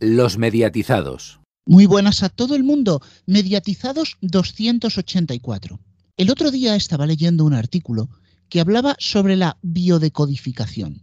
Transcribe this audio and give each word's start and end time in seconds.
Los 0.00 0.38
mediatizados. 0.38 1.40
Muy 1.66 1.86
buenas 1.86 2.22
a 2.22 2.28
todo 2.28 2.56
el 2.56 2.64
mundo. 2.64 3.00
Mediatizados 3.26 4.16
284. 4.22 5.78
El 6.16 6.30
otro 6.30 6.50
día 6.50 6.74
estaba 6.74 7.06
leyendo 7.06 7.44
un 7.44 7.54
artículo 7.54 8.10
que 8.48 8.60
hablaba 8.60 8.96
sobre 8.98 9.36
la 9.36 9.56
biodecodificación. 9.62 11.02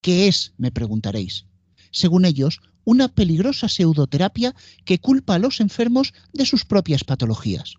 ¿Qué 0.00 0.28
es? 0.28 0.54
me 0.56 0.70
preguntaréis. 0.70 1.46
Según 1.90 2.24
ellos, 2.24 2.60
una 2.84 3.08
peligrosa 3.08 3.68
pseudoterapia 3.68 4.54
que 4.84 5.00
culpa 5.00 5.34
a 5.34 5.38
los 5.38 5.60
enfermos 5.60 6.14
de 6.32 6.46
sus 6.46 6.64
propias 6.64 7.04
patologías. 7.04 7.74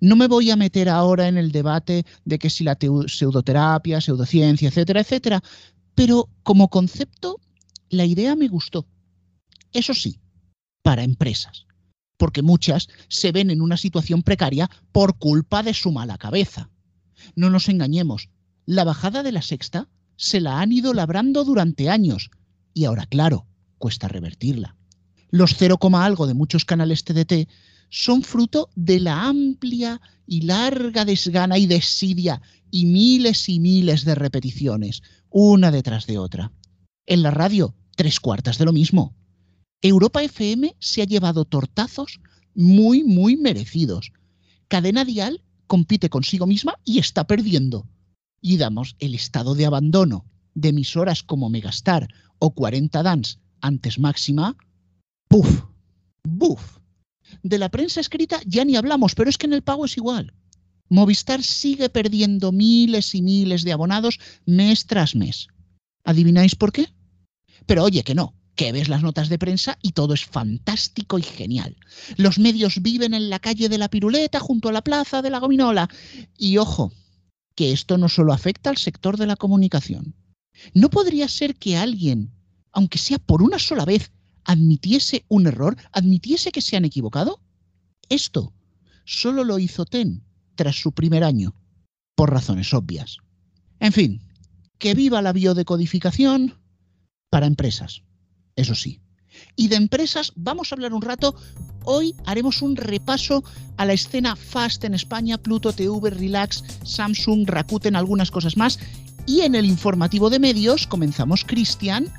No 0.00 0.16
me 0.16 0.26
voy 0.26 0.50
a 0.50 0.56
meter 0.56 0.88
ahora 0.88 1.28
en 1.28 1.38
el 1.38 1.52
debate 1.52 2.04
de 2.24 2.38
que 2.38 2.50
si 2.50 2.64
la 2.64 2.76
pseudoterapia, 3.06 4.00
pseudociencia, 4.00 4.68
etcétera, 4.68 5.00
etcétera, 5.00 5.42
pero 5.94 6.28
como 6.42 6.68
concepto, 6.68 7.40
la 7.88 8.04
idea 8.04 8.34
me 8.34 8.48
gustó. 8.48 8.86
Eso 9.74 9.92
sí, 9.92 10.20
para 10.82 11.02
empresas, 11.02 11.66
porque 12.16 12.42
muchas 12.42 12.88
se 13.08 13.32
ven 13.32 13.50
en 13.50 13.60
una 13.60 13.76
situación 13.76 14.22
precaria 14.22 14.70
por 14.92 15.18
culpa 15.18 15.62
de 15.62 15.74
su 15.74 15.92
mala 15.92 16.16
cabeza. 16.16 16.70
No 17.36 17.50
nos 17.50 17.68
engañemos, 17.68 18.30
la 18.64 18.84
bajada 18.84 19.22
de 19.22 19.32
la 19.32 19.42
sexta 19.42 19.90
se 20.16 20.40
la 20.40 20.60
han 20.60 20.72
ido 20.72 20.94
labrando 20.94 21.44
durante 21.44 21.90
años 21.90 22.30
y 22.72 22.84
ahora, 22.84 23.06
claro, 23.06 23.46
cuesta 23.78 24.08
revertirla. 24.08 24.76
Los 25.30 25.56
0, 25.56 25.78
algo 25.94 26.26
de 26.26 26.34
muchos 26.34 26.64
canales 26.64 27.04
TDT 27.04 27.48
son 27.90 28.22
fruto 28.22 28.70
de 28.76 29.00
la 29.00 29.26
amplia 29.26 30.00
y 30.26 30.42
larga 30.42 31.04
desgana 31.04 31.58
y 31.58 31.66
desidia 31.66 32.40
y 32.70 32.86
miles 32.86 33.48
y 33.48 33.60
miles 33.60 34.04
de 34.04 34.14
repeticiones, 34.14 35.02
una 35.30 35.70
detrás 35.70 36.06
de 36.06 36.18
otra. 36.18 36.52
En 37.06 37.22
la 37.22 37.30
radio, 37.30 37.74
tres 37.96 38.20
cuartas 38.20 38.58
de 38.58 38.64
lo 38.64 38.72
mismo. 38.72 39.14
Europa 39.84 40.22
FM 40.22 40.74
se 40.78 41.02
ha 41.02 41.04
llevado 41.04 41.44
tortazos 41.44 42.18
muy, 42.54 43.04
muy 43.04 43.36
merecidos. 43.36 44.12
Cadena 44.66 45.04
Dial 45.04 45.44
compite 45.66 46.08
consigo 46.08 46.46
misma 46.46 46.80
y 46.86 47.00
está 47.00 47.26
perdiendo. 47.26 47.86
Y 48.40 48.56
damos 48.56 48.96
el 48.98 49.14
estado 49.14 49.54
de 49.54 49.66
abandono 49.66 50.24
de 50.54 50.70
emisoras 50.70 51.22
como 51.22 51.50
Megastar 51.50 52.08
o 52.38 52.54
40 52.54 53.02
Dance 53.02 53.36
antes 53.60 53.98
máxima, 53.98 54.56
¡puf! 55.28 55.64
¡buf! 56.26 56.78
De 57.42 57.58
la 57.58 57.68
prensa 57.68 58.00
escrita 58.00 58.40
ya 58.46 58.64
ni 58.64 58.76
hablamos, 58.76 59.14
pero 59.14 59.28
es 59.28 59.36
que 59.36 59.46
en 59.46 59.52
el 59.52 59.62
pago 59.62 59.84
es 59.84 59.98
igual. 59.98 60.32
Movistar 60.88 61.42
sigue 61.42 61.90
perdiendo 61.90 62.52
miles 62.52 63.14
y 63.14 63.20
miles 63.20 63.64
de 63.64 63.72
abonados 63.72 64.18
mes 64.46 64.86
tras 64.86 65.14
mes. 65.14 65.48
¿Adivináis 66.04 66.54
por 66.54 66.72
qué? 66.72 66.88
Pero 67.66 67.84
oye, 67.84 68.02
que 68.02 68.14
no, 68.14 68.34
que 68.54 68.72
ves 68.72 68.88
las 68.88 69.02
notas 69.02 69.28
de 69.28 69.38
prensa 69.38 69.78
y 69.82 69.92
todo 69.92 70.14
es 70.14 70.24
fantástico 70.24 71.18
y 71.18 71.22
genial. 71.22 71.76
Los 72.16 72.38
medios 72.38 72.82
viven 72.82 73.14
en 73.14 73.30
la 73.30 73.38
calle 73.38 73.68
de 73.68 73.78
la 73.78 73.88
Piruleta 73.88 74.40
junto 74.40 74.68
a 74.68 74.72
la 74.72 74.82
plaza 74.82 75.22
de 75.22 75.30
la 75.30 75.40
Gominola. 75.40 75.88
Y 76.38 76.58
ojo, 76.58 76.92
que 77.54 77.72
esto 77.72 77.98
no 77.98 78.08
solo 78.08 78.32
afecta 78.32 78.70
al 78.70 78.76
sector 78.76 79.16
de 79.16 79.26
la 79.26 79.36
comunicación. 79.36 80.14
¿No 80.72 80.88
podría 80.90 81.28
ser 81.28 81.56
que 81.56 81.76
alguien, 81.76 82.32
aunque 82.72 82.98
sea 82.98 83.18
por 83.18 83.42
una 83.42 83.58
sola 83.58 83.84
vez, 83.84 84.12
admitiese 84.44 85.24
un 85.28 85.46
error, 85.46 85.76
admitiese 85.92 86.52
que 86.52 86.60
se 86.60 86.76
han 86.76 86.84
equivocado? 86.84 87.40
Esto 88.08 88.52
solo 89.04 89.44
lo 89.44 89.58
hizo 89.58 89.84
TEN 89.84 90.22
tras 90.54 90.76
su 90.76 90.92
primer 90.92 91.24
año, 91.24 91.54
por 92.14 92.30
razones 92.30 92.72
obvias. 92.72 93.18
En 93.80 93.92
fin, 93.92 94.22
que 94.78 94.94
viva 94.94 95.22
la 95.22 95.32
biodecodificación 95.32 96.60
para 97.30 97.46
empresas, 97.46 98.02
eso 98.56 98.74
sí. 98.74 99.00
Y 99.56 99.68
de 99.68 99.76
empresas 99.76 100.32
vamos 100.36 100.70
a 100.70 100.74
hablar 100.74 100.92
un 100.92 101.02
rato. 101.02 101.34
Hoy 101.84 102.14
haremos 102.24 102.62
un 102.62 102.76
repaso 102.76 103.44
a 103.76 103.84
la 103.84 103.92
escena 103.92 104.36
Fast 104.36 104.84
en 104.84 104.94
España, 104.94 105.38
Pluto 105.38 105.72
TV, 105.72 106.10
Relax, 106.10 106.64
Samsung, 106.84 107.48
Rakuten, 107.48 107.96
algunas 107.96 108.30
cosas 108.30 108.56
más. 108.56 108.78
Y 109.26 109.40
en 109.40 109.54
el 109.54 109.64
informativo 109.64 110.30
de 110.30 110.38
medios 110.38 110.86
comenzamos, 110.86 111.44
Cristian, 111.44 112.12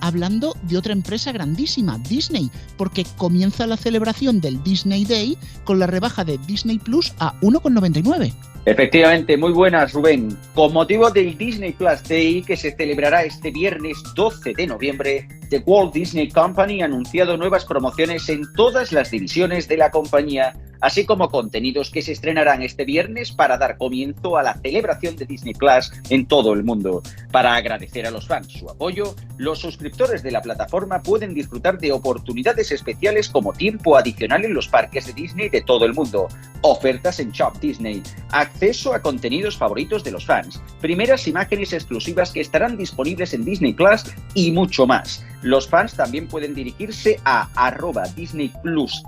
hablando 0.00 0.54
de 0.62 0.78
otra 0.78 0.92
empresa 0.92 1.32
grandísima, 1.32 1.98
Disney, 1.98 2.50
porque 2.76 3.04
comienza 3.16 3.66
la 3.66 3.76
celebración 3.76 4.40
del 4.40 4.62
Disney 4.62 5.04
Day 5.04 5.38
con 5.64 5.78
la 5.78 5.86
rebaja 5.86 6.24
de 6.24 6.38
Disney 6.46 6.78
Plus 6.78 7.12
a 7.18 7.38
1,99. 7.40 8.32
Efectivamente, 8.66 9.36
muy 9.36 9.52
buenas 9.52 9.92
Rubén. 9.92 10.36
Con 10.54 10.72
motivo 10.72 11.10
del 11.10 11.36
Disney 11.36 11.72
Plus 11.72 12.02
Day 12.08 12.42
que 12.42 12.56
se 12.56 12.74
celebrará 12.76 13.24
este 13.24 13.50
viernes 13.50 13.96
12 14.14 14.52
de 14.54 14.66
noviembre, 14.66 15.28
The 15.50 15.64
Walt 15.66 15.92
Disney 15.92 16.28
Company 16.28 16.80
ha 16.80 16.84
anunciado 16.84 17.36
nuevas 17.36 17.64
promociones 17.64 18.28
en 18.28 18.42
todas 18.52 18.92
las 18.92 19.10
divisiones 19.10 19.66
de 19.66 19.78
la 19.78 19.90
compañía 19.90 20.54
así 20.80 21.04
como 21.04 21.28
contenidos 21.28 21.90
que 21.90 22.02
se 22.02 22.12
estrenarán 22.12 22.62
este 22.62 22.84
viernes 22.84 23.32
para 23.32 23.58
dar 23.58 23.76
comienzo 23.76 24.36
a 24.36 24.42
la 24.42 24.54
celebración 24.54 25.16
de 25.16 25.26
Disney 25.26 25.54
Plus 25.54 25.92
en 26.08 26.26
todo 26.26 26.52
el 26.52 26.64
mundo. 26.64 27.02
Para 27.30 27.54
agradecer 27.54 28.06
a 28.06 28.10
los 28.10 28.26
fans 28.26 28.52
su 28.52 28.68
apoyo, 28.68 29.14
los 29.36 29.58
suscriptores 29.58 30.22
de 30.22 30.30
la 30.30 30.42
plataforma 30.42 31.02
pueden 31.02 31.34
disfrutar 31.34 31.78
de 31.78 31.92
oportunidades 31.92 32.72
especiales 32.72 33.28
como 33.28 33.52
tiempo 33.52 33.96
adicional 33.96 34.44
en 34.44 34.54
los 34.54 34.68
parques 34.68 35.06
de 35.06 35.12
Disney 35.12 35.48
de 35.48 35.60
todo 35.60 35.84
el 35.84 35.94
mundo, 35.94 36.28
ofertas 36.62 37.20
en 37.20 37.30
Shop 37.30 37.58
Disney, 37.60 38.02
acceso 38.30 38.94
a 38.94 39.00
contenidos 39.00 39.56
favoritos 39.56 40.04
de 40.04 40.12
los 40.12 40.24
fans, 40.24 40.60
primeras 40.80 41.26
imágenes 41.26 41.72
exclusivas 41.72 42.32
que 42.32 42.40
estarán 42.40 42.76
disponibles 42.76 43.34
en 43.34 43.44
Disney 43.44 43.72
Plus 43.72 44.04
y 44.34 44.52
mucho 44.52 44.86
más. 44.86 45.24
Los 45.42 45.68
fans 45.68 45.94
también 45.94 46.28
pueden 46.28 46.54
dirigirse 46.54 47.18
a 47.24 47.48
arroba 47.54 48.04
Disney 48.14 48.52
Plus 48.62 49.02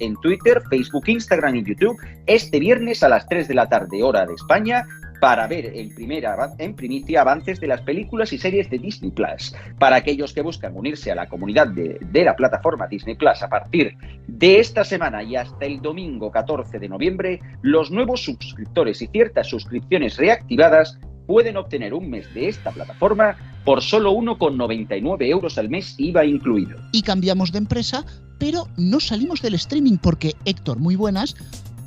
en 0.00 0.14
Twitter, 0.16 0.62
Facebook, 0.68 1.08
Instagram 1.08 1.56
y 1.56 1.64
YouTube 1.64 1.96
este 2.26 2.60
viernes 2.60 3.02
a 3.02 3.08
las 3.08 3.26
3 3.26 3.48
de 3.48 3.54
la 3.54 3.68
tarde, 3.68 4.02
hora 4.02 4.26
de 4.26 4.34
España, 4.34 4.84
para 5.20 5.46
ver 5.46 5.72
en, 5.74 5.94
primera, 5.94 6.36
en 6.58 6.74
primicia 6.74 7.22
avances 7.22 7.58
de 7.60 7.66
las 7.66 7.80
películas 7.82 8.32
y 8.32 8.38
series 8.38 8.70
de 8.70 8.78
Disney 8.78 9.10
Plus. 9.10 9.54
Para 9.78 9.96
aquellos 9.96 10.32
que 10.32 10.42
buscan 10.42 10.76
unirse 10.76 11.10
a 11.10 11.14
la 11.14 11.26
comunidad 11.26 11.68
de, 11.68 11.98
de, 12.00 12.24
la 12.24 12.36
plataforma 12.36 12.86
Disney 12.86 13.16
Plus 13.16 13.42
a 13.42 13.48
partir 13.48 13.96
de 14.26 14.60
esta 14.60 14.84
semana 14.84 15.22
y 15.22 15.36
hasta 15.36 15.64
el 15.64 15.80
domingo 15.80 16.30
14 16.30 16.78
de 16.78 16.88
noviembre, 16.88 17.40
los 17.62 17.90
nuevos 17.90 18.22
suscriptores 18.22 19.02
y 19.02 19.06
ciertas 19.08 19.48
suscripciones 19.48 20.16
reactivadas 20.16 20.98
pueden 21.28 21.58
obtener 21.58 21.92
un 21.92 22.08
mes 22.08 22.32
de 22.32 22.48
esta 22.48 22.72
plataforma 22.72 23.36
por 23.66 23.82
solo 23.82 24.14
1,99 24.14 25.26
euros 25.26 25.58
al 25.58 25.68
mes 25.68 25.94
IVA 25.98 26.24
incluido. 26.24 26.78
Y 26.90 27.02
cambiamos 27.02 27.52
de 27.52 27.58
empresa, 27.58 28.06
pero 28.38 28.66
no 28.78 28.98
salimos 28.98 29.42
del 29.42 29.54
streaming 29.54 29.98
porque, 29.98 30.34
Héctor, 30.46 30.78
muy 30.78 30.96
buenas, 30.96 31.36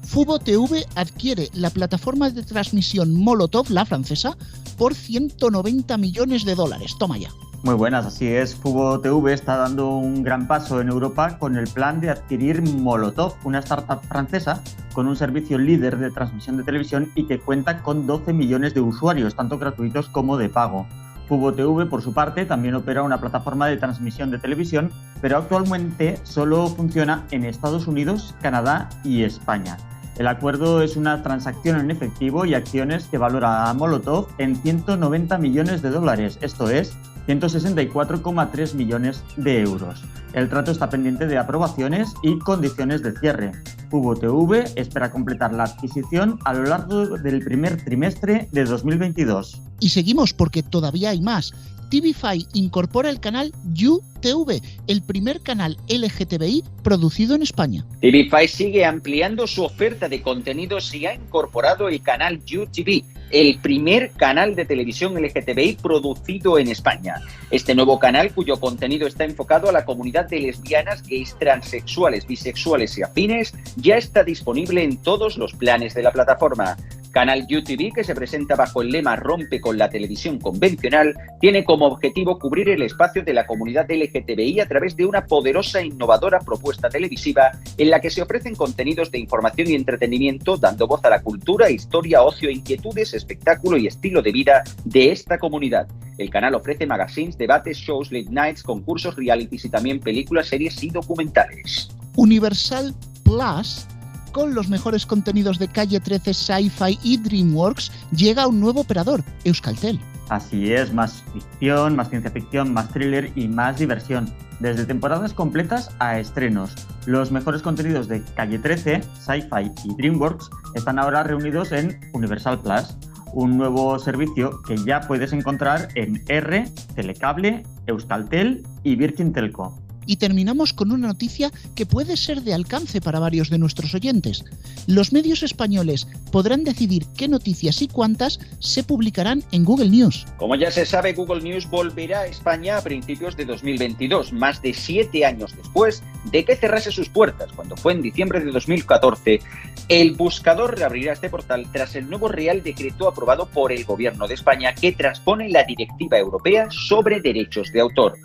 Fubo 0.03 0.37
TV 0.37 0.85
adquiere 0.95 1.49
la 1.53 1.71
plataforma 1.71 2.29
de 2.29 2.43
transmisión 2.43 3.15
Molotov, 3.15 3.71
la 3.71 3.83
francesa, 3.83 4.37
por 4.77 4.93
190 4.93 5.97
millones 5.97 6.45
de 6.45 6.53
dólares. 6.53 6.95
Toma 6.99 7.17
ya. 7.17 7.29
Muy 7.63 7.75
buenas, 7.75 8.07
así 8.07 8.27
es. 8.27 8.55
Fubo 8.55 8.99
TV 9.01 9.33
está 9.33 9.55
dando 9.55 9.89
un 9.89 10.23
gran 10.23 10.47
paso 10.47 10.81
en 10.81 10.89
Europa 10.89 11.37
con 11.37 11.55
el 11.55 11.67
plan 11.67 12.01
de 12.01 12.09
adquirir 12.09 12.63
Molotov, 12.63 13.35
una 13.43 13.59
startup 13.59 14.01
francesa 14.07 14.63
con 14.93 15.07
un 15.07 15.15
servicio 15.15 15.59
líder 15.59 15.99
de 15.99 16.09
transmisión 16.09 16.57
de 16.57 16.63
televisión 16.63 17.11
y 17.13 17.27
que 17.27 17.39
cuenta 17.39 17.83
con 17.83 18.07
12 18.07 18.33
millones 18.33 18.73
de 18.73 18.81
usuarios, 18.81 19.35
tanto 19.35 19.59
gratuitos 19.59 20.09
como 20.09 20.37
de 20.37 20.49
pago. 20.49 20.87
Fubo 21.27 21.53
TV, 21.53 21.85
por 21.85 22.01
su 22.01 22.15
parte, 22.15 22.47
también 22.47 22.73
opera 22.73 23.03
una 23.03 23.21
plataforma 23.21 23.67
de 23.67 23.77
transmisión 23.77 24.31
de 24.31 24.39
televisión, 24.39 24.91
pero 25.21 25.37
actualmente 25.37 26.17
solo 26.23 26.65
funciona 26.65 27.27
en 27.29 27.45
Estados 27.45 27.85
Unidos, 27.85 28.33
Canadá 28.41 28.89
y 29.03 29.21
España. 29.21 29.77
El 30.17 30.27
acuerdo 30.27 30.81
es 30.81 30.97
una 30.97 31.21
transacción 31.21 31.79
en 31.79 31.91
efectivo 31.91 32.43
y 32.43 32.55
acciones 32.55 33.05
que 33.05 33.19
valora 33.19 33.69
a 33.69 33.73
Molotov 33.75 34.29
en 34.39 34.55
190 34.55 35.37
millones 35.37 35.83
de 35.83 35.91
dólares, 35.91 36.39
esto 36.41 36.67
es 36.67 36.97
164,3 37.27 38.73
millones 38.73 39.23
de 39.37 39.61
euros. 39.61 40.01
El 40.33 40.49
trato 40.49 40.71
está 40.71 40.89
pendiente 40.89 41.27
de 41.27 41.37
aprobaciones 41.37 42.13
y 42.23 42.39
condiciones 42.39 43.03
de 43.03 43.17
cierre. 43.19 43.51
TV 43.89 44.65
espera 44.75 45.11
completar 45.11 45.53
la 45.53 45.65
adquisición 45.65 46.39
a 46.45 46.53
lo 46.53 46.63
largo 46.63 47.17
del 47.17 47.43
primer 47.43 47.83
trimestre 47.83 48.47
de 48.51 48.63
2022. 48.63 49.61
Y 49.79 49.89
seguimos 49.89 50.33
porque 50.33 50.63
todavía 50.63 51.09
hay 51.09 51.21
más. 51.21 51.53
TVFi 51.91 52.47
incorpora 52.53 53.09
el 53.09 53.19
canal 53.19 53.51
UTV, 53.65 54.61
el 54.87 55.01
primer 55.01 55.41
canal 55.41 55.75
LGTBI 55.89 56.63
producido 56.83 57.35
en 57.35 57.41
España. 57.41 57.85
TVFi 57.99 58.47
sigue 58.47 58.85
ampliando 58.85 59.45
su 59.45 59.65
oferta 59.65 60.07
de 60.07 60.21
contenidos 60.21 60.95
y 60.95 61.05
ha 61.05 61.13
incorporado 61.13 61.89
el 61.89 62.01
canal 62.01 62.37
UTV, 62.37 63.03
el 63.31 63.59
primer 63.59 64.11
canal 64.11 64.55
de 64.55 64.65
televisión 64.65 65.13
LGTBI 65.13 65.77
producido 65.81 66.59
en 66.59 66.67
España. 66.67 67.15
Este 67.49 67.75
nuevo 67.75 67.99
canal, 67.99 68.33
cuyo 68.33 68.59
contenido 68.59 69.07
está 69.07 69.23
enfocado 69.23 69.69
a 69.69 69.71
la 69.71 69.85
comunidad 69.85 70.27
de 70.29 70.39
lesbianas, 70.39 71.03
gays, 71.03 71.35
transexuales, 71.39 72.27
bisexuales 72.27 72.97
y 72.97 73.03
afines, 73.03 73.53
ya 73.75 73.97
está 73.97 74.23
disponible 74.23 74.83
en 74.83 74.97
todos 74.97 75.37
los 75.37 75.53
planes 75.53 75.93
de 75.93 76.03
la 76.03 76.11
plataforma. 76.11 76.77
Canal 77.11 77.45
UTV, 77.49 77.93
que 77.93 78.03
se 78.05 78.15
presenta 78.15 78.55
bajo 78.55 78.81
el 78.81 78.89
lema 78.89 79.17
Rompe 79.17 79.59
con 79.59 79.77
la 79.77 79.89
televisión 79.89 80.39
convencional, 80.39 81.13
tiene 81.41 81.65
como 81.65 81.87
objetivo 81.87 82.39
cubrir 82.39 82.69
el 82.69 82.81
espacio 82.81 83.23
de 83.23 83.33
la 83.33 83.45
comunidad 83.45 83.85
LGTBI 83.89 84.61
a 84.61 84.67
través 84.67 84.95
de 84.95 85.05
una 85.05 85.25
poderosa 85.25 85.81
e 85.81 85.87
innovadora 85.87 86.39
propuesta 86.39 86.89
televisiva 86.89 87.51
en 87.77 87.89
la 87.89 87.99
que 87.99 88.09
se 88.09 88.21
ofrecen 88.21 88.55
contenidos 88.55 89.11
de 89.11 89.19
información 89.19 89.69
y 89.69 89.75
entretenimiento, 89.75 90.55
dando 90.55 90.87
voz 90.87 91.03
a 91.03 91.09
la 91.09 91.21
cultura, 91.21 91.69
historia, 91.69 92.23
ocio, 92.23 92.49
inquietudes, 92.49 93.13
espectáculo 93.13 93.77
y 93.77 93.87
estilo 93.87 94.21
de 94.21 94.31
vida 94.31 94.63
de 94.85 95.11
esta 95.11 95.37
comunidad. 95.37 95.87
El 96.17 96.29
canal 96.29 96.55
ofrece 96.55 96.85
magazines, 96.85 97.37
debates, 97.37 97.77
shows, 97.77 98.11
late 98.11 98.29
nights, 98.29 98.63
concursos, 98.63 99.15
realities 99.17 99.65
y 99.65 99.69
también 99.69 99.99
películas, 99.99 100.47
series 100.47 100.81
y 100.81 100.89
documentales. 100.89 101.89
Universal 102.15 102.93
Plus 103.23 103.87
con 104.31 104.55
los 104.55 104.69
mejores 104.69 105.05
contenidos 105.05 105.59
de 105.59 105.67
Calle 105.67 105.99
13, 105.99 106.33
Sci-Fi 106.33 106.99
y 107.03 107.17
DreamWorks, 107.17 107.91
llega 108.11 108.47
un 108.47 108.59
nuevo 108.59 108.81
operador, 108.81 109.23
Euskaltel. 109.43 109.99
Así 110.29 110.73
es, 110.73 110.93
más 110.93 111.23
ficción, 111.33 111.95
más 111.95 112.09
ciencia 112.09 112.31
ficción, 112.31 112.73
más 112.73 112.89
thriller 112.89 113.31
y 113.35 113.47
más 113.47 113.77
diversión. 113.77 114.33
Desde 114.61 114.85
temporadas 114.85 115.33
completas 115.33 115.89
a 115.99 116.19
estrenos. 116.19 116.73
Los 117.05 117.31
mejores 117.31 117.61
contenidos 117.61 118.07
de 118.07 118.23
Calle 118.35 118.59
13, 118.59 119.01
Sci-Fi 119.19 119.71
y 119.83 119.95
DreamWorks 119.97 120.49
están 120.75 120.99
ahora 120.99 121.23
reunidos 121.23 121.71
en 121.71 121.99
Universal 122.13 122.61
Plus, 122.61 122.95
un 123.33 123.57
nuevo 123.57 123.97
servicio 123.99 124.61
que 124.61 124.77
ya 124.77 125.01
puedes 125.01 125.33
encontrar 125.33 125.89
en 125.95 126.23
R, 126.27 126.65
Telecable, 126.95 127.63
Euskaltel 127.87 128.65
y 128.83 128.95
Virgin 128.95 129.33
Telco. 129.33 129.80
Y 130.11 130.17
terminamos 130.17 130.73
con 130.73 130.91
una 130.91 131.07
noticia 131.07 131.51
que 131.73 131.85
puede 131.85 132.17
ser 132.17 132.41
de 132.41 132.53
alcance 132.53 132.99
para 132.99 133.21
varios 133.21 133.49
de 133.49 133.57
nuestros 133.57 133.95
oyentes. 133.95 134.43
Los 134.85 135.13
medios 135.13 135.41
españoles 135.41 136.05
podrán 136.33 136.65
decidir 136.65 137.05
qué 137.15 137.29
noticias 137.29 137.81
y 137.81 137.87
cuántas 137.87 138.37
se 138.59 138.83
publicarán 138.83 139.41
en 139.53 139.63
Google 139.63 139.89
News. 139.89 140.25
Como 140.35 140.57
ya 140.57 140.69
se 140.69 140.85
sabe, 140.85 141.13
Google 141.13 141.41
News 141.41 141.69
volverá 141.69 142.19
a 142.19 142.25
España 142.25 142.75
a 142.75 142.81
principios 142.81 143.37
de 143.37 143.45
2022, 143.45 144.33
más 144.33 144.61
de 144.61 144.73
siete 144.73 145.23
años 145.23 145.55
después 145.55 146.03
de 146.29 146.43
que 146.43 146.57
cerrase 146.57 146.91
sus 146.91 147.07
puertas, 147.07 147.53
cuando 147.55 147.77
fue 147.77 147.93
en 147.93 148.01
diciembre 148.01 148.41
de 148.41 148.51
2014. 148.51 149.39
El 149.87 150.11
buscador 150.15 150.77
reabrirá 150.77 151.13
este 151.13 151.29
portal 151.29 151.67
tras 151.71 151.95
el 151.95 152.09
nuevo 152.09 152.27
Real 152.27 152.61
Decreto 152.63 153.07
aprobado 153.07 153.45
por 153.45 153.71
el 153.71 153.85
Gobierno 153.85 154.27
de 154.27 154.33
España 154.33 154.75
que 154.75 154.91
transpone 154.91 155.47
la 155.47 155.63
Directiva 155.63 156.17
Europea 156.17 156.67
sobre 156.69 157.21
Derechos 157.21 157.71
de 157.71 157.79
Autor. 157.79 158.17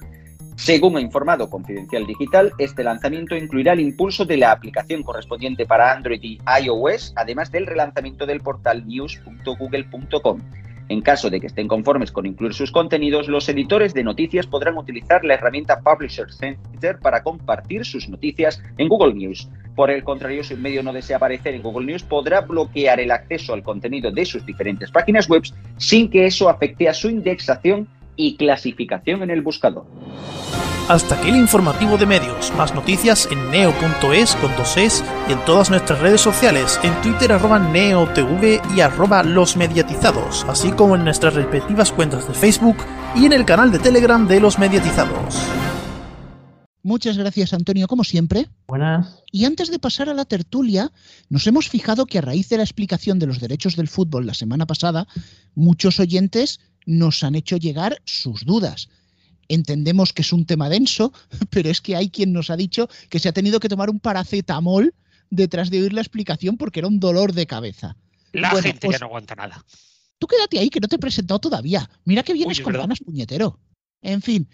Según 0.57 0.97
ha 0.97 1.01
informado 1.01 1.51
Confidencial 1.51 2.07
Digital, 2.07 2.51
este 2.59 2.83
lanzamiento 2.83 3.37
incluirá 3.37 3.75
el 3.75 3.81
impulso 3.81 4.25
de 4.25 4.39
la 4.39 4.53
aplicación 4.53 5.03
correspondiente 5.03 5.67
para 5.67 5.93
Android 5.93 6.21
y 6.23 6.39
iOS, 6.65 7.13
además 7.15 7.53
del 7.53 7.67
relanzamiento 7.67 8.25
del 8.25 8.41
portal 8.41 8.87
news.google.com. 8.87 10.41
En 10.89 11.03
caso 11.03 11.29
de 11.31 11.41
que 11.41 11.49
estén 11.49 11.69
conformes 11.69 12.11
con 12.11 12.27
incluir 12.27 12.55
sus 12.55 12.73
contenidos, 12.73 13.29
los 13.29 13.49
editores 13.49 13.93
de 13.93 14.05
noticias 14.05 14.47
podrán 14.47 14.79
utilizar 14.79 15.25
la 15.25 15.35
herramienta 15.35 15.81
Publisher 15.81 16.33
Center 16.33 16.99
para 17.01 17.23
compartir 17.23 17.85
sus 17.85 18.09
noticias 18.09 18.63
en 18.79 18.89
Google 18.89 19.15
News. 19.15 19.49
Por 19.75 19.91
el 19.91 20.05
contrario, 20.05 20.43
si 20.43 20.55
un 20.55 20.63
medio 20.63 20.83
no 20.83 20.93
desea 20.93 21.17
aparecer 21.19 21.55
en 21.55 21.63
Google 21.63 21.87
News, 21.87 22.05
podrá 22.05 22.41
bloquear 22.41 22.99
el 23.01 23.11
acceso 23.11 23.53
al 23.53 23.63
contenido 23.63 24.11
de 24.11 24.25
sus 24.25 24.47
diferentes 24.47 24.91
páginas 24.91 25.29
web 25.29 25.43
sin 25.77 26.09
que 26.09 26.25
eso 26.25 26.49
afecte 26.49 26.89
a 26.89 26.95
su 26.95 27.11
indexación 27.11 27.89
y 28.17 28.37
clasificación 28.37 29.23
en 29.23 29.31
el 29.31 29.43
buscador. 29.43 29.87
Hasta 30.89 31.17
aquí 31.17 31.31
el 31.31 31.37
informativo 31.37 31.99
de 31.99 32.07
medios. 32.07 32.53
Más 32.57 32.73
noticias 32.73 33.29
en 33.33 33.51
neo.es 33.51 34.37
con 34.37 34.55
dos 34.57 34.77
es 34.77 35.05
y 35.29 35.33
en 35.33 35.45
todas 35.45 35.69
nuestras 35.69 35.99
redes 35.99 36.21
sociales, 36.21 36.79
en 36.85 36.95
Twitter 37.03 37.33
arroba 37.33 37.59
neotv 37.59 38.61
y 38.77 38.81
arroba 38.81 39.25
los 39.25 39.57
mediatizados, 39.57 40.45
así 40.45 40.71
como 40.71 40.95
en 40.95 41.03
nuestras 41.03 41.35
respectivas 41.35 41.91
cuentas 41.91 42.29
de 42.29 42.35
Facebook 42.35 42.77
y 43.17 43.27
en 43.27 43.33
el 43.33 43.45
canal 43.45 43.73
de 43.73 43.81
Telegram 43.81 44.29
de 44.29 44.39
los 44.39 44.61
mediatizados. 44.61 45.35
Muchas 46.85 47.19
gracias 47.19 47.53
Antonio, 47.53 47.89
como 47.89 48.05
siempre. 48.05 48.47
Buenas. 48.69 49.25
Y 49.33 49.45
antes 49.45 49.73
de 49.73 49.81
pasar 49.81 50.09
a 50.09 50.15
la 50.15 50.25
tertulia, 50.25 50.93
nos 51.29 51.45
hemos 51.49 51.69
fijado 51.69 52.07
que 52.07 52.19
a 52.19 52.21
raíz 52.21 52.49
de 52.49 52.59
la 52.59 52.63
explicación 52.63 53.19
de 53.19 53.27
los 53.27 53.41
derechos 53.41 53.75
del 53.75 53.89
fútbol 53.89 54.25
la 54.25 54.35
semana 54.35 54.67
pasada, 54.67 55.09
muchos 55.57 55.99
oyentes 55.99 56.61
nos 56.87 57.23
han 57.23 57.35
hecho 57.35 57.57
llegar 57.59 58.01
sus 58.07 58.45
dudas. 58.47 58.89
Entendemos 59.49 60.13
que 60.13 60.23
es 60.23 60.33
un 60.33 60.47
tema 60.47 60.69
denso, 60.69 61.13
pero 61.51 61.69
es 61.69 61.81
que 61.81 61.97
hay 61.97 62.09
quien 62.09 62.33
nos 62.33 62.49
ha 62.51 62.57
dicho 62.57 62.89
que 63.11 63.19
se 63.19 63.29
ha 63.29 63.33
tenido 63.33 63.61
que 63.61 63.69
tomar 63.69 63.91
un 63.91 64.01
paracetamol 64.01 64.95
detrás 65.31 65.71
de 65.71 65.83
oír 65.83 65.93
la 65.93 66.01
explicación 66.01 66.57
porque 66.57 66.81
era 66.81 66.89
un 66.89 67.01
dolor 67.01 67.33
de 67.33 67.47
cabeza. 67.47 67.97
La 68.33 68.51
Bueno, 68.53 68.63
gente 68.69 68.87
pues- 68.87 68.95
ya 68.95 69.01
no 69.01 69.07
aguanta 69.07 69.35
nada. 69.35 69.65
Tú 70.19 70.27
quédate 70.27 70.59
ahí, 70.59 70.71
que 70.71 70.81
no 70.81 70.89
te 70.89 70.97
he 70.97 70.99
presentado 70.99 71.39
todavía. 71.41 71.91
Mira 72.07 72.23
que 72.23 72.33
vienes 72.33 72.59
Uy, 72.59 72.65
con 72.65 72.73
ganas, 72.73 73.01
puñetero. 73.01 73.61
En 74.01 74.23
fin, 74.23 74.49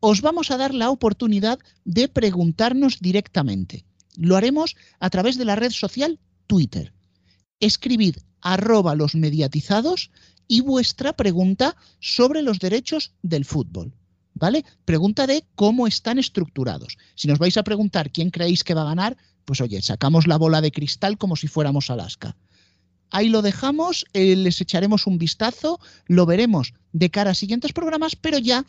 os 0.00 0.20
vamos 0.20 0.52
a 0.52 0.56
dar 0.56 0.72
la 0.72 0.90
oportunidad 0.90 1.58
de 1.84 2.06
preguntarnos 2.08 3.00
directamente. 3.00 3.84
Lo 4.16 4.36
haremos 4.36 4.76
a 5.00 5.10
través 5.10 5.36
de 5.36 5.44
la 5.44 5.56
red 5.56 5.72
social 5.72 6.20
Twitter. 6.46 6.92
Escribid 7.58 8.16
arroba 8.40 8.94
los 8.94 9.16
mediatizados 9.16 10.10
y 10.48 10.62
vuestra 10.62 11.12
pregunta 11.12 11.76
sobre 12.00 12.42
los 12.42 12.58
derechos 12.58 13.12
del 13.22 13.44
fútbol. 13.44 13.92
¿Vale? 14.34 14.64
Pregunta 14.84 15.26
de 15.26 15.44
cómo 15.56 15.86
están 15.86 16.18
estructurados. 16.18 16.96
Si 17.14 17.26
nos 17.26 17.38
vais 17.38 17.56
a 17.56 17.64
preguntar 17.64 18.10
quién 18.10 18.30
creéis 18.30 18.62
que 18.62 18.74
va 18.74 18.82
a 18.82 18.92
ganar, 18.92 19.16
pues 19.44 19.60
oye, 19.60 19.82
sacamos 19.82 20.26
la 20.26 20.36
bola 20.38 20.60
de 20.60 20.70
cristal 20.70 21.18
como 21.18 21.34
si 21.34 21.48
fuéramos 21.48 21.90
Alaska. 21.90 22.36
Ahí 23.10 23.30
lo 23.30 23.42
dejamos, 23.42 24.04
eh, 24.12 24.36
les 24.36 24.60
echaremos 24.60 25.06
un 25.06 25.18
vistazo, 25.18 25.80
lo 26.06 26.24
veremos 26.24 26.74
de 26.92 27.10
cara 27.10 27.30
a 27.30 27.34
siguientes 27.34 27.72
programas, 27.72 28.14
pero 28.16 28.38
ya 28.38 28.64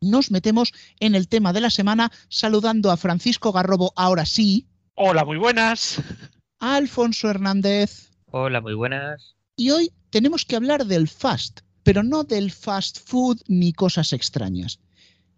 nos 0.00 0.30
metemos 0.30 0.72
en 1.00 1.14
el 1.14 1.28
tema 1.28 1.52
de 1.52 1.62
la 1.62 1.70
semana 1.70 2.12
saludando 2.28 2.90
a 2.90 2.96
Francisco 2.96 3.52
Garrobo, 3.52 3.92
ahora 3.96 4.26
sí, 4.26 4.66
Hola, 4.94 5.24
muy 5.24 5.38
buenas. 5.38 6.00
a 6.60 6.76
Alfonso 6.76 7.30
Hernández. 7.30 8.10
Hola, 8.26 8.60
muy 8.60 8.74
buenas. 8.74 9.34
Y 9.56 9.70
hoy 9.70 9.92
tenemos 10.10 10.44
que 10.44 10.56
hablar 10.56 10.86
del 10.86 11.08
fast, 11.08 11.60
pero 11.82 12.02
no 12.02 12.24
del 12.24 12.50
fast 12.50 12.98
food 13.04 13.40
ni 13.48 13.72
cosas 13.72 14.12
extrañas. 14.12 14.78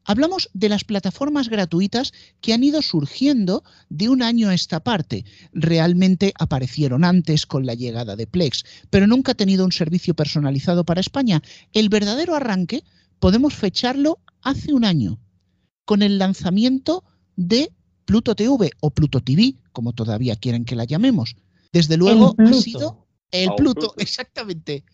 Hablamos 0.04 0.50
de 0.52 0.68
las 0.68 0.84
plataformas 0.84 1.48
gratuitas 1.48 2.12
que 2.42 2.52
han 2.52 2.62
ido 2.62 2.82
surgiendo 2.82 3.64
de 3.88 4.10
un 4.10 4.22
año 4.22 4.50
a 4.50 4.54
esta 4.54 4.80
parte. 4.80 5.24
Realmente 5.52 6.34
aparecieron 6.38 7.04
antes 7.04 7.46
con 7.46 7.64
la 7.64 7.74
llegada 7.74 8.14
de 8.14 8.26
Plex, 8.26 8.64
pero 8.90 9.06
nunca 9.06 9.32
ha 9.32 9.34
tenido 9.34 9.64
un 9.64 9.72
servicio 9.72 10.14
personalizado 10.14 10.84
para 10.84 11.00
España. 11.00 11.42
El 11.72 11.88
verdadero 11.88 12.34
arranque 12.34 12.84
podemos 13.18 13.54
fecharlo 13.54 14.18
hace 14.42 14.74
un 14.74 14.84
año, 14.84 15.18
con 15.86 16.02
el 16.02 16.18
lanzamiento 16.18 17.02
de 17.36 17.72
Pluto 18.04 18.34
TV 18.34 18.70
o 18.80 18.90
Pluto 18.90 19.20
TV, 19.20 19.54
como 19.72 19.94
todavía 19.94 20.36
quieren 20.36 20.66
que 20.66 20.76
la 20.76 20.84
llamemos. 20.84 21.36
Desde 21.72 21.96
luego 21.96 22.36
ha 22.38 22.52
sido 22.52 23.03
el 23.42 23.50
Oh, 23.50 23.56
Pluto, 23.56 23.80
Pluto. 23.80 23.94
exactamente. 23.98 24.84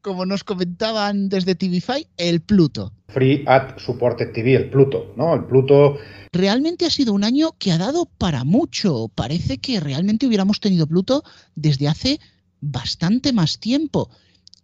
Como 0.00 0.24
nos 0.24 0.44
comentaban 0.44 1.28
desde 1.28 1.54
TVFi, 1.54 2.06
el 2.16 2.40
Pluto. 2.40 2.92
Free 3.08 3.44
at 3.46 3.78
Supported 3.78 4.32
TV, 4.32 4.54
el 4.54 4.70
Pluto, 4.70 5.12
¿no? 5.16 5.34
El 5.34 5.44
Pluto 5.44 5.96
Realmente 6.32 6.86
ha 6.86 6.90
sido 6.90 7.12
un 7.14 7.24
año 7.24 7.56
que 7.58 7.72
ha 7.72 7.78
dado 7.78 8.04
para 8.06 8.44
mucho. 8.44 9.08
Parece 9.14 9.58
que 9.58 9.80
realmente 9.80 10.26
hubiéramos 10.26 10.60
tenido 10.60 10.86
Pluto 10.86 11.24
desde 11.54 11.88
hace 11.88 12.20
bastante 12.60 13.32
más 13.32 13.58
tiempo. 13.58 14.10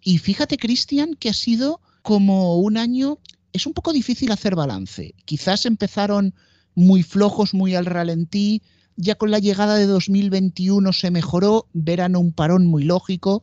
Y 0.03 0.19
fíjate, 0.19 0.59
Cristian, 0.59 1.15
que 1.15 1.31
ha 1.31 1.35
sido 1.35 1.81
como 2.03 2.59
un 2.59 2.77
año. 2.77 3.19
Es 3.53 3.67
un 3.67 3.73
poco 3.73 3.93
difícil 3.93 4.31
hacer 4.31 4.55
balance. 4.55 5.15
Quizás 5.25 5.65
empezaron 5.65 6.35
muy 6.75 7.03
flojos, 7.03 7.55
muy 7.55 7.75
al 7.75 7.87
ralentí. 7.87 8.63
Ya 8.97 9.17
con 9.17 9.31
la 9.31 9.39
llegada 9.39 9.77
de 9.77 9.87
2021 9.87 10.93
se 10.93 11.11
mejoró. 11.11 11.67
Verano 11.73 12.21
un 12.21 12.33
parón 12.33 12.67
muy 12.67 12.85
lógico. 12.85 13.43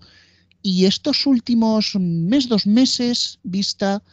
Y 0.62 0.86
estos 0.86 1.26
últimos 1.26 1.96
mes, 1.96 2.48
dos 2.48 2.68
meses, 2.68 3.40
vista, 3.44 4.04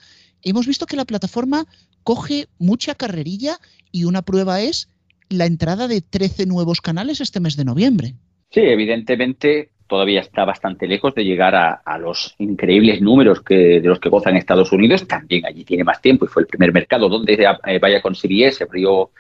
hemos 0.43 0.67
visto 0.67 0.87
que 0.87 0.97
la 0.97 1.05
plataforma 1.05 1.67
coge 2.03 2.49
mucha 2.59 2.95
carrerilla 2.95 3.59
y 3.93 4.05
una 4.05 4.23
prueba 4.23 4.63
es 4.63 4.89
la 5.29 5.47
entrada 5.47 5.89
de 5.89 6.01
13 6.01 6.47
nuevos 6.47 6.81
canales 6.81 7.21
este 7.21 7.41
mes 7.41 7.57
de 7.57 7.65
noviembre. 7.65 8.15
Sí, 8.51 8.61
evidentemente 8.61 9.71
todavía 9.87 10.21
está 10.21 10.45
bastante 10.45 10.87
lejos 10.87 11.15
de 11.15 11.25
llegar 11.25 11.55
a, 11.55 11.99
los 11.99 12.35
increíbles 12.39 13.01
números 13.01 13.43
que, 13.43 13.81
de 13.81 13.89
los 13.89 13.99
que 13.99 14.11
gozan 14.11 14.37
Estados 14.37 14.71
Unidos. 14.71 15.07
También 15.09 15.47
allí 15.47 15.65
tiene 15.65 15.83
más 15.83 16.01
tiempo 16.01 16.25
y 16.25 16.29
fue 16.29 16.43
el 16.43 16.47
primer 16.47 16.73
mercado 16.73 17.09
donde 17.09 17.35
eh, 17.35 17.79
vaya 17.79 18.01
con 18.01 18.15
CBS 18.15 18.63
abrió 18.63 19.11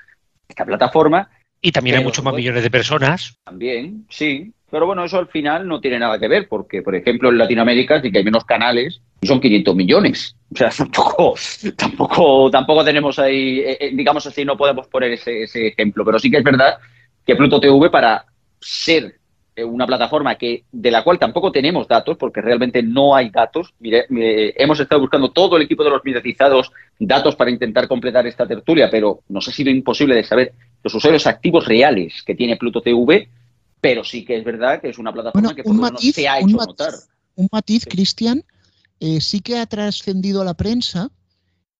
esta 0.46 0.64
plataforma. 0.64 1.30
Y 1.60 1.72
también 1.72 1.96
hay 1.96 2.04
muchos 2.04 2.24
más 2.24 2.34
millones 2.34 2.62
de 2.62 2.70
personas. 2.70 3.36
También, 3.44 4.06
sí. 4.08 4.52
Pero 4.70 4.86
bueno, 4.86 5.04
eso 5.04 5.18
al 5.18 5.28
final 5.28 5.66
no 5.66 5.80
tiene 5.80 5.98
nada 5.98 6.18
que 6.18 6.28
ver, 6.28 6.46
porque, 6.46 6.82
por 6.82 6.94
ejemplo, 6.94 7.30
en 7.30 7.38
Latinoamérica 7.38 8.02
sí 8.02 8.12
que 8.12 8.18
hay 8.18 8.24
menos 8.24 8.44
canales 8.44 9.00
y 9.20 9.26
son 9.26 9.40
500 9.40 9.74
millones. 9.74 10.36
O 10.52 10.56
sea, 10.56 10.68
tampoco, 10.76 11.34
tampoco, 11.76 12.50
tampoco 12.50 12.84
tenemos 12.84 13.18
ahí, 13.18 13.60
eh, 13.60 13.78
eh, 13.80 13.90
digamos 13.94 14.26
así, 14.26 14.44
no 14.44 14.56
podemos 14.56 14.86
poner 14.88 15.12
ese, 15.12 15.44
ese 15.44 15.68
ejemplo. 15.68 16.04
Pero 16.04 16.18
sí 16.18 16.30
que 16.30 16.38
es 16.38 16.44
verdad 16.44 16.76
que 17.24 17.34
Pluto 17.34 17.60
TV, 17.60 17.90
para 17.90 18.26
ser 18.60 19.18
eh, 19.56 19.64
una 19.64 19.86
plataforma 19.86 20.36
que 20.36 20.64
de 20.70 20.90
la 20.90 21.02
cual 21.02 21.18
tampoco 21.18 21.50
tenemos 21.50 21.88
datos, 21.88 22.18
porque 22.18 22.42
realmente 22.42 22.82
no 22.82 23.16
hay 23.16 23.30
datos. 23.30 23.74
Mire, 23.80 24.04
hemos 24.56 24.78
estado 24.78 25.00
buscando 25.00 25.30
todo 25.30 25.56
el 25.56 25.62
equipo 25.62 25.82
de 25.82 25.90
los 25.90 26.04
mediatizados 26.04 26.70
datos 26.98 27.36
para 27.36 27.50
intentar 27.50 27.88
completar 27.88 28.26
esta 28.26 28.46
tertulia, 28.46 28.90
pero 28.90 29.20
nos 29.28 29.48
ha 29.48 29.52
sido 29.52 29.70
imposible 29.70 30.14
de 30.14 30.24
saber 30.24 30.52
los 30.82 30.94
usuarios 30.94 31.26
activos 31.26 31.66
reales 31.66 32.22
que 32.24 32.34
tiene 32.34 32.56
Pluto 32.56 32.80
TV, 32.80 33.28
pero 33.80 34.04
sí 34.04 34.24
que 34.24 34.36
es 34.36 34.44
verdad 34.44 34.80
que 34.80 34.88
es 34.88 34.98
una 34.98 35.12
plataforma 35.12 35.54
que 35.54 35.62
por 35.62 35.74
lo 35.74 35.82
menos 35.82 36.00
se 36.00 36.28
ha 36.28 36.38
hecho 36.38 36.56
notar. 36.56 36.92
Un 37.36 37.48
matiz, 37.52 37.86
Cristian, 37.86 38.44
eh, 39.00 39.20
sí 39.20 39.40
que 39.40 39.58
ha 39.58 39.66
trascendido 39.66 40.42
a 40.42 40.44
la 40.44 40.54
prensa 40.54 41.10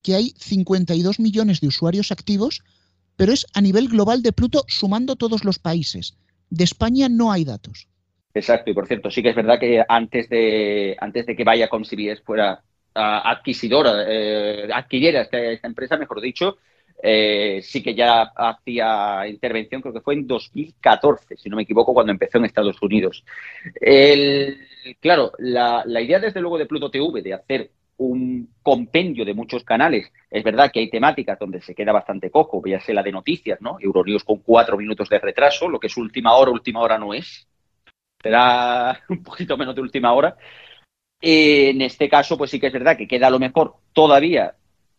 que 0.03 0.15
hay 0.15 0.33
52 0.39 1.19
millones 1.19 1.61
de 1.61 1.67
usuarios 1.67 2.13
activos, 2.13 2.63
pero 3.17 3.33
es 3.33 3.47
a 3.55 3.61
nivel 3.61 3.89
global 3.89 4.23
de 4.23 4.33
Pluto 4.33 4.65
sumando 4.69 5.17
todos 5.17 5.45
los 5.45 5.59
países. 5.59 6.17
De 6.51 6.65
España 6.65 7.09
no 7.09 7.33
hay 7.33 7.45
datos. 7.45 7.89
Exacto, 8.35 8.71
y 8.71 8.75
por 8.75 8.87
cierto, 8.87 9.11
sí 9.11 9.23
que 9.23 9.31
es 9.31 9.37
verdad 9.37 9.59
que 9.59 9.83
antes 9.89 10.29
de, 10.29 10.97
antes 11.01 11.27
de 11.27 11.35
que 11.35 11.45
vaya 11.45 11.69
con 11.69 11.85
CBS 11.85 12.23
fuera 12.23 12.63
adquisidora, 12.95 14.05
eh, 14.09 14.69
adquiriera 14.73 15.23
esta, 15.23 15.67
empresa, 15.67 15.97
mejor 15.97 16.21
dicho, 16.21 16.59
eh, 17.03 17.61
sí 17.63 17.83
que 17.83 17.95
ya 17.95 18.23
hacía 18.35 19.27
intervención, 19.29 19.81
creo 19.81 19.95
que 19.95 20.01
fue 20.01 20.15
en 20.15 20.27
2014, 20.27 21.37
si 21.37 21.49
no 21.49 21.57
me 21.57 21.63
equivoco, 21.63 21.95
cuando 21.95 22.13
empezó 22.13 22.39
en 22.39 22.47
Estados 22.47 22.81
Unidos. 22.83 23.25
claro, 25.01 25.33
la, 25.39 25.85
idea 26.01 26.19
desde 26.19 26.41
luego 26.41 26.59
de 26.59 26.67
Pluto 26.67 26.91
TV 26.91 27.23
de 27.23 27.35
hacer 27.35 27.71
un 27.99 28.49
compendio 28.63 29.25
de 29.25 29.35
muchos 29.35 29.65
canales. 29.65 30.13
Es 30.31 30.45
verdad 30.45 30.71
que 30.73 30.81
hay 30.81 30.91
temáticas 30.91 31.39
donde 31.39 31.61
se 31.61 31.75
queda 31.75 31.93
bastante 31.93 32.31
cojo, 32.31 32.63
ya 32.65 32.81
sea 32.81 32.95
la 32.95 33.03
de 33.03 33.13
noticias, 33.13 33.61
¿no? 33.61 33.79
Euronews 33.81 34.25
con 34.25 34.39
cuatro 34.39 34.77
minutos 34.77 35.09
de 35.09 35.19
retraso, 35.19 35.69
lo 35.69 35.81
que 35.81 35.89
es 35.89 35.97
última 35.97 36.35
hora, 36.35 36.51
última 36.53 36.81
hora 36.81 36.99
no 36.99 37.13
es. 37.15 37.49
Será 38.23 39.01
un 39.09 39.23
poquito 39.23 39.57
menos 39.57 39.75
de 39.75 39.83
última 39.83 40.13
hora. 40.13 40.37
En 41.21 41.83
este 41.83 42.09
caso, 42.09 42.39
pues 42.39 42.51
sí 42.51 42.61
que 42.61 42.69
es 42.69 42.73
verdad 42.73 42.97
que 42.97 43.09
queda 43.09 43.27
a 43.27 43.31
lo 43.31 43.41
mejor 43.41 43.75
todavía 43.93 44.55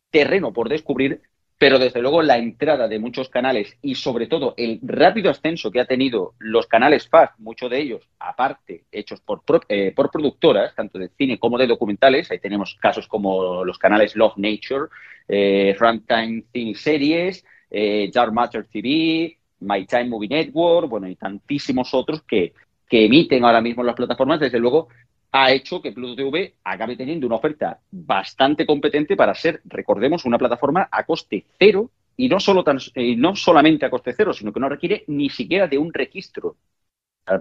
terreno 0.10 0.52
por 0.52 0.68
descubrir, 0.70 1.22
pero 1.60 1.78
desde 1.78 2.02
luego 2.02 2.22
la 2.22 2.38
entrada 2.38 2.88
de 2.88 3.00
muchos 3.00 3.28
canales 3.28 3.78
y 3.82 3.96
sobre 3.96 4.28
todo 4.28 4.54
el 4.56 4.80
rápido 4.82 5.30
ascenso 5.30 5.70
que 5.70 5.82
ha 5.82 5.86
tenido 5.86 6.34
los 6.40 6.68
canales 6.68 7.10
FAST, 7.10 7.38
muchos 7.38 7.70
de 7.70 7.82
ellos 7.82 8.10
aparte 8.18 8.86
hechos 8.94 9.20
por, 9.20 9.44
eh, 9.68 9.92
por 9.94 10.10
productoras, 10.10 10.74
tanto 10.74 10.98
de 10.98 11.10
cine 11.10 11.38
como 11.38 11.58
de 11.58 11.68
documentales, 11.68 12.32
ahí 12.32 12.40
tenemos 12.40 12.78
casos 12.80 13.10
como 13.10 13.66
los 13.66 13.78
canales 13.78 14.16
Love 14.16 14.38
Nature, 14.38 14.88
eh, 15.28 15.76
Runtime 15.78 16.46
Cine 16.54 16.76
Series, 16.76 17.46
eh, 17.70 18.10
Dark 18.14 18.32
Matter 18.32 18.66
TV, 18.72 19.38
My 19.60 19.86
Time 19.86 20.06
Movie 20.06 20.30
Network, 20.30 20.90
bueno, 20.90 21.10
y 21.10 21.18
tantísimos 21.18 21.94
otros 21.94 22.22
que, 22.24 22.54
que 22.88 23.04
emiten 23.04 23.44
ahora 23.44 23.60
mismo 23.60 23.84
las 23.84 23.96
plataformas, 23.96 24.40
desde 24.40 24.60
luego 24.60 24.88
ha 25.32 25.52
hecho 25.52 25.82
que 25.82 25.92
Pluto 25.92 26.16
TV 26.16 26.56
acabe 26.64 26.96
teniendo 26.96 27.28
una 27.28 27.36
oferta 27.36 27.80
bastante 27.92 28.66
competente 28.66 29.16
para 29.16 29.36
ser, 29.36 29.62
recordemos, 29.66 30.26
una 30.26 30.38
plataforma 30.38 30.88
a 30.92 31.06
coste 31.06 31.46
cero 31.58 31.92
y 32.18 32.28
no, 32.28 32.40
solo 32.40 32.64
tan, 32.64 32.80
no 33.18 33.36
solamente 33.36 33.86
a 33.86 33.90
coste 33.90 34.14
cero, 34.16 34.34
sino 34.34 34.52
que 34.52 34.60
no 34.60 34.70
requiere 34.70 35.04
ni 35.08 35.30
siquiera 35.30 35.68
de 35.68 35.78
un 35.78 35.94
registro. 35.94 36.58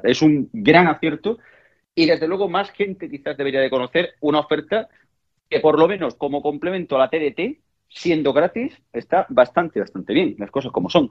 Es 0.05 0.21
un 0.21 0.51
gran 0.53 0.87
acierto 0.87 1.39
y 1.95 2.07
desde 2.07 2.29
luego 2.29 2.49
más 2.49 2.71
gente 2.71 3.11
quizás 3.11 3.37
debería 3.37 3.61
de 3.61 3.71
conocer 3.71 4.15
una 4.21 4.41
oferta 4.41 4.89
que 5.49 5.61
por 5.61 5.79
lo 5.79 5.89
menos 5.89 6.15
como 6.15 6.43
complemento 6.43 6.97
a 6.97 6.99
la 6.99 7.11
TDT, 7.11 7.59
siendo 7.89 8.35
gratis, 8.35 8.73
está 8.93 9.27
bastante, 9.31 9.81
bastante 9.81 10.13
bien, 10.13 10.37
las 10.39 10.51
cosas 10.51 10.71
como 10.71 10.91
son. 10.91 11.11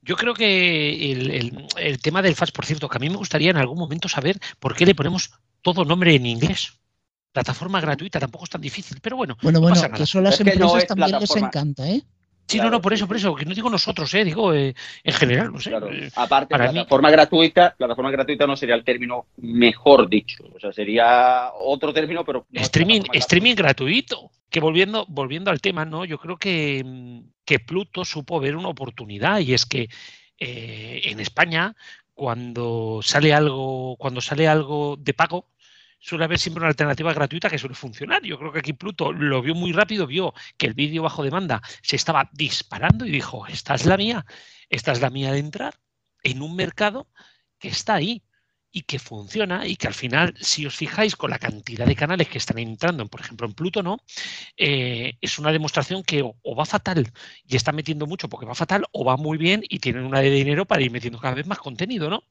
Yo 0.00 0.16
creo 0.16 0.32
que 0.32 1.10
el, 1.10 1.68
el, 1.76 2.00
tema 2.00 2.22
del 2.22 2.36
FAS, 2.36 2.52
por 2.52 2.64
cierto, 2.64 2.88
que 2.88 2.96
a 2.96 3.00
mí 3.00 3.10
me 3.10 3.16
gustaría 3.16 3.50
en 3.50 3.56
algún 3.56 3.78
momento 3.78 4.08
saber 4.08 4.38
por 4.60 4.74
qué 4.74 4.86
le 4.86 4.94
ponemos 4.94 5.32
todo 5.72 5.84
nombre 5.84 6.14
en 6.14 6.26
inglés. 6.26 6.72
Plataforma 7.32 7.80
gratuita 7.80 8.20
tampoco 8.20 8.44
es 8.44 8.50
tan 8.50 8.60
difícil, 8.60 8.98
pero 9.02 9.16
bueno. 9.16 9.36
Bueno, 9.42 9.60
bueno, 9.60 9.80
que 9.92 10.04
eso 10.04 10.20
a 10.20 10.22
las 10.22 10.40
empresas 10.40 10.86
también 10.86 11.18
les 11.18 11.36
encanta, 11.36 11.88
¿eh? 11.88 12.02
Sí, 12.46 12.58
no, 12.58 12.70
no, 12.70 12.80
por 12.80 12.92
eso, 12.92 13.08
por 13.08 13.16
eso, 13.16 13.34
que 13.34 13.44
no 13.44 13.52
digo 13.52 13.68
nosotros, 13.68 14.14
eh, 14.14 14.24
digo 14.24 14.54
eh, 14.54 14.72
en 15.02 15.12
general, 15.12 15.52
no 15.52 15.58
sé. 15.58 15.72
Eh, 15.72 16.10
Aparte, 16.14 16.50
para 16.52 16.70
plataforma 16.70 17.10
gratuita, 17.10 17.74
plataforma 17.76 18.12
gratuita 18.12 18.46
no 18.46 18.56
sería 18.56 18.76
el 18.76 18.84
término 18.84 19.26
mejor 19.38 20.08
dicho, 20.08 20.44
o 20.54 20.60
sea, 20.60 20.72
sería 20.72 21.50
otro 21.58 21.92
término, 21.92 22.24
pero 22.24 22.46
streaming, 22.52 23.02
streaming 23.12 23.56
gratuito. 23.56 24.30
Que 24.48 24.60
volviendo, 24.60 25.04
volviendo 25.08 25.50
al 25.50 25.60
tema, 25.60 25.84
no, 25.84 26.04
yo 26.04 26.18
creo 26.18 26.36
que, 26.36 27.20
que 27.44 27.58
Pluto 27.58 28.04
supo 28.04 28.38
ver 28.38 28.54
una 28.54 28.68
oportunidad 28.68 29.40
y 29.40 29.52
es 29.52 29.66
que 29.66 29.88
en 30.38 31.18
España 31.18 31.74
cuando 32.16 33.00
sale 33.02 33.34
algo, 33.34 33.96
cuando 33.98 34.22
sale 34.22 34.48
algo 34.48 34.96
de 34.98 35.12
pago, 35.12 35.50
suele 36.06 36.24
haber 36.24 36.38
siempre 36.38 36.60
una 36.60 36.68
alternativa 36.68 37.12
gratuita 37.12 37.50
que 37.50 37.58
suele 37.58 37.74
funcionar. 37.74 38.22
Yo 38.22 38.38
creo 38.38 38.52
que 38.52 38.60
aquí 38.60 38.72
Pluto 38.72 39.12
lo 39.12 39.42
vio 39.42 39.56
muy 39.56 39.72
rápido, 39.72 40.06
vio 40.06 40.32
que 40.56 40.66
el 40.66 40.74
vídeo 40.74 41.02
bajo 41.02 41.24
demanda 41.24 41.60
se 41.82 41.96
estaba 41.96 42.30
disparando 42.32 43.04
y 43.04 43.10
dijo, 43.10 43.44
esta 43.48 43.74
es 43.74 43.86
la 43.86 43.96
mía, 43.96 44.24
esta 44.70 44.92
es 44.92 45.00
la 45.00 45.10
mía 45.10 45.32
de 45.32 45.40
entrar 45.40 45.74
en 46.22 46.42
un 46.42 46.54
mercado 46.54 47.08
que 47.58 47.68
está 47.68 47.94
ahí 47.94 48.22
y 48.70 48.82
que 48.82 49.00
funciona 49.00 49.66
y 49.66 49.74
que 49.74 49.88
al 49.88 49.94
final, 49.94 50.34
si 50.38 50.64
os 50.64 50.76
fijáis 50.76 51.16
con 51.16 51.30
la 51.30 51.40
cantidad 51.40 51.86
de 51.86 51.96
canales 51.96 52.28
que 52.28 52.38
están 52.38 52.58
entrando, 52.58 53.06
por 53.08 53.20
ejemplo 53.20 53.48
en 53.48 53.54
Pluto, 53.54 53.82
¿no? 53.82 53.98
Eh, 54.56 55.14
es 55.20 55.38
una 55.40 55.50
demostración 55.50 56.04
que 56.04 56.22
o, 56.22 56.54
va 56.54 56.66
fatal 56.66 57.10
y 57.44 57.56
está 57.56 57.72
metiendo 57.72 58.06
mucho 58.06 58.28
porque 58.28 58.46
va 58.46 58.54
fatal 58.54 58.84
o 58.92 59.04
va 59.04 59.16
muy 59.16 59.38
bien 59.38 59.64
y 59.68 59.80
tienen 59.80 60.04
una 60.04 60.20
de 60.20 60.30
dinero 60.30 60.66
para 60.66 60.82
ir 60.82 60.92
metiendo 60.92 61.18
cada 61.18 61.34
vez 61.34 61.46
más 61.46 61.58
contenido, 61.58 62.10
¿no? 62.10 62.22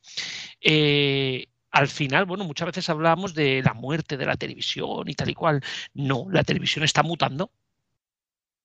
Eh, 0.61 1.47
al 1.75 1.89
final, 1.89 2.23
bueno, 2.23 2.45
muchas 2.45 2.67
veces 2.67 2.89
hablamos 2.89 3.33
de 3.33 3.61
la 3.61 3.73
muerte 3.73 4.15
de 4.15 4.25
la 4.25 4.37
televisión 4.37 5.09
y 5.09 5.13
tal 5.13 5.29
y 5.29 5.33
cual. 5.33 5.61
No, 5.93 6.25
la 6.31 6.45
televisión 6.45 6.85
está 6.85 7.03
mutando, 7.03 7.51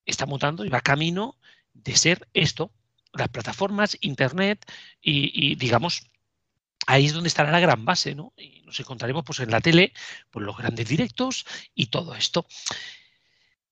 está 0.07 0.27
mutando 0.27 0.65
y 0.65 0.69
va 0.69 0.81
camino 0.81 1.37
de 1.75 1.97
ser 1.97 2.29
esto, 2.35 2.71
las 3.13 3.29
plataformas, 3.29 3.99
Internet 4.01 4.65
y, 5.03 5.57
digamos, 5.57 6.09
ahí 6.87 7.07
es 7.07 7.13
donde 7.13 7.27
estará 7.27 7.51
la 7.51 7.59
gran 7.59 7.85
base, 7.85 8.15
¿no? 8.15 8.33
Y 8.37 8.63
nos 8.63 8.79
encontraremos 8.79 9.25
pues 9.25 9.41
en 9.41 9.51
la 9.51 9.61
tele, 9.61 9.93
pues 10.31 10.47
los 10.47 10.57
grandes 10.57 10.89
directos 10.89 11.47
y 11.75 11.87
todo 11.87 12.15
esto. 12.15 12.47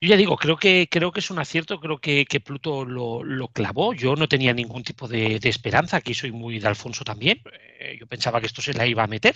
Yo 0.00 0.10
ya 0.10 0.16
digo, 0.16 0.36
creo 0.36 0.56
que, 0.56 0.88
creo 0.88 1.10
que 1.10 1.18
es 1.18 1.30
un 1.30 1.40
acierto, 1.40 1.80
creo 1.80 1.98
que, 2.00 2.24
Pluto 2.44 2.84
lo, 2.84 3.48
clavó. 3.48 3.94
Yo 3.94 4.14
no 4.14 4.28
tenía 4.28 4.52
ningún 4.54 4.84
tipo 4.84 5.08
de, 5.08 5.40
esperanza, 5.42 5.96
aquí 5.96 6.14
soy 6.14 6.30
muy 6.30 6.60
de 6.60 6.68
Alfonso 6.68 7.02
también. 7.04 7.42
Eh, 7.80 7.96
yo 7.98 8.06
pensaba 8.06 8.40
que 8.40 8.46
esto 8.46 8.62
se 8.62 8.74
la 8.74 8.86
iba 8.86 9.02
a 9.02 9.08
meter, 9.08 9.34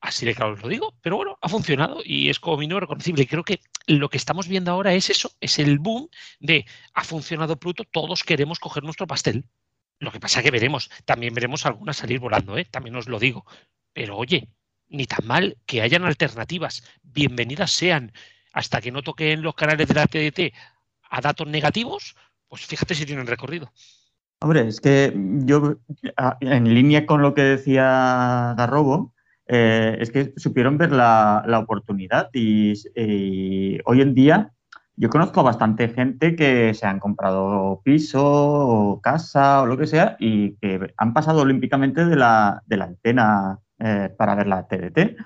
así 0.00 0.24
de 0.26 0.34
claro 0.34 0.52
os 0.54 0.62
lo 0.62 0.68
digo, 0.68 0.94
pero 1.02 1.16
bueno, 1.16 1.38
ha 1.40 1.48
funcionado 1.48 2.00
y 2.04 2.28
es 2.28 2.38
como 2.38 2.62
no 2.62 2.78
reconocible. 2.78 3.26
Creo 3.26 3.44
que 3.44 3.60
lo 3.86 4.08
que 4.08 4.18
estamos 4.18 4.46
viendo 4.46 4.70
ahora 4.70 4.94
es 4.94 5.10
eso, 5.10 5.32
es 5.40 5.58
el 5.58 5.78
boom 5.80 6.08
de 6.38 6.64
ha 6.94 7.04
funcionado 7.04 7.58
Pluto, 7.58 7.84
todos 7.84 8.22
queremos 8.22 8.60
coger 8.60 8.84
nuestro 8.84 9.06
pastel. 9.08 9.46
Lo 9.98 10.12
que 10.12 10.20
pasa 10.20 10.42
que 10.42 10.50
veremos, 10.52 10.90
también 11.04 11.34
veremos 11.34 11.66
algunas 11.66 11.96
salir 11.96 12.20
volando, 12.20 12.56
¿eh? 12.56 12.64
también 12.66 12.96
os 12.96 13.08
lo 13.08 13.18
digo. 13.18 13.46
Pero 13.92 14.16
oye, 14.16 14.48
ni 14.88 15.06
tan 15.06 15.26
mal 15.26 15.58
que 15.66 15.82
hayan 15.82 16.04
alternativas, 16.04 16.84
bienvenidas 17.02 17.72
sean 17.72 18.12
hasta 18.52 18.80
que 18.80 18.92
no 18.92 19.02
toquen 19.02 19.42
los 19.42 19.54
canales 19.54 19.88
de 19.88 19.94
la 19.94 20.06
TDT 20.06 20.54
a 21.10 21.20
datos 21.20 21.46
negativos, 21.46 22.16
pues 22.48 22.66
fíjate 22.66 22.94
si 22.94 23.06
tienen 23.06 23.26
recorrido. 23.26 23.70
Hombre, 24.40 24.66
es 24.66 24.80
que 24.80 25.12
yo, 25.44 25.76
en 26.40 26.74
línea 26.74 27.06
con 27.06 27.22
lo 27.22 27.32
que 27.32 27.42
decía 27.42 28.54
Garrobo, 28.58 29.14
eh, 29.46 29.96
es 30.00 30.10
que 30.10 30.32
supieron 30.36 30.78
ver 30.78 30.92
la, 30.92 31.44
oportunidad 31.62 32.30
y, 32.32 32.74
hoy 33.84 34.00
en 34.00 34.14
día 34.14 34.52
yo 34.96 35.08
conozco 35.10 35.42
bastante 35.42 35.88
gente 35.88 36.36
que 36.36 36.74
se 36.74 36.86
han 36.86 37.00
comprado 37.00 37.80
piso 37.84 38.22
o 38.24 39.00
casa 39.00 39.62
o 39.62 39.66
lo 39.66 39.78
que 39.78 39.86
sea 39.86 40.16
y 40.18 40.56
que 40.56 40.92
han 40.96 41.14
pasado 41.14 41.42
olímpicamente 41.42 42.04
de 42.04 42.16
la, 42.16 42.62
antena 42.68 43.58
eh, 43.78 44.10
para 44.16 44.34
ver 44.34 44.46
la 44.48 44.66
TDT. 44.66 45.16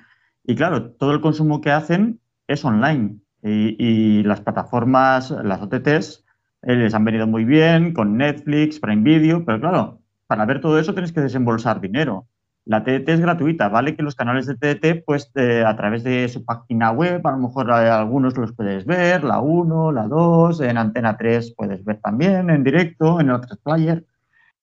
Y 0.45 0.54
claro, 0.54 0.92
todo 0.92 1.12
el 1.12 1.21
consumo 1.21 1.61
que 1.61 1.73
hacen 1.73 2.21
es 2.47 2.65
online. 2.65 3.19
Y, 3.43 4.23
las 4.25 4.41
plataformas, 4.41 5.31
las 5.31 5.62
OTTs, 5.62 6.25
eh, 6.62 6.75
les 6.75 6.95
han 6.95 7.05
venido 7.05 7.26
muy 7.26 7.45
bien 7.45 7.93
con 7.93 8.17
Netflix, 8.17 8.81
Prime 8.81 9.03
Video, 9.03 9.45
pero 9.45 9.61
claro, 9.61 10.00
para 10.26 10.45
ver 10.47 10.61
todo 10.61 10.79
eso 10.81 10.95
tienes 10.95 11.12
que 11.12 11.21
desembolsar 11.21 11.81
dinero. 11.81 12.26
La 12.65 12.83
TDT 12.83 13.09
es 13.11 13.21
gratuita, 13.21 13.69
¿vale? 13.69 13.95
Que 13.95 14.03
los 14.03 14.17
canales 14.17 14.47
de 14.47 14.57
TDT, 14.57 15.05
pues 15.07 15.31
eh, 15.37 15.62
a 15.65 15.76
través 15.76 16.03
de 16.03 16.29
su 16.29 16.45
página 16.45 16.91
web, 16.91 17.25
a 17.25 17.31
lo 17.31 17.38
mejor 17.38 17.71
eh, 17.71 17.88
algunos 17.88 18.37
los 18.37 18.53
puedes 18.53 18.85
ver, 18.85 19.23
la 19.23 19.41
1, 19.41 19.93
la 19.93 20.09
2, 20.09 20.62
en 20.62 20.76
Antena 20.76 21.17
3 21.17 21.55
puedes 21.57 21.85
ver 21.85 22.00
también 22.00 22.50
en 22.50 22.65
directo, 22.65 23.21
en 23.21 23.31
otros 23.31 23.59
player, 23.59 24.05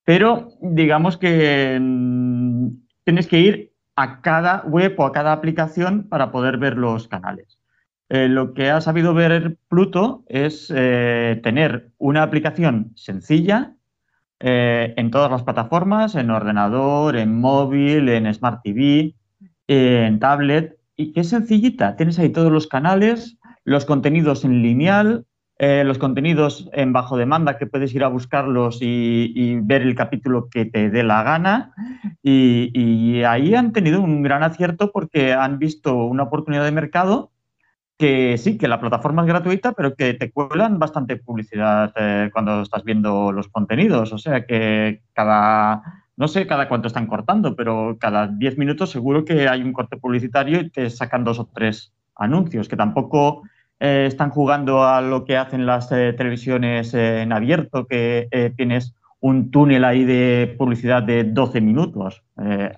pero 0.03 0.49
digamos 0.61 1.17
que 1.17 1.79
mm, 1.79 2.67
tienes 3.05 3.27
que 3.27 3.39
ir 3.39 3.73
a 3.95 4.21
cada 4.21 4.63
web 4.63 4.95
o 4.97 5.05
a 5.05 5.11
cada 5.13 5.31
aplicación 5.31 6.09
para 6.09 6.31
poder 6.31 6.57
ver 6.57 6.77
los 6.77 7.07
canales. 7.07 7.52
Eh, 8.13 8.27
lo 8.27 8.53
que 8.53 8.69
ha 8.69 8.79
sabido 8.79 9.15
ver 9.15 9.57
Pluto 9.69 10.23
es 10.27 10.71
eh, 10.75 11.39
tener 11.41 11.89
una 11.97 12.21
aplicación 12.21 12.91
sencilla, 12.95 13.73
eh, 14.39 14.93
en 14.97 15.09
todas 15.09 15.31
las 15.31 15.41
plataformas, 15.41 16.13
en 16.13 16.29
ordenador, 16.29 17.15
en 17.15 17.41
móvil, 17.41 18.09
en 18.09 18.31
Smart 18.31 18.61
TV, 18.63 19.15
en 19.65 20.19
tablet, 20.19 20.77
y 20.95 21.11
que 21.11 21.21
es 21.21 21.29
sencillita. 21.29 21.95
Tienes 21.95 22.19
ahí 22.19 22.29
todos 22.29 22.51
los 22.51 22.67
canales, 22.67 23.39
los 23.63 23.83
contenidos 23.85 24.45
en 24.45 24.61
lineal, 24.61 25.25
los 25.57 25.97
contenidos 25.97 26.69
en 26.73 26.93
bajo 26.93 27.15
demanda 27.17 27.57
que 27.57 27.67
puedes 27.67 27.95
ir 27.95 28.03
a 28.03 28.09
buscarlos 28.09 28.79
y, 28.81 29.59
ver 29.61 29.81
el 29.81 29.95
capítulo 29.95 30.49
que 30.51 30.65
te 30.65 30.91
dé 30.91 31.01
la 31.01 31.23
gana. 31.23 31.73
Y, 32.21 33.23
ahí 33.23 33.55
han 33.55 33.71
tenido 33.71 34.01
un 34.01 34.21
gran 34.21 34.43
acierto 34.43 34.91
porque 34.91 35.33
han 35.33 35.57
visto 35.57 35.95
una 35.95 36.23
oportunidad 36.23 36.65
de 36.65 36.71
mercado 36.71 37.32
que 37.97 38.37
sí, 38.37 38.57
que 38.57 38.67
la 38.67 38.79
plataforma 38.79 39.21
es 39.21 39.27
gratuita, 39.27 39.73
pero 39.73 39.95
que 39.95 40.13
te 40.13 40.31
cuelan 40.31 40.79
bastante 40.79 41.17
publicidad 41.17 41.93
eh, 41.95 42.29
cuando 42.33 42.61
estás 42.61 42.83
viendo 42.83 43.31
los 43.31 43.47
contenidos. 43.47 44.13
O 44.13 44.17
sea 44.17 44.45
que 44.45 45.01
cada, 45.13 45.81
no 46.17 46.27
sé 46.27 46.47
cada 46.47 46.67
cuánto 46.67 46.87
están 46.87 47.07
cortando, 47.07 47.55
pero 47.55 47.97
cada 47.99 48.27
10 48.27 48.57
minutos 48.57 48.91
seguro 48.91 49.25
que 49.25 49.47
hay 49.47 49.61
un 49.61 49.73
corte 49.73 49.97
publicitario 49.97 50.59
y 50.59 50.69
te 50.69 50.89
sacan 50.89 51.23
dos 51.23 51.39
o 51.39 51.49
tres 51.53 51.93
anuncios, 52.15 52.67
que 52.67 52.75
tampoco 52.75 53.43
eh, 53.79 54.05
están 54.07 54.29
jugando 54.29 54.85
a 54.85 55.01
lo 55.01 55.25
que 55.25 55.35
hacen 55.35 55.65
las 55.65 55.91
eh, 55.91 56.13
televisiones 56.13 56.93
eh, 56.93 57.21
en 57.21 57.33
abierto, 57.33 57.85
que 57.85 58.53
tienes 58.55 58.95
un 59.19 59.51
túnel 59.51 59.83
ahí 59.83 60.05
de 60.05 60.55
publicidad 60.57 61.03
de 61.03 61.25
12 61.25 61.59
minutos. 61.59 62.23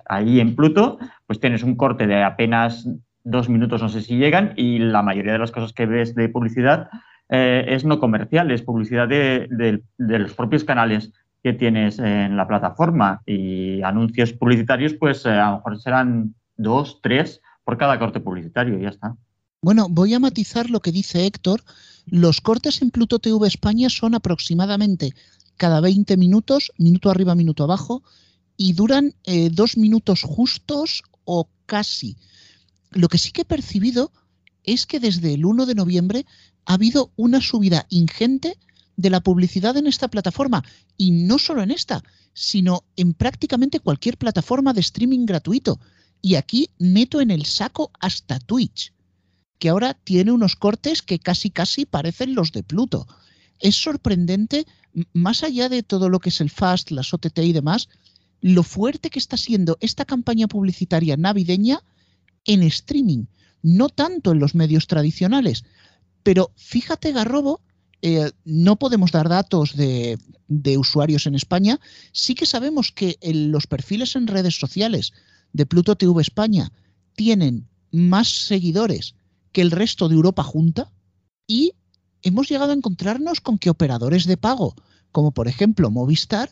ahí 0.08 0.40
en 0.40 0.56
Pluto, 0.56 0.98
pues 1.28 1.40
tienes 1.40 1.62
un 1.62 1.76
corte 1.76 2.08
de 2.08 2.24
apenas 2.24 2.88
dos 3.26 3.50
minutos, 3.50 3.82
no 3.82 3.90
sé 3.90 4.02
si 4.02 4.16
llegan, 4.16 4.54
y 4.56 4.80
la 4.80 5.02
mayoría 5.02 5.34
de 5.34 5.40
las 5.40 5.52
cosas 5.52 5.74
que 5.74 5.86
ves 5.86 6.16
de 6.16 6.30
publicidad 6.30 6.90
es 7.28 7.84
no 7.84 8.00
comercial, 8.00 8.52
es 8.52 8.62
publicidad 8.62 9.08
de, 9.08 9.82
los 9.98 10.34
propios 10.34 10.64
canales 10.64 11.12
que 11.44 11.54
tienes 11.54 12.00
en 12.00 12.38
la 12.38 12.48
plataforma 12.48 13.22
y 13.26 13.82
anuncios 13.82 14.32
publicitarios, 14.32 14.94
pues 14.94 15.26
a 15.26 15.50
lo 15.50 15.56
mejor 15.58 15.82
serán 15.82 16.36
dos, 16.56 17.00
tres 17.02 17.42
por 17.64 17.78
cada 17.78 18.00
corte 18.00 18.20
publicitario 18.20 18.78
y 18.78 18.84
ya 18.84 18.90
está. 18.90 19.16
Bueno, 19.62 19.88
voy 19.90 20.14
a 20.14 20.20
matizar 20.20 20.70
lo 20.70 20.80
que 20.80 20.92
dice 20.92 21.26
Héctor. 21.26 21.62
Los 22.06 22.40
cortes 22.40 22.82
en 22.84 22.92
Pluto 22.92 23.18
TV 23.18 23.48
España 23.48 23.90
son 23.90 24.14
aproximadamente 24.14 25.14
cada 25.58 25.82
20 25.82 26.18
minutos, 26.18 26.72
minuto 26.78 27.10
arriba, 27.10 27.34
minuto 27.34 27.64
abajo, 27.64 28.04
y 28.58 28.74
duran 28.74 29.14
eh, 29.24 29.50
dos 29.52 29.78
minutos 29.78 30.22
justos 30.22 31.04
o 31.24 31.50
casi. 31.66 32.18
Lo 32.92 33.08
que 33.08 33.18
sí 33.18 33.32
que 33.32 33.42
he 33.42 33.46
percibido 33.46 34.12
es 34.64 34.86
que 34.86 35.00
desde 35.00 35.34
el 35.34 35.46
1 35.46 35.66
de 35.66 35.76
noviembre 35.76 36.26
ha 36.66 36.74
habido 36.74 37.12
una 37.16 37.42
subida 37.42 37.86
ingente 37.90 38.58
de 38.98 39.10
la 39.10 39.22
publicidad 39.22 39.78
en 39.78 39.88
esta 39.88 40.08
plataforma. 40.08 40.64
Y 40.98 41.12
no 41.12 41.38
solo 41.38 41.62
en 41.62 41.72
esta, 41.72 42.04
sino 42.34 42.84
en 42.96 43.14
prácticamente 43.14 43.80
cualquier 43.80 44.18
plataforma 44.18 44.74
de 44.74 44.82
streaming 44.82 45.26
gratuito. 45.26 45.80
Y 46.22 46.36
aquí 46.36 46.70
meto 46.80 47.22
en 47.22 47.32
el 47.32 47.46
saco 47.46 47.92
hasta 48.00 48.40
Twitch 48.40 48.94
que 49.60 49.70
ahora 49.70 49.94
tiene 49.94 50.32
unos 50.32 50.56
cortes 50.56 51.02
que 51.02 51.20
casi 51.20 51.50
casi 51.50 51.86
parecen 51.86 52.36
los 52.36 52.52
de 52.52 52.64
Pluto. 52.64 53.08
Es 53.60 53.76
sorprendente, 53.76 54.66
más 55.14 55.44
allá 55.44 55.70
de 55.70 55.84
todo 55.84 56.10
lo 56.10 56.20
que 56.20 56.30
es 56.30 56.42
el 56.42 56.50
Fast, 56.50 56.92
las 56.92 57.14
OTT 57.14 57.40
y 57.40 57.54
demás, 57.54 57.90
lo 58.42 58.64
fuerte 58.64 59.10
que 59.10 59.20
está 59.20 59.38
siendo 59.38 59.78
esta 59.80 60.06
campaña 60.06 60.48
publicitaria 60.48 61.16
navideña 61.18 61.82
en 62.46 62.64
streaming, 62.64 63.26
no 63.62 63.90
tanto 63.90 64.32
en 64.32 64.40
los 64.40 64.56
medios 64.56 64.88
tradicionales. 64.88 65.66
Pero 66.24 66.52
fíjate, 66.56 67.12
Garrobo, 67.12 67.62
eh, 68.02 68.32
no 68.44 68.76
podemos 68.78 69.12
dar 69.12 69.30
datos 69.30 69.76
de, 69.76 70.18
de, 70.48 70.78
usuarios 70.78 71.26
en 71.26 71.36
España, 71.36 71.80
sí 72.12 72.36
que 72.36 72.46
sabemos 72.46 72.92
que 72.92 73.18
los 73.22 73.68
perfiles 73.68 74.16
en 74.16 74.28
redes 74.28 74.60
sociales 74.60 75.14
de 75.54 75.66
Pluto 75.66 75.96
TV 75.96 76.22
España 76.22 76.72
tienen 77.16 77.68
más 77.92 78.28
seguidores 78.28 79.16
que 79.52 79.62
el 79.62 79.72
resto 79.72 80.10
de 80.10 80.16
Europa 80.16 80.44
junta 80.44 80.92
y 81.48 81.74
hemos 82.22 82.50
llegado 82.50 82.72
a 82.72 82.76
encontrarnos 82.76 83.40
con 83.40 83.58
que 83.58 83.70
operadores 83.70 84.26
de 84.26 84.38
pago, 84.38 84.76
como 85.12 85.32
por 85.32 85.48
ejemplo 85.48 85.90
Movistar, 85.90 86.52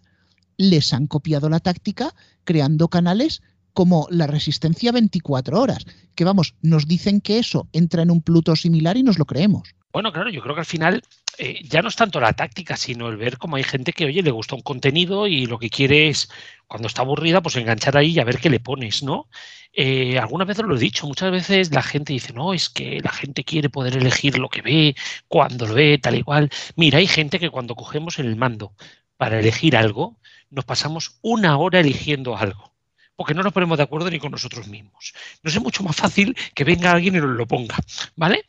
les 0.58 0.94
han 0.94 1.08
copiado 1.08 1.50
la 1.50 1.60
táctica 1.60 2.16
creando 2.44 2.88
canales 2.88 3.42
como 3.74 4.08
la 4.10 4.28
resistencia 4.28 4.92
24 4.92 5.60
horas, 5.60 5.86
que 6.16 6.24
vamos, 6.24 6.56
nos 6.62 6.88
dicen 6.88 7.22
que 7.22 7.40
eso 7.40 7.68
entra 7.74 8.04
en 8.04 8.12
un 8.12 8.22
Pluto 8.22 8.56
similar 8.56 8.98
y 8.98 9.04
nos 9.04 9.20
lo 9.20 9.26
creemos. 9.26 9.76
Bueno, 9.92 10.12
claro, 10.12 10.30
yo 10.30 10.42
creo 10.42 10.56
que 10.56 10.62
al 10.62 10.66
final 10.66 11.04
eh, 11.38 11.62
ya 11.64 11.82
no 11.82 11.90
es 11.90 11.96
tanto 11.96 12.20
la 12.20 12.34
táctica, 12.34 12.78
sino 12.78 13.10
el 13.10 13.18
ver 13.18 13.38
cómo 13.38 13.58
hay 13.58 13.64
gente 13.64 13.94
que, 13.94 14.06
oye, 14.06 14.24
le 14.24 14.32
gusta 14.32 14.56
un 14.56 14.62
contenido 14.62 15.28
y 15.28 15.46
lo 15.46 15.60
que 15.60 15.70
quiere 15.70 16.10
es, 16.10 16.30
cuando 16.68 16.88
está 16.88 17.02
aburrida, 17.02 17.42
pues 17.42 17.56
enganchar 17.56 17.98
ahí 17.98 18.12
y 18.12 18.20
a 18.20 18.24
ver 18.24 18.40
qué 18.40 18.50
le 18.50 18.60
pones, 18.60 19.04
¿no? 19.04 19.30
Eh, 19.72 20.18
algunas 20.20 20.48
veces 20.48 20.66
lo 20.66 20.76
he 20.76 20.80
dicho, 20.80 21.08
muchas 21.08 21.32
veces 21.32 21.72
la 21.72 21.84
gente 21.84 22.14
dice, 22.14 22.34
no, 22.34 22.54
es 22.54 22.70
que 22.70 23.02
la 23.04 23.12
gente 23.12 23.44
quiere 23.44 23.70
poder 23.70 23.98
elegir 23.98 24.38
lo 24.40 24.50
que 24.50 24.62
ve, 24.62 24.96
cuando 25.28 25.68
lo 25.68 25.76
ve, 25.76 26.00
tal 26.00 26.16
y 26.16 26.24
cual. 26.24 26.50
Mira, 26.76 27.00
hay 27.00 27.08
gente 27.08 27.40
que 27.40 27.50
cuando 27.50 27.76
cogemos 27.76 28.20
el 28.20 28.36
mando 28.36 28.74
para 29.18 29.40
elegir 29.40 29.78
algo, 29.78 30.20
nos 30.50 30.66
pasamos 30.66 31.20
una 31.22 31.58
hora 31.58 31.80
eligiendo 31.80 32.38
algo 32.38 32.73
porque 33.16 33.34
no 33.34 33.44
nos 33.44 33.54
ponemos 33.54 33.78
de 33.78 33.84
acuerdo 33.84 34.10
ni 34.10 34.20
con 34.20 34.32
nosotros 34.32 34.68
mismos. 34.68 35.14
No 35.42 35.50
es 35.50 35.62
mucho 35.62 35.84
más 35.84 35.96
fácil 35.96 36.36
que 36.54 36.64
venga 36.64 36.92
alguien 36.92 37.16
y 37.16 37.20
nos 37.20 37.36
lo 37.36 37.48
ponga, 37.48 37.78
¿vale? 38.16 38.46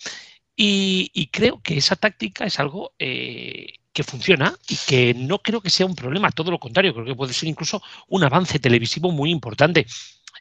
Y, 0.57 1.29
creo 1.33 1.61
que 1.61 1.77
esa 1.77 1.97
táctica 1.97 2.45
es 2.45 2.61
algo 2.61 2.93
eh, 2.99 3.75
que 3.93 4.05
funciona 4.05 4.55
y 4.69 4.77
que 4.87 5.15
no 5.15 5.41
creo 5.41 5.61
que 5.61 5.71
sea 5.71 5.87
un 5.87 5.97
problema, 5.97 6.31
todo 6.31 6.51
lo 6.51 6.61
contrario, 6.61 6.95
creo 6.95 7.07
que 7.07 7.15
puede 7.15 7.33
ser 7.33 7.49
incluso 7.49 7.83
un 8.09 8.23
avance 8.25 8.59
televisivo 8.59 9.11
muy 9.11 9.31
importante. 9.31 9.87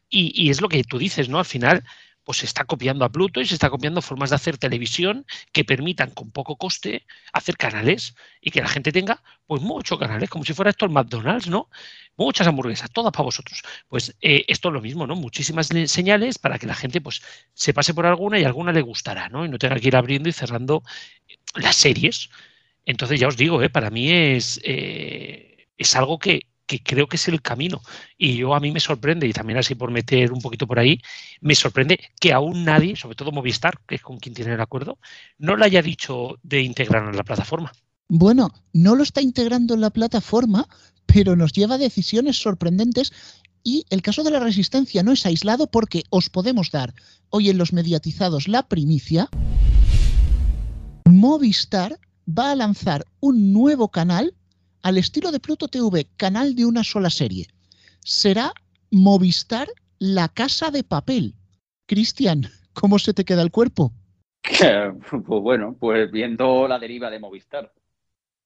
Y, 0.09 0.51
es 0.51 0.61
lo 0.61 0.69
que 0.69 0.83
tú 0.83 0.99
dices, 0.99 1.29
¿no? 1.29 1.39
Al 1.39 1.45
final, 1.45 1.83
pues 2.23 2.39
se 2.39 2.45
está 2.45 2.65
copiando 2.65 3.05
a 3.05 3.09
Pluto 3.09 3.41
y 3.41 3.45
se 3.45 3.53
está 3.53 3.69
copiando 3.69 4.01
formas 4.01 4.29
de 4.29 4.37
hacer 4.37 4.57
televisión 4.57 5.25
que 5.51 5.65
permitan 5.65 6.11
con 6.11 6.31
poco 6.31 6.55
coste 6.55 7.05
hacer 7.33 7.57
canales 7.57 8.15
y 8.41 8.51
que 8.51 8.61
la 8.61 8.67
gente 8.67 8.91
tenga 8.91 9.21
pues 9.45 9.61
muchos 9.61 9.99
canales, 9.99 10.29
como 10.29 10.45
si 10.45 10.53
fuera 10.53 10.71
esto 10.71 10.85
el 10.85 10.91
McDonald's, 10.91 11.47
¿no? 11.47 11.69
Muchas 12.15 12.47
hamburguesas, 12.47 12.91
todas 12.91 13.11
para 13.11 13.23
vosotros. 13.23 13.61
Pues 13.87 14.15
eh, 14.21 14.45
esto 14.47 14.69
es 14.69 14.73
lo 14.73 14.81
mismo, 14.81 15.07
¿no? 15.07 15.15
Muchísimas 15.15 15.67
señales 15.67 16.37
para 16.39 16.59
que 16.59 16.67
la 16.67 16.75
gente 16.75 17.01
pues 17.01 17.21
se 17.53 17.73
pase 17.73 17.93
por 17.93 18.05
alguna 18.05 18.39
y 18.39 18.43
alguna 18.43 18.71
le 18.71 18.81
gustará, 18.81 19.29
¿no? 19.29 19.45
Y 19.45 19.49
no 19.49 19.57
tenga 19.57 19.79
que 19.79 19.87
ir 19.87 19.95
abriendo 19.95 20.29
y 20.29 20.33
cerrando 20.33 20.83
las 21.55 21.75
series. 21.75 22.29
Entonces 22.85 23.19
ya 23.19 23.27
os 23.27 23.37
digo, 23.37 23.61
¿eh? 23.61 23.69
para 23.69 23.89
mí 23.89 24.11
es, 24.11 24.59
eh, 24.63 25.67
es 25.77 25.95
algo 25.95 26.19
que, 26.19 26.47
que 26.65 26.81
creo 26.81 27.07
que 27.07 27.17
es 27.17 27.27
el 27.27 27.41
camino. 27.41 27.81
Y 28.17 28.37
yo 28.37 28.55
a 28.55 28.59
mí 28.59 28.71
me 28.71 28.79
sorprende, 28.79 29.27
y 29.27 29.33
también 29.33 29.59
así 29.59 29.75
por 29.75 29.91
meter 29.91 30.31
un 30.31 30.41
poquito 30.41 30.67
por 30.67 30.79
ahí, 30.79 30.99
me 31.41 31.55
sorprende 31.55 31.99
que 32.19 32.33
aún 32.33 32.63
nadie, 32.63 32.95
sobre 32.95 33.15
todo 33.15 33.31
Movistar, 33.31 33.79
que 33.87 33.95
es 33.95 34.01
con 34.01 34.17
quien 34.17 34.35
tiene 34.35 34.53
el 34.53 34.61
acuerdo, 34.61 34.97
no 35.37 35.55
lo 35.55 35.65
haya 35.65 35.81
dicho 35.81 36.37
de 36.43 36.61
integrar 36.61 37.07
en 37.07 37.17
la 37.17 37.23
plataforma. 37.23 37.71
Bueno, 38.07 38.51
no 38.73 38.95
lo 38.95 39.03
está 39.03 39.21
integrando 39.21 39.73
en 39.73 39.81
la 39.81 39.89
plataforma, 39.89 40.67
pero 41.05 41.35
nos 41.35 41.53
lleva 41.53 41.75
a 41.75 41.79
decisiones 41.79 42.37
sorprendentes 42.37 43.11
y 43.63 43.85
el 43.89 44.01
caso 44.01 44.23
de 44.23 44.31
la 44.31 44.39
resistencia 44.39 45.03
no 45.03 45.13
es 45.13 45.25
aislado 45.25 45.67
porque 45.67 46.03
os 46.09 46.29
podemos 46.29 46.69
dar 46.69 46.93
hoy 47.29 47.49
en 47.49 47.57
los 47.57 47.71
mediatizados 47.71 48.47
la 48.47 48.67
primicia. 48.67 49.29
Movistar 51.05 51.99
va 52.27 52.51
a 52.51 52.55
lanzar 52.55 53.05
un 53.19 53.53
nuevo 53.53 53.89
canal 53.89 54.35
al 54.83 54.97
estilo 54.97 55.31
de 55.31 55.39
Pluto 55.39 55.67
TV, 55.67 56.07
canal 56.17 56.55
de 56.55 56.65
una 56.65 56.83
sola 56.83 57.09
serie. 57.09 57.47
Será 58.03 58.53
Movistar 58.91 59.67
La 59.97 60.27
Casa 60.27 60.69
de 60.69 60.83
Papel. 60.83 61.33
Cristian, 61.87 62.49
¿cómo 62.73 62.99
se 62.99 63.13
te 63.13 63.25
queda 63.25 63.41
el 63.41 63.49
cuerpo? 63.49 63.93
pues 64.41 65.41
bueno, 65.41 65.75
pues 65.79 66.11
viendo 66.11 66.67
la 66.67 66.77
deriva 66.77 67.09
de 67.09 67.19
Movistar. 67.19 67.71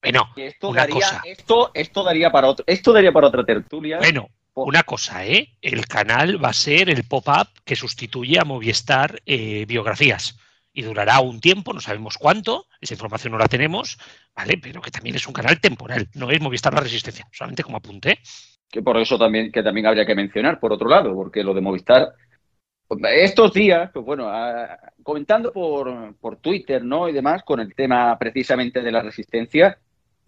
Bueno, 0.01 0.29
esto 0.35 0.71
daría, 0.71 1.21
Esto, 1.25 1.71
esto 1.73 2.03
daría 2.03 2.31
para 2.31 2.49
otro, 2.49 2.63
esto 2.67 2.93
daría 2.93 3.11
para 3.11 3.27
otra 3.27 3.43
tertulia. 3.43 3.97
Bueno, 3.97 4.29
una 4.53 4.83
cosa, 4.83 5.25
¿eh? 5.25 5.57
El 5.59 5.87
canal 5.87 6.43
va 6.43 6.49
a 6.49 6.53
ser 6.53 6.91
el 6.91 7.03
pop-up 7.03 7.47
que 7.65 7.75
sustituye 7.75 8.39
a 8.39 8.45
Movistar 8.45 9.21
eh, 9.25 9.65
biografías 9.65 10.37
y 10.77 10.83
durará 10.83 11.19
un 11.21 11.39
tiempo, 11.39 11.73
no 11.73 11.81
sabemos 11.81 12.19
cuánto, 12.19 12.67
esa 12.79 12.93
información 12.93 13.31
no 13.31 13.39
la 13.39 13.47
tenemos, 13.47 13.97
¿vale? 14.35 14.59
Pero 14.61 14.79
que 14.79 14.91
también 14.91 15.15
es 15.15 15.25
un 15.25 15.33
canal 15.33 15.59
temporal, 15.59 16.07
no 16.13 16.29
es 16.29 16.39
Movistar 16.39 16.71
la 16.71 16.81
Resistencia, 16.81 17.27
solamente 17.31 17.63
como 17.63 17.77
apunte. 17.77 18.19
Que 18.69 18.83
por 18.83 18.95
eso 18.97 19.17
también, 19.17 19.51
que 19.51 19.63
también 19.63 19.87
habría 19.87 20.05
que 20.05 20.13
mencionar, 20.13 20.59
por 20.59 20.71
otro 20.71 20.87
lado, 20.87 21.15
porque 21.15 21.43
lo 21.43 21.55
de 21.55 21.61
Movistar, 21.61 22.09
estos 23.11 23.53
días, 23.53 23.89
pues 23.91 24.05
bueno, 24.05 24.31
comentando 25.01 25.51
por, 25.51 26.15
por 26.17 26.37
Twitter, 26.37 26.83
¿no? 26.83 27.09
Y 27.09 27.13
demás, 27.13 27.41
con 27.41 27.59
el 27.59 27.73
tema 27.73 28.15
precisamente 28.19 28.83
de 28.83 28.91
la 28.91 29.01
resistencia, 29.01 29.79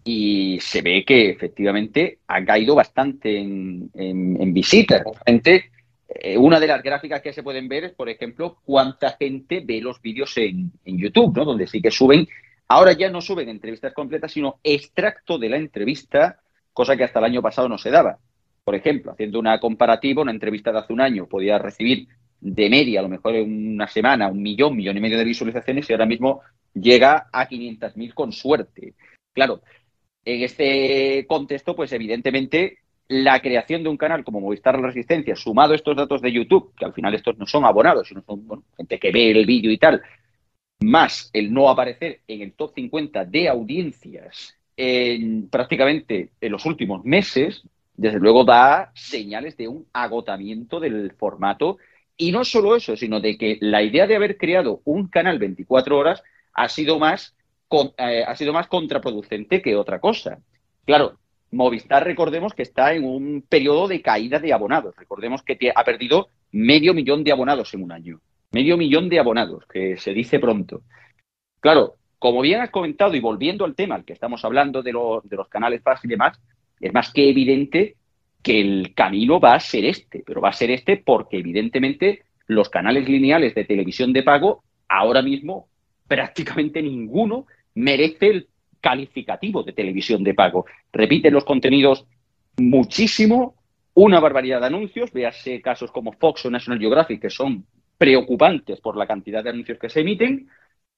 y 0.02 0.58
se 0.60 0.82
ve 0.82 1.04
que 1.06 1.30
efectivamente 1.30 2.18
ha 2.26 2.44
caído 2.44 2.74
bastante 2.74 3.38
en, 3.38 3.88
en 3.94 4.52
visitas. 4.52 5.04
Gente 5.24 5.70
eh, 6.12 6.36
una 6.36 6.58
de 6.58 6.66
las 6.66 6.82
gráficas 6.82 7.22
que 7.22 7.32
se 7.32 7.42
pueden 7.42 7.68
ver 7.68 7.84
es, 7.84 7.92
por 7.92 8.08
ejemplo, 8.08 8.58
cuánta 8.64 9.16
gente 9.18 9.62
ve 9.64 9.80
los 9.80 10.02
vídeos 10.02 10.36
en, 10.36 10.72
YouTube, 10.84 11.36
¿no? 11.36 11.44
Donde 11.44 11.66
sí 11.66 11.80
que 11.80 11.90
suben, 11.90 12.26
ahora 12.68 12.92
ya 12.92 13.10
no 13.10 13.20
suben 13.20 13.48
entrevistas 13.48 13.92
completas, 13.92 14.32
sino 14.32 14.58
extracto 14.64 15.38
de 15.38 15.48
la 15.48 15.56
entrevista 15.56 16.40
cosa 16.72 16.96
que 16.96 17.04
hasta 17.04 17.18
el 17.18 17.26
año 17.26 17.42
pasado 17.42 17.68
no 17.68 17.78
se 17.78 17.90
daba. 17.90 18.18
Por 18.64 18.74
ejemplo, 18.74 19.12
haciendo 19.12 19.38
una 19.38 19.58
comparativa, 19.60 20.22
una 20.22 20.32
entrevista 20.32 20.72
de 20.72 20.78
hace 20.78 20.92
un 20.92 21.00
año 21.00 21.26
podía 21.26 21.58
recibir 21.58 22.08
de 22.40 22.70
media, 22.70 23.00
a 23.00 23.02
lo 23.02 23.08
mejor 23.08 23.34
en 23.34 23.74
una 23.74 23.86
semana, 23.86 24.28
un 24.28 24.42
millón, 24.42 24.76
millón 24.76 24.96
y 24.96 25.00
medio 25.00 25.18
de 25.18 25.24
visualizaciones 25.24 25.88
y 25.88 25.92
ahora 25.92 26.06
mismo 26.06 26.40
llega 26.74 27.28
a 27.32 27.48
500.000 27.48 28.14
con 28.14 28.32
suerte. 28.32 28.94
Claro, 29.32 29.62
en 30.24 30.42
este 30.42 31.26
contexto, 31.28 31.76
pues 31.76 31.92
evidentemente 31.92 32.78
la 33.10 33.40
creación 33.40 33.82
de 33.82 33.88
un 33.88 33.96
canal 33.96 34.22
como 34.22 34.40
Movistar 34.40 34.78
La 34.78 34.86
Resistencia, 34.86 35.34
sumado 35.34 35.72
a 35.72 35.76
estos 35.76 35.96
datos 35.96 36.22
de 36.22 36.30
YouTube, 36.30 36.72
que 36.76 36.84
al 36.84 36.92
final 36.92 37.12
estos 37.12 37.36
no 37.38 37.44
son 37.44 37.64
abonados, 37.64 38.06
sino 38.06 38.22
son 38.22 38.62
gente 38.76 39.00
que 39.00 39.10
ve 39.10 39.32
el 39.32 39.46
vídeo 39.46 39.72
y 39.72 39.78
tal, 39.78 40.00
más 40.78 41.28
el 41.32 41.52
no 41.52 41.68
aparecer 41.68 42.20
en 42.28 42.42
el 42.42 42.52
top 42.52 42.72
50 42.76 43.24
de 43.24 43.48
audiencias 43.48 44.56
en 44.76 45.48
prácticamente 45.50 46.30
en 46.40 46.52
los 46.52 46.64
últimos 46.66 47.04
meses, 47.04 47.64
desde 47.96 48.20
luego 48.20 48.44
da 48.44 48.92
señales 48.94 49.56
de 49.56 49.66
un 49.66 49.86
agotamiento 49.92 50.78
del 50.78 51.10
formato. 51.18 51.78
Y 52.16 52.30
no 52.30 52.44
solo 52.44 52.76
eso, 52.76 52.96
sino 52.96 53.18
de 53.18 53.36
que 53.36 53.58
la 53.60 53.82
idea 53.82 54.06
de 54.06 54.14
haber 54.14 54.36
creado 54.36 54.82
un 54.84 55.08
canal 55.08 55.40
24 55.40 55.98
horas 55.98 56.22
ha 56.52 56.68
sido 56.68 57.00
más, 57.00 57.34
eh, 57.98 58.24
ha 58.24 58.36
sido 58.36 58.52
más 58.52 58.68
contraproducente 58.68 59.60
que 59.60 59.74
otra 59.74 59.98
cosa. 59.98 60.38
Claro, 60.84 61.18
Movistar, 61.52 62.04
recordemos 62.04 62.54
que 62.54 62.62
está 62.62 62.94
en 62.94 63.04
un 63.04 63.42
periodo 63.48 63.88
de 63.88 64.02
caída 64.02 64.38
de 64.38 64.52
abonados. 64.52 64.94
Recordemos 64.96 65.42
que 65.42 65.58
ha 65.74 65.84
perdido 65.84 66.28
medio 66.52 66.94
millón 66.94 67.24
de 67.24 67.32
abonados 67.32 67.74
en 67.74 67.82
un 67.82 67.92
año. 67.92 68.20
Medio 68.52 68.76
millón 68.76 69.08
de 69.08 69.18
abonados, 69.18 69.64
que 69.66 69.96
se 69.96 70.12
dice 70.12 70.38
pronto. 70.38 70.82
Claro, 71.60 71.94
como 72.18 72.40
bien 72.40 72.60
has 72.60 72.70
comentado 72.70 73.14
y 73.14 73.20
volviendo 73.20 73.64
al 73.64 73.74
tema 73.74 73.94
al 73.94 74.04
que 74.04 74.12
estamos 74.12 74.44
hablando 74.44 74.82
de, 74.82 74.92
de 75.24 75.36
los 75.36 75.48
canales 75.48 75.82
FAS 75.82 76.04
y 76.04 76.08
demás, 76.08 76.40
es 76.78 76.92
más 76.92 77.12
que 77.12 77.28
evidente 77.28 77.96
que 78.42 78.60
el 78.60 78.94
camino 78.94 79.40
va 79.40 79.54
a 79.54 79.60
ser 79.60 79.84
este, 79.84 80.22
pero 80.24 80.40
va 80.40 80.50
a 80.50 80.54
ser 80.54 80.70
este 80.70 80.96
porque 80.96 81.38
evidentemente 81.38 82.22
los 82.46 82.68
canales 82.68 83.08
lineales 83.08 83.54
de 83.54 83.64
televisión 83.64 84.12
de 84.12 84.22
pago 84.22 84.62
ahora 84.88 85.22
mismo 85.22 85.68
prácticamente 86.08 86.82
ninguno 86.82 87.46
merece 87.74 88.28
el 88.28 88.48
calificativo 88.80 89.62
de 89.62 89.72
televisión 89.72 90.24
de 90.24 90.34
pago. 90.34 90.66
Repiten 90.92 91.34
los 91.34 91.44
contenidos 91.44 92.06
muchísimo, 92.56 93.54
una 93.94 94.20
barbaridad 94.20 94.60
de 94.60 94.66
anuncios, 94.66 95.12
véase 95.12 95.60
casos 95.60 95.90
como 95.90 96.12
Fox 96.12 96.46
o 96.46 96.50
National 96.50 96.78
Geographic, 96.78 97.20
que 97.20 97.30
son 97.30 97.66
preocupantes 97.98 98.80
por 98.80 98.96
la 98.96 99.06
cantidad 99.06 99.44
de 99.44 99.50
anuncios 99.50 99.78
que 99.78 99.90
se 99.90 100.00
emiten. 100.00 100.48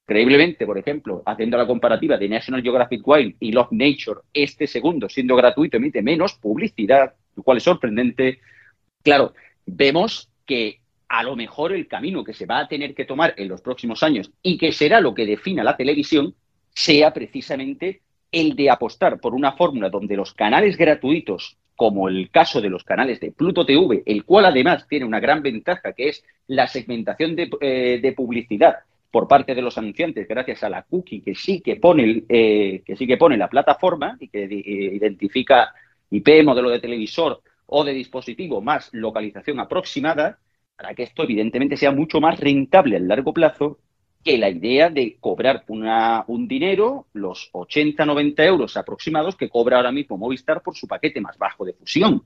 Creíblemente, 0.05 0.65
por 0.65 0.77
ejemplo, 0.77 1.23
haciendo 1.25 1.57
la 1.57 1.67
comparativa 1.67 2.17
de 2.17 2.29
National 2.29 2.61
Geographic 2.61 3.05
Wild 3.05 3.35
y 3.39 3.51
Love 3.51 3.71
Nature, 3.71 4.21
este 4.33 4.67
segundo, 4.67 5.07
siendo 5.09 5.35
gratuito, 5.35 5.77
emite 5.77 6.01
menos 6.01 6.33
publicidad, 6.35 7.13
lo 7.35 7.43
cual 7.43 7.57
es 7.57 7.63
sorprendente. 7.63 8.39
Claro, 9.01 9.33
vemos 9.65 10.29
que 10.45 10.81
a 11.07 11.23
lo 11.23 11.35
mejor 11.35 11.73
el 11.73 11.87
camino 11.87 12.23
que 12.23 12.33
se 12.33 12.45
va 12.45 12.59
a 12.59 12.67
tener 12.67 12.93
que 12.95 13.05
tomar 13.05 13.33
en 13.37 13.47
los 13.47 13.61
próximos 13.61 14.03
años 14.03 14.31
y 14.41 14.57
que 14.57 14.71
será 14.71 14.99
lo 14.99 15.13
que 15.13 15.25
defina 15.25 15.63
la 15.63 15.77
televisión 15.77 16.35
sea 16.73 17.13
precisamente 17.13 18.01
el 18.31 18.55
de 18.55 18.69
apostar 18.69 19.19
por 19.19 19.33
una 19.35 19.53
fórmula 19.53 19.89
donde 19.89 20.17
los 20.17 20.33
canales 20.33 20.75
gratuitos, 20.75 21.57
como 21.75 22.09
el 22.09 22.29
caso 22.31 22.61
de 22.61 22.69
los 22.69 22.83
canales 22.83 23.19
de 23.19 23.31
Pluto 23.31 23.65
TV, 23.65 24.03
el 24.05 24.25
cual 24.25 24.45
además 24.45 24.87
tiene 24.87 25.05
una 25.05 25.19
gran 25.19 25.41
ventaja 25.41 25.93
que 25.93 26.09
es 26.09 26.23
la 26.47 26.67
segmentación 26.67 27.35
de, 27.35 27.49
eh, 27.61 28.13
publicidad 28.15 28.77
por 29.11 29.27
parte 29.27 29.53
de 29.53 29.61
los 29.61 29.77
anunciantes 29.77 30.27
gracias 30.27 30.63
a 30.63 30.69
la 30.69 30.81
cookie 30.81 31.21
que 31.21 31.35
sí 31.35 31.61
que 31.61 31.75
pone, 31.75 32.23
eh, 32.27 32.81
que 32.83 32.95
sí 32.95 33.05
que 33.05 33.17
pone 33.17 33.37
la 33.37 33.47
plataforma 33.47 34.17
y 34.19 34.27
que 34.27 34.45
eh, 34.45 34.95
identifica 34.95 35.71
IP, 36.09 36.43
modelo 36.43 36.69
de 36.69 36.79
televisor 36.79 37.41
o 37.67 37.83
de 37.83 37.93
dispositivo 37.93 38.61
más 38.61 38.89
localización 38.93 39.59
aproximada, 39.59 40.39
para 40.75 40.95
que 40.95 41.03
esto 41.03 41.23
evidentemente 41.23 41.77
sea 41.77 41.91
mucho 41.91 42.19
más 42.19 42.39
rentable 42.39 42.97
a 42.97 42.99
largo 42.99 43.33
plazo 43.33 43.77
que 44.23 44.37
la 44.37 44.49
idea 44.49 44.89
de 44.89 45.17
cobrar 45.19 45.63
una, 45.67 46.23
un 46.27 46.47
dinero, 46.47 47.07
los 47.13 47.49
80, 47.51 48.05
90 48.05 48.45
euros 48.45 48.77
aproximados 48.77 49.35
que 49.35 49.49
cobra 49.49 49.77
ahora 49.77 49.91
mismo 49.91 50.17
Movistar 50.17 50.61
por 50.61 50.75
su 50.75 50.87
paquete 50.87 51.19
más 51.19 51.37
bajo 51.37 51.65
de 51.65 51.73
fusión. 51.73 52.23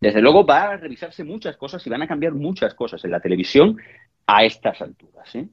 Desde 0.00 0.20
luego 0.20 0.44
va 0.44 0.70
a 0.70 0.76
revisarse 0.76 1.24
muchas 1.24 1.56
cosas 1.56 1.86
y 1.86 1.90
van 1.90 2.02
a 2.02 2.08
cambiar 2.08 2.32
muchas 2.32 2.74
cosas 2.74 3.04
en 3.04 3.10
la 3.10 3.20
televisión 3.20 3.78
a 4.26 4.44
estas 4.44 4.80
alturas. 4.80 5.34
¿eh? 5.34 5.46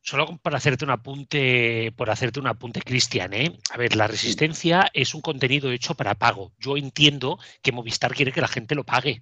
Solo 0.00 0.38
para 0.42 0.58
hacerte 0.58 0.84
un 0.84 0.90
apunte, 0.90 1.92
por 1.96 2.08
hacerte 2.10 2.40
un 2.40 2.46
apunte, 2.46 2.80
Cristian, 2.80 3.34
¿eh? 3.34 3.58
A 3.70 3.76
ver, 3.76 3.96
la 3.96 4.06
resistencia 4.06 4.88
es 4.94 5.14
un 5.14 5.20
contenido 5.20 5.70
hecho 5.70 5.94
para 5.94 6.14
pago. 6.14 6.52
Yo 6.58 6.76
entiendo 6.76 7.38
que 7.62 7.72
Movistar 7.72 8.14
quiere 8.14 8.32
que 8.32 8.40
la 8.40 8.48
gente 8.48 8.74
lo 8.74 8.84
pague. 8.84 9.20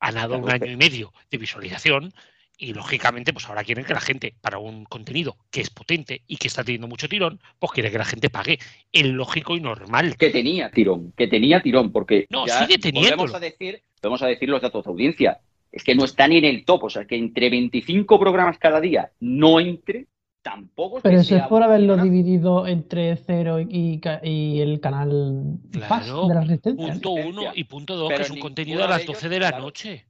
Han 0.00 0.14
dado 0.14 0.38
un 0.38 0.50
año 0.50 0.70
y 0.70 0.76
medio 0.76 1.12
de 1.30 1.38
visualización 1.38 2.12
y 2.56 2.72
lógicamente, 2.72 3.32
pues 3.32 3.48
ahora 3.48 3.64
quieren 3.64 3.84
que 3.84 3.94
la 3.94 4.00
gente, 4.00 4.34
para 4.40 4.58
un 4.58 4.84
contenido 4.84 5.36
que 5.50 5.60
es 5.60 5.70
potente 5.70 6.22
y 6.26 6.36
que 6.36 6.48
está 6.48 6.62
teniendo 6.62 6.88
mucho 6.88 7.08
tirón, 7.08 7.40
pues 7.58 7.72
quiere 7.72 7.90
que 7.90 7.98
la 7.98 8.04
gente 8.04 8.30
pague 8.30 8.58
el 8.92 9.10
lógico 9.10 9.56
y 9.56 9.60
normal. 9.60 10.16
Que 10.16 10.30
tenía 10.30 10.70
tirón, 10.70 11.12
que 11.16 11.26
tenía 11.26 11.60
tirón, 11.60 11.90
porque 11.92 12.26
no, 12.30 12.46
sigue 12.46 12.78
teniendo. 12.78 13.16
Vamos 13.16 13.34
a 13.34 13.40
decir, 13.40 13.82
vamos 14.02 14.22
a 14.22 14.26
decir 14.26 14.48
los 14.48 14.62
datos 14.62 14.84
de 14.84 14.90
audiencia. 14.90 15.40
Es 15.72 15.82
que 15.82 15.94
no 15.94 16.04
está 16.04 16.28
ni 16.28 16.38
en 16.38 16.44
el 16.44 16.64
top, 16.64 16.84
o 16.84 16.90
sea, 16.90 17.04
que 17.04 17.16
entre 17.16 17.50
25 17.50 18.20
programas 18.20 18.58
cada 18.58 18.80
día 18.80 19.10
no 19.18 19.58
entre, 19.58 20.06
tampoco 20.40 20.98
es 20.98 21.02
Pero 21.02 21.20
eso 21.20 21.36
es 21.36 21.42
por 21.48 21.64
haberlo 21.64 21.96
dividido 21.96 22.68
entre 22.68 23.16
cero 23.16 23.58
y, 23.58 24.00
y 24.22 24.60
el 24.60 24.78
canal 24.78 25.58
de 25.64 25.80
la 25.80 26.40
resistencia. 26.42 26.92
Punto 26.92 27.10
uno 27.10 27.42
y 27.54 27.64
punto 27.64 27.96
dos, 27.96 28.12
que 28.12 28.22
es 28.22 28.30
un 28.30 28.38
contenido 28.38 28.84
a 28.84 28.88
las 28.88 29.04
12 29.04 29.28
de 29.28 29.40
la 29.40 29.50
noche 29.58 30.06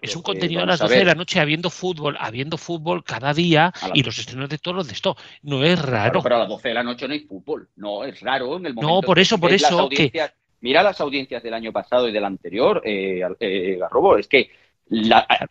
es 0.00 0.16
un 0.16 0.22
contenido 0.22 0.62
a 0.62 0.66
las 0.66 0.78
12 0.78 0.98
de 0.98 1.04
la 1.04 1.14
noche 1.14 1.40
habiendo 1.40 1.70
fútbol, 1.70 2.16
habiendo 2.18 2.56
fútbol 2.56 3.04
cada 3.04 3.32
día 3.32 3.72
y 3.94 4.02
los 4.02 4.18
estrenos 4.18 4.48
de 4.48 4.58
todos 4.58 4.76
los 4.76 4.86
de 4.86 4.94
esto. 4.94 5.16
No 5.42 5.64
es 5.64 5.80
raro. 5.80 6.22
pero 6.22 6.36
a 6.36 6.38
las 6.40 6.48
12 6.48 6.68
de 6.68 6.74
la 6.74 6.82
noche 6.82 7.06
no 7.08 7.14
hay 7.14 7.20
fútbol. 7.20 7.68
No, 7.76 8.04
es 8.04 8.20
raro 8.20 8.56
en 8.56 8.66
el 8.66 8.74
momento. 8.74 8.94
No, 8.94 9.00
por 9.02 9.18
eso, 9.18 9.38
por 9.38 9.52
eso. 9.52 9.88
Que... 9.88 10.12
Mira 10.60 10.82
las 10.82 11.00
audiencias 11.00 11.42
del 11.42 11.54
año 11.54 11.72
pasado 11.72 12.08
y 12.08 12.12
del 12.12 12.24
anterior, 12.24 12.82
eh, 12.84 13.22
eh 13.40 13.76
Garrobo, 13.78 14.16
es 14.16 14.26
que 14.26 14.50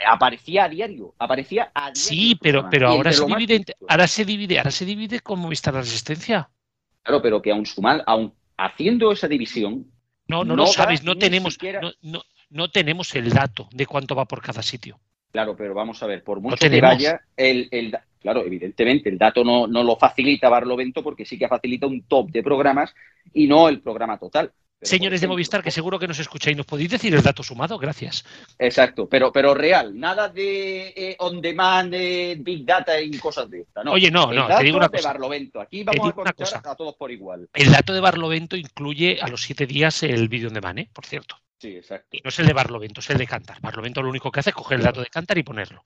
aparecía 0.07 0.65
a 0.65 0.69
diario, 0.69 1.13
aparecía 1.19 1.71
a 1.73 1.91
diario. 1.91 1.95
Sí, 1.95 2.35
pero, 2.41 2.67
pero 2.69 2.89
ahora 2.89 3.11
se 3.11 3.25
divide, 3.25 3.65
ahora 3.87 4.07
se 4.07 4.25
divide, 4.25 4.57
ahora 4.57 4.71
se 4.71 4.85
divide 4.85 5.19
como 5.19 5.47
vista 5.47 5.71
la 5.71 5.81
resistencia. 5.81 6.49
Claro, 7.03 7.21
pero 7.21 7.41
que 7.41 7.51
aún 7.51 7.65
sumar, 7.65 8.03
aún 8.07 8.33
haciendo 8.57 9.11
esa 9.11 9.27
división. 9.27 9.91
No, 10.27 10.43
no, 10.43 10.55
lo 10.55 10.65
sabes, 10.65 11.03
no 11.03 11.15
tenemos, 11.15 11.57
no, 11.61 11.91
no 12.01 12.23
tenemos 12.69 13.13
el 13.15 13.29
dato 13.29 13.67
de 13.71 13.85
cuánto 13.85 14.15
va 14.15 14.25
por 14.25 14.41
cada 14.41 14.61
sitio. 14.61 14.99
Claro, 15.31 15.55
pero 15.57 15.73
vamos 15.73 16.01
a 16.01 16.07
ver, 16.07 16.23
por 16.23 16.39
mucho 16.39 16.69
que 16.69 16.81
vaya, 16.81 17.19
el, 17.35 17.97
claro, 18.21 18.45
evidentemente 18.45 19.09
el 19.09 19.17
dato 19.17 19.43
no, 19.43 19.67
no 19.67 19.83
lo 19.83 19.97
facilita 19.97 20.47
Barlovento 20.47 21.03
porque 21.03 21.25
sí 21.25 21.37
que 21.37 21.49
facilita 21.49 21.87
un 21.87 22.03
top 22.03 22.31
de 22.31 22.41
programas 22.41 22.95
y 23.33 23.45
no 23.45 23.67
el 23.67 23.81
programa 23.81 24.17
total. 24.17 24.53
Señores 24.81 25.19
de 25.21 25.27
Movistar, 25.27 25.63
que 25.63 25.71
seguro 25.71 25.97
que 25.97 26.07
nos 26.07 26.19
escucháis, 26.19 26.55
¿nos 26.55 26.65
podéis 26.65 26.91
decir 26.91 27.13
el 27.13 27.23
dato 27.23 27.41
sumado? 27.43 27.77
Gracias. 27.77 28.23
Exacto, 28.59 29.07
pero, 29.09 29.31
pero 29.31 29.53
real, 29.53 29.97
nada 29.99 30.29
de 30.29 30.93
eh, 30.95 31.15
on 31.19 31.41
demand, 31.41 31.91
de 31.91 32.37
big 32.39 32.65
data 32.65 33.01
y 33.01 33.17
cosas 33.17 33.49
de 33.49 33.61
esta. 33.61 33.83
No. 33.83 33.93
Oye, 33.93 34.11
no, 34.11 34.31
no, 34.31 34.47
te 34.47 34.63
digo 34.63 34.77
una 34.77 34.89
cosa. 34.89 35.01
de 35.01 35.13
Barlovento. 35.13 35.59
Aquí 35.59 35.83
vamos 35.83 36.09
a 36.09 36.11
contar 36.13 36.61
a 36.63 36.75
todos 36.75 36.95
por 36.95 37.11
igual. 37.11 37.49
El 37.53 37.71
dato 37.71 37.93
de 37.93 37.99
Barlovento 37.99 38.55
incluye 38.55 39.17
a 39.21 39.27
los 39.27 39.41
siete 39.41 39.65
días 39.65 40.03
el 40.03 40.29
vídeo 40.29 40.49
on 40.49 40.53
demand, 40.53 40.79
¿eh? 40.79 40.89
por 40.93 41.05
cierto. 41.05 41.37
Sí, 41.57 41.77
exacto. 41.77 42.09
Y 42.11 42.21
no 42.21 42.29
es 42.29 42.39
el 42.39 42.47
de 42.47 42.53
Barlovento, 42.53 42.99
es 42.99 43.09
el 43.09 43.17
de 43.17 43.27
Cantar. 43.27 43.61
Barlovento 43.61 44.01
lo 44.01 44.09
único 44.09 44.31
que 44.31 44.41
hace 44.41 44.49
es 44.49 44.55
coger 44.55 44.79
el 44.79 44.83
dato 44.83 45.01
de 45.01 45.07
Cantar 45.07 45.37
y 45.37 45.43
ponerlo. 45.43 45.83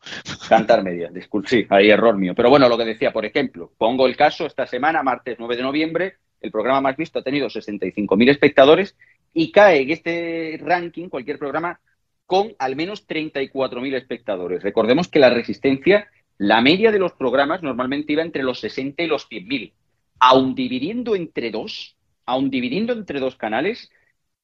Cantar 0.48 0.84
media, 0.84 1.10
disculpe, 1.10 1.48
sí, 1.48 1.68
ahí 1.70 1.90
error 1.90 2.18
mío. 2.18 2.34
Pero 2.36 2.50
bueno, 2.50 2.68
lo 2.68 2.78
que 2.78 2.86
decía, 2.86 3.14
por 3.14 3.26
ejemplo, 3.26 3.72
pongo 3.78 4.08
el 4.08 4.18
caso 4.18 4.46
esta 4.46 4.66
semana, 4.66 5.04
martes 5.04 5.38
9 5.38 5.58
de 5.58 5.64
noviembre, 5.64 6.16
el 6.42 6.52
programa 6.52 6.82
más 6.82 6.98
visto 6.98 7.20
ha 7.20 7.24
tenido 7.24 7.48
65.000 7.48 8.30
espectadores 8.30 8.96
y 9.34 9.52
cae 9.52 9.82
en 9.82 9.92
este 9.92 10.60
ranking 10.62 11.10
cualquier 11.10 11.38
programa 11.38 11.80
con 12.26 12.54
al 12.60 12.76
menos 12.76 13.08
34.000 13.08 13.96
espectadores. 13.96 14.64
Recordemos 14.64 15.08
que 15.08 15.20
la 15.20 15.30
resistencia, 15.30 16.08
la 16.38 16.62
media 16.62 16.92
de 16.92 17.00
los 17.00 17.14
programas 17.14 17.62
normalmente 17.62 18.14
iba 18.14 18.24
entre 18.24 18.44
los 18.44 18.60
60 18.60 19.04
y 19.04 19.08
los 19.08 19.30
100.000. 19.30 19.74
Aun 20.20 20.56
dividiendo 20.56 21.16
entre 21.16 21.52
dos, 21.52 21.96
aun 22.26 22.50
dividiendo 22.50 22.94
entre 22.94 23.20
dos 23.20 23.36
canales, 23.36 23.90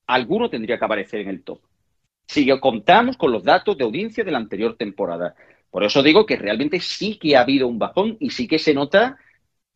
alguno 0.07 0.49
tendría 0.49 0.77
que 0.77 0.85
aparecer 0.85 1.21
en 1.21 1.29
el 1.29 1.43
top. 1.43 1.59
Si 2.27 2.47
contamos 2.59 3.17
con 3.17 3.31
los 3.31 3.43
datos 3.43 3.77
de 3.77 3.83
audiencia 3.83 4.23
de 4.23 4.31
la 4.31 4.39
anterior 4.39 4.75
temporada. 4.77 5.35
Por 5.69 5.83
eso 5.83 6.01
digo 6.01 6.25
que 6.25 6.37
realmente 6.37 6.79
sí 6.79 7.17
que 7.17 7.35
ha 7.35 7.41
habido 7.41 7.67
un 7.67 7.77
bajón 7.77 8.17
y 8.19 8.29
sí 8.29 8.47
que 8.47 8.59
se 8.59 8.73
nota 8.73 9.17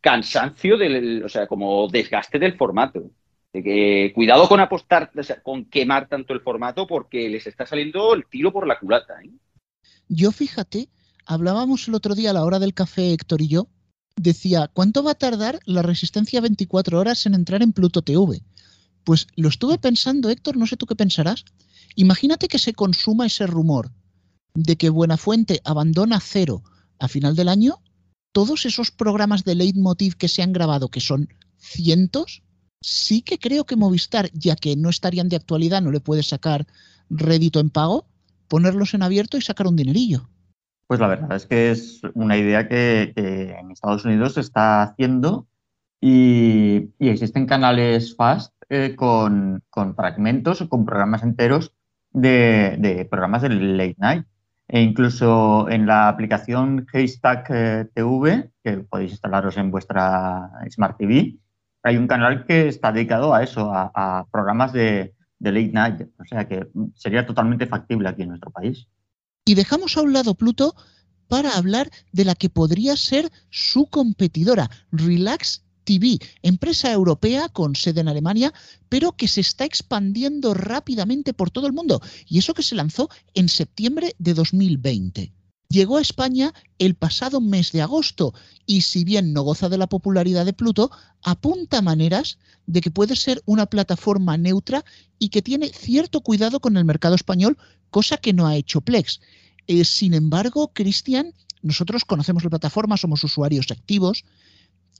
cansancio, 0.01 0.77
del, 0.77 1.23
o 1.23 1.29
sea, 1.29 1.47
como 1.47 1.87
desgaste 1.87 2.39
del 2.39 2.57
formato. 2.57 3.11
cuidado 3.51 4.47
con 4.47 4.59
apostar, 4.59 5.11
con 5.43 5.65
quemar 5.65 6.07
tanto 6.07 6.33
el 6.33 6.41
formato 6.41 6.87
porque 6.87 7.29
les 7.29 7.45
está 7.47 7.65
saliendo 7.65 8.13
el 8.13 8.25
tiro 8.25 8.51
por 8.51 8.65
la 8.65 8.79
culata. 8.79 9.21
¿eh? 9.23 9.31
Yo 10.07 10.31
fíjate, 10.31 10.89
hablábamos 11.25 11.87
el 11.87 11.95
otro 11.95 12.15
día 12.15 12.31
a 12.31 12.33
la 12.33 12.45
hora 12.45 12.59
del 12.59 12.73
café 12.73 13.11
Héctor 13.11 13.41
y 13.41 13.49
yo, 13.49 13.67
decía, 14.15 14.69
¿cuánto 14.73 15.03
va 15.03 15.11
a 15.11 15.15
tardar 15.15 15.59
la 15.65 15.81
resistencia 15.81 16.41
24 16.41 16.99
horas 16.99 17.25
en 17.25 17.33
entrar 17.33 17.61
en 17.61 17.73
Pluto 17.73 18.01
TV? 18.01 18.41
Pues 19.03 19.27
lo 19.35 19.49
estuve 19.49 19.77
pensando, 19.77 20.29
Héctor, 20.29 20.57
no 20.57 20.67
sé 20.67 20.77
tú 20.77 20.85
qué 20.85 20.95
pensarás. 20.95 21.45
Imagínate 21.95 22.47
que 22.47 22.59
se 22.59 22.73
consuma 22.73 23.25
ese 23.25 23.47
rumor 23.47 23.91
de 24.53 24.75
que 24.75 24.89
Buenafuente 24.89 25.61
abandona 25.63 26.19
cero 26.19 26.63
a 26.99 27.07
final 27.07 27.35
del 27.35 27.49
año, 27.49 27.81
todos 28.31 28.65
esos 28.65 28.91
programas 28.91 29.43
de 29.43 29.55
leitmotiv 29.55 30.15
que 30.15 30.27
se 30.27 30.41
han 30.41 30.53
grabado, 30.53 30.89
que 30.89 30.99
son 30.99 31.29
cientos, 31.57 32.43
sí 32.81 33.21
que 33.21 33.37
creo 33.37 33.65
que 33.65 33.75
Movistar, 33.75 34.29
ya 34.33 34.55
que 34.55 34.75
no 34.75 34.89
estarían 34.89 35.29
de 35.29 35.35
actualidad, 35.35 35.81
no 35.81 35.91
le 35.91 35.99
puede 35.99 36.23
sacar 36.23 36.67
rédito 37.09 37.59
en 37.59 37.69
pago, 37.69 38.07
ponerlos 38.47 38.93
en 38.93 39.03
abierto 39.03 39.37
y 39.37 39.41
sacar 39.41 39.67
un 39.67 39.75
dinerillo. 39.75 40.29
Pues 40.87 40.99
la 40.99 41.07
verdad 41.07 41.35
es 41.35 41.45
que 41.45 41.71
es 41.71 42.01
una 42.15 42.37
idea 42.37 42.67
que, 42.67 43.13
en 43.15 43.71
Estados 43.71 44.05
Unidos 44.05 44.33
se 44.33 44.41
está 44.41 44.81
haciendo 44.81 45.47
y, 46.01 46.91
existen 46.99 47.45
canales 47.45 48.15
fast 48.15 48.53
eh, 48.69 48.95
con, 48.95 49.63
fragmentos 49.95 50.61
o 50.61 50.69
con 50.69 50.85
programas 50.85 51.23
enteros 51.23 51.73
de, 52.11 53.07
programas 53.09 53.41
de 53.41 53.49
late 53.49 53.95
night. 53.97 54.25
E 54.67 54.81
incluso 54.81 55.67
en 55.69 55.87
la 55.87 56.09
aplicación 56.09 56.85
Haystack 56.93 57.47
eh, 57.49 57.89
TV, 57.93 58.51
que 58.63 58.77
podéis 58.77 59.11
instalaros 59.11 59.57
en 59.57 59.71
vuestra 59.71 60.51
Smart 60.69 60.97
TV, 60.97 61.37
hay 61.81 61.97
un 61.97 62.07
canal 62.07 62.45
que 62.45 62.67
está 62.67 62.91
dedicado 62.91 63.33
a 63.33 63.41
eso, 63.41 63.71
a, 63.73 64.27
programas 64.31 64.71
de 64.71 65.15
late 65.39 65.71
night. 65.73 66.01
O 66.19 66.25
sea 66.25 66.47
que 66.47 66.67
sería 66.93 67.25
totalmente 67.25 67.65
factible 67.65 68.09
aquí 68.09 68.21
en 68.21 68.29
nuestro 68.29 68.51
país. 68.51 68.87
Y 69.45 69.55
dejamos 69.55 69.97
a 69.97 70.01
un 70.01 70.13
lado 70.13 70.35
Pluto 70.35 70.75
para 71.27 71.51
hablar 71.51 71.89
de 72.11 72.25
la 72.25 72.35
que 72.35 72.49
podría 72.49 72.95
ser 72.95 73.31
su 73.49 73.89
competidora, 73.89 74.69
Relax 74.91 75.63
TV, 75.89 76.19
empresa 76.43 76.91
europea 76.91 77.49
con 77.49 77.75
sede 77.75 78.01
en 78.01 78.09
Alemania, 78.09 78.53
pero 78.89 79.13
que 79.13 79.27
se 79.27 79.41
está 79.41 79.65
expandiendo 79.65 80.53
rápidamente 80.53 81.33
por 81.33 81.49
todo 81.49 81.65
el 81.65 81.73
mundo. 81.73 81.99
Y 82.27 82.37
eso 82.37 82.53
que 82.53 82.61
se 82.61 82.75
lanzó 82.75 83.09
en 83.33 83.49
septiembre 83.49 84.15
de 84.19 84.35
2020. 84.35 85.33
Llegó 85.67 85.97
a 85.97 86.01
España 86.01 86.53
el 86.77 86.93
pasado 86.93 87.41
mes 87.41 87.71
de 87.71 87.81
agosto 87.81 88.35
y 88.67 88.81
si 88.81 89.03
bien 89.03 89.33
no 89.33 89.41
goza 89.41 89.67
de 89.67 89.79
la 89.79 89.87
popularidad 89.87 90.45
de 90.45 90.53
Pluto, 90.53 90.91
apunta 91.23 91.81
maneras 91.81 92.37
de 92.67 92.81
que 92.81 92.91
puede 92.91 93.15
ser 93.15 93.41
una 93.45 93.65
plataforma 93.65 94.37
neutra 94.37 94.85
y 95.17 95.29
que 95.29 95.41
tiene 95.41 95.69
cierto 95.69 96.21
cuidado 96.21 96.59
con 96.59 96.77
el 96.77 96.85
mercado 96.85 97.15
español, 97.15 97.57
cosa 97.89 98.17
que 98.17 98.33
no 98.33 98.45
ha 98.45 98.55
hecho 98.55 98.81
Plex. 98.81 99.21
Eh, 99.65 99.85
sin 99.85 100.13
embargo, 100.13 100.71
Cristian, 100.71 101.33
nosotros 101.63 102.05
conocemos 102.05 102.43
la 102.43 102.51
plataforma, 102.51 102.95
somos 102.95 103.23
usuarios 103.23 103.71
activos, 103.71 104.23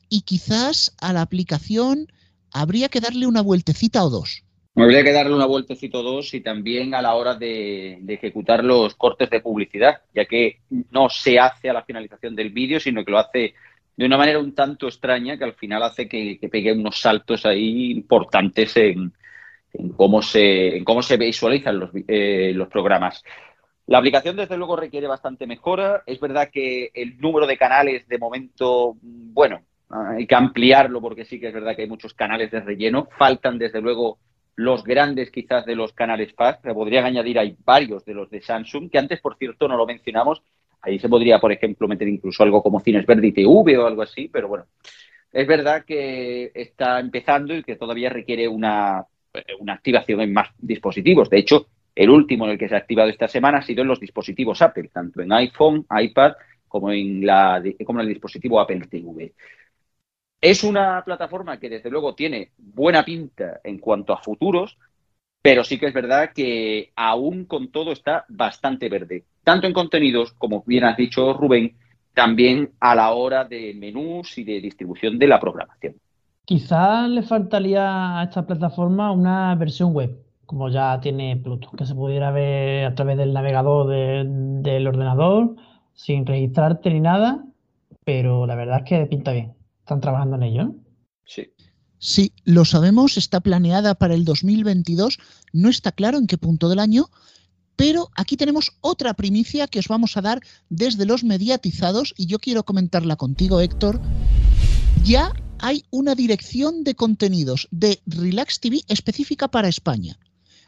y 0.10 0.22
quizás 0.22 0.96
a 1.00 1.14
la 1.14 1.22
aplicación 1.22 2.08
habría 2.52 2.90
que 2.90 3.00
darle 3.00 3.28
una 3.28 3.42
vueltecita 3.42 4.04
o 4.04 4.10
dos. 4.10 4.44
Habría 4.76 5.04
que 5.04 5.12
darle 5.12 5.36
una 5.36 5.46
vueltecita 5.46 5.98
o 5.98 6.04
dos 6.04 6.34
y 6.34 6.42
también 6.42 6.94
a 6.94 7.02
la 7.02 7.16
hora 7.16 7.36
de, 7.36 8.02
ejecutar 8.08 8.64
los 8.64 8.96
cortes 8.96 9.30
de 9.30 9.42
publicidad, 9.42 10.02
ya 10.14 10.26
que 10.26 10.62
no 10.92 11.10
se 11.10 11.40
hace 11.40 11.70
a 11.70 11.74
la 11.74 11.84
finalización 11.84 12.36
del 12.36 12.52
vídeo, 12.52 12.80
sino 12.80 13.04
que 13.04 13.12
lo 13.12 13.20
hace 13.20 13.54
de 13.98 14.06
una 14.06 14.18
manera 14.18 14.40
un 14.40 14.56
tanto 14.56 14.88
extraña 14.88 15.38
que 15.38 15.44
al 15.44 15.56
final 15.56 15.84
hace 15.84 16.08
que, 16.08 16.40
pegue 16.50 16.72
unos 16.72 16.98
saltos 17.00 17.46
ahí 17.46 17.92
importantes 17.92 18.78
en, 18.78 19.12
cómo, 19.98 20.22
se, 20.22 20.78
en 20.78 20.86
cómo 20.86 21.02
se 21.02 21.18
visualizan 21.18 21.80
los, 21.80 21.90
eh, 22.08 22.54
los 22.56 22.70
programas. 22.70 23.22
La 23.86 23.98
aplicación, 23.98 24.38
desde 24.38 24.56
luego, 24.56 24.76
requiere 24.76 25.08
bastante 25.08 25.48
mejora. 25.48 26.04
Es 26.06 26.20
verdad 26.20 26.50
que 26.54 26.92
el 26.94 27.18
número 27.18 27.48
de 27.48 27.58
canales, 27.58 28.08
de 28.08 28.20
momento, 28.20 28.96
bueno, 29.02 29.62
hay 29.90 30.28
que 30.28 30.36
ampliarlo 30.36 31.02
porque 31.02 31.26
sí 31.26 31.40
que 31.40 31.48
es 31.48 31.54
verdad 31.54 31.76
que 31.76 31.84
hay 31.84 31.90
muchos 31.90 32.14
canales 32.14 32.52
de 32.52 32.60
relleno. 32.60 33.08
Faltan, 33.18 33.58
desde 33.58 33.82
luego, 33.82 34.20
los 34.56 34.84
grandes 34.84 35.32
quizás 35.32 35.66
de 35.66 35.76
los 35.76 35.94
canales 35.94 36.34
FAST. 36.34 36.64
Se 36.64 36.74
podrían 36.74 37.06
añadir, 37.06 37.40
hay 37.40 37.56
varios 37.64 38.06
de 38.06 38.14
los 38.14 38.30
de 38.30 38.42
Samsung, 38.42 38.90
que 38.90 39.00
antes, 39.00 39.20
por 39.22 39.38
cierto, 39.38 39.68
no 39.68 39.78
lo 39.78 39.86
mencionamos. 39.86 40.42
Ahí 40.82 41.00
se 41.00 41.10
podría, 41.10 41.40
por 41.40 41.52
ejemplo, 41.52 41.88
meter 41.88 42.08
incluso 42.08 42.44
algo 42.44 42.62
como 42.62 42.80
Cines 42.80 43.06
Verde 43.06 43.28
y 43.28 43.32
TV 43.32 43.78
o 43.78 43.88
algo 43.88 44.02
así, 44.02 44.30
pero 44.32 44.48
bueno, 44.48 44.66
es 45.32 45.48
verdad 45.48 45.84
que 45.86 46.52
está 46.54 47.00
empezando 47.00 47.56
y 47.56 47.64
que 47.64 47.76
todavía 47.76 48.10
requiere 48.10 48.48
una, 48.48 49.06
una 49.60 49.74
activación 49.74 50.22
en 50.22 50.34
más 50.34 50.50
dispositivos. 50.58 51.30
De 51.30 51.40
hecho, 51.40 51.68
el 51.96 52.10
último 52.10 52.46
en 52.46 52.52
el 52.52 52.58
que 52.58 52.70
se 52.70 52.76
ha 52.76 52.80
activado 52.80 53.10
esta 53.10 53.28
semana 53.28 53.58
ha 53.58 53.62
sido 53.62 53.82
en 53.82 53.88
los 53.88 54.00
dispositivos 54.00 54.62
Apple, 54.62 54.90
tanto 54.94 55.22
en 55.22 55.32
iPhone, 55.34 55.86
iPad 55.90 56.34
como 56.68 56.92
en, 56.92 57.26
la, 57.26 57.62
como 57.86 58.00
en 58.00 58.08
el 58.08 58.14
dispositivo 58.14 58.60
Apple 58.60 58.88
TV. 58.90 59.34
Es 60.42 60.64
una 60.64 61.04
plataforma 61.04 61.60
que 61.60 61.70
desde 61.70 61.90
luego 61.90 62.16
tiene 62.16 62.52
buena 62.58 63.04
pinta 63.04 63.60
en 63.64 63.78
cuanto 63.78 64.14
a 64.14 64.22
futuros, 64.22 64.78
pero 65.42 65.64
sí 65.64 65.78
que 65.78 65.88
es 65.88 65.94
verdad 65.94 66.32
que 66.34 66.92
aún 66.96 67.46
con 67.46 67.72
todo 67.72 67.92
está 67.92 68.26
bastante 68.30 68.88
verde, 68.88 69.26
tanto 69.44 69.68
en 69.68 69.74
contenidos 69.74 70.32
como 70.34 70.64
bien 70.66 70.86
has 70.86 70.96
dicho 70.96 71.34
Rubén, 71.34 71.76
también 72.14 72.72
a 72.80 72.96
la 72.96 73.12
hora 73.12 73.44
de 73.46 73.74
menús 73.74 74.38
y 74.38 74.44
de 74.44 74.62
distribución 74.62 75.20
de 75.20 75.28
la 75.28 75.40
programación. 75.40 75.96
Quizás 76.46 77.10
le 77.10 77.22
faltaría 77.22 78.20
a 78.20 78.24
esta 78.24 78.46
plataforma 78.46 79.12
una 79.12 79.54
versión 79.56 79.94
web, 79.94 80.18
como 80.46 80.70
ya 80.70 81.00
tiene 81.00 81.38
Pluto, 81.38 81.70
que 81.78 81.86
se 81.86 81.96
pudiera 81.96 82.32
ver 82.32 82.86
a 82.86 82.96
través 82.96 83.18
del 83.18 83.34
navegador 83.34 83.88
del 83.88 84.88
ordenador, 84.88 85.56
sin 85.94 86.26
registrarte 86.26 86.90
ni 86.90 87.02
nada, 87.02 87.44
pero 88.04 88.48
la 88.48 88.56
verdad 88.56 88.80
es 88.80 88.90
que 88.90 89.06
pinta 89.06 89.32
bien. 89.32 89.59
¿Están 89.90 90.02
trabajando 90.02 90.36
en 90.36 90.44
ello? 90.44 90.76
Sí. 91.26 91.48
Sí, 91.98 92.32
lo 92.44 92.64
sabemos, 92.64 93.18
está 93.18 93.40
planeada 93.40 93.96
para 93.96 94.14
el 94.14 94.24
2022, 94.24 95.18
no 95.52 95.68
está 95.68 95.92
claro 95.92 96.20
en 96.20 96.28
qué 96.28 96.38
punto 96.38 96.70
del 96.70 96.78
año, 96.78 97.10
pero 97.76 98.12
aquí 98.16 98.38
tenemos 98.38 98.78
otra 98.82 99.16
primicia 99.16 99.66
que 99.66 99.80
os 99.80 99.88
vamos 99.88 100.16
a 100.16 100.22
dar 100.22 100.42
desde 100.70 101.08
los 101.08 101.24
mediatizados 101.24 102.14
y 102.16 102.28
yo 102.28 102.38
quiero 102.38 102.66
comentarla 102.66 103.16
contigo, 103.16 103.62
Héctor. 103.62 104.00
Ya 105.04 105.34
hay 105.58 105.86
una 105.90 106.14
dirección 106.14 106.84
de 106.84 106.94
contenidos 106.94 107.68
de 107.72 108.00
Relax 108.06 108.60
TV 108.60 108.82
específica 108.90 109.48
para 109.48 109.70
España, 109.70 110.20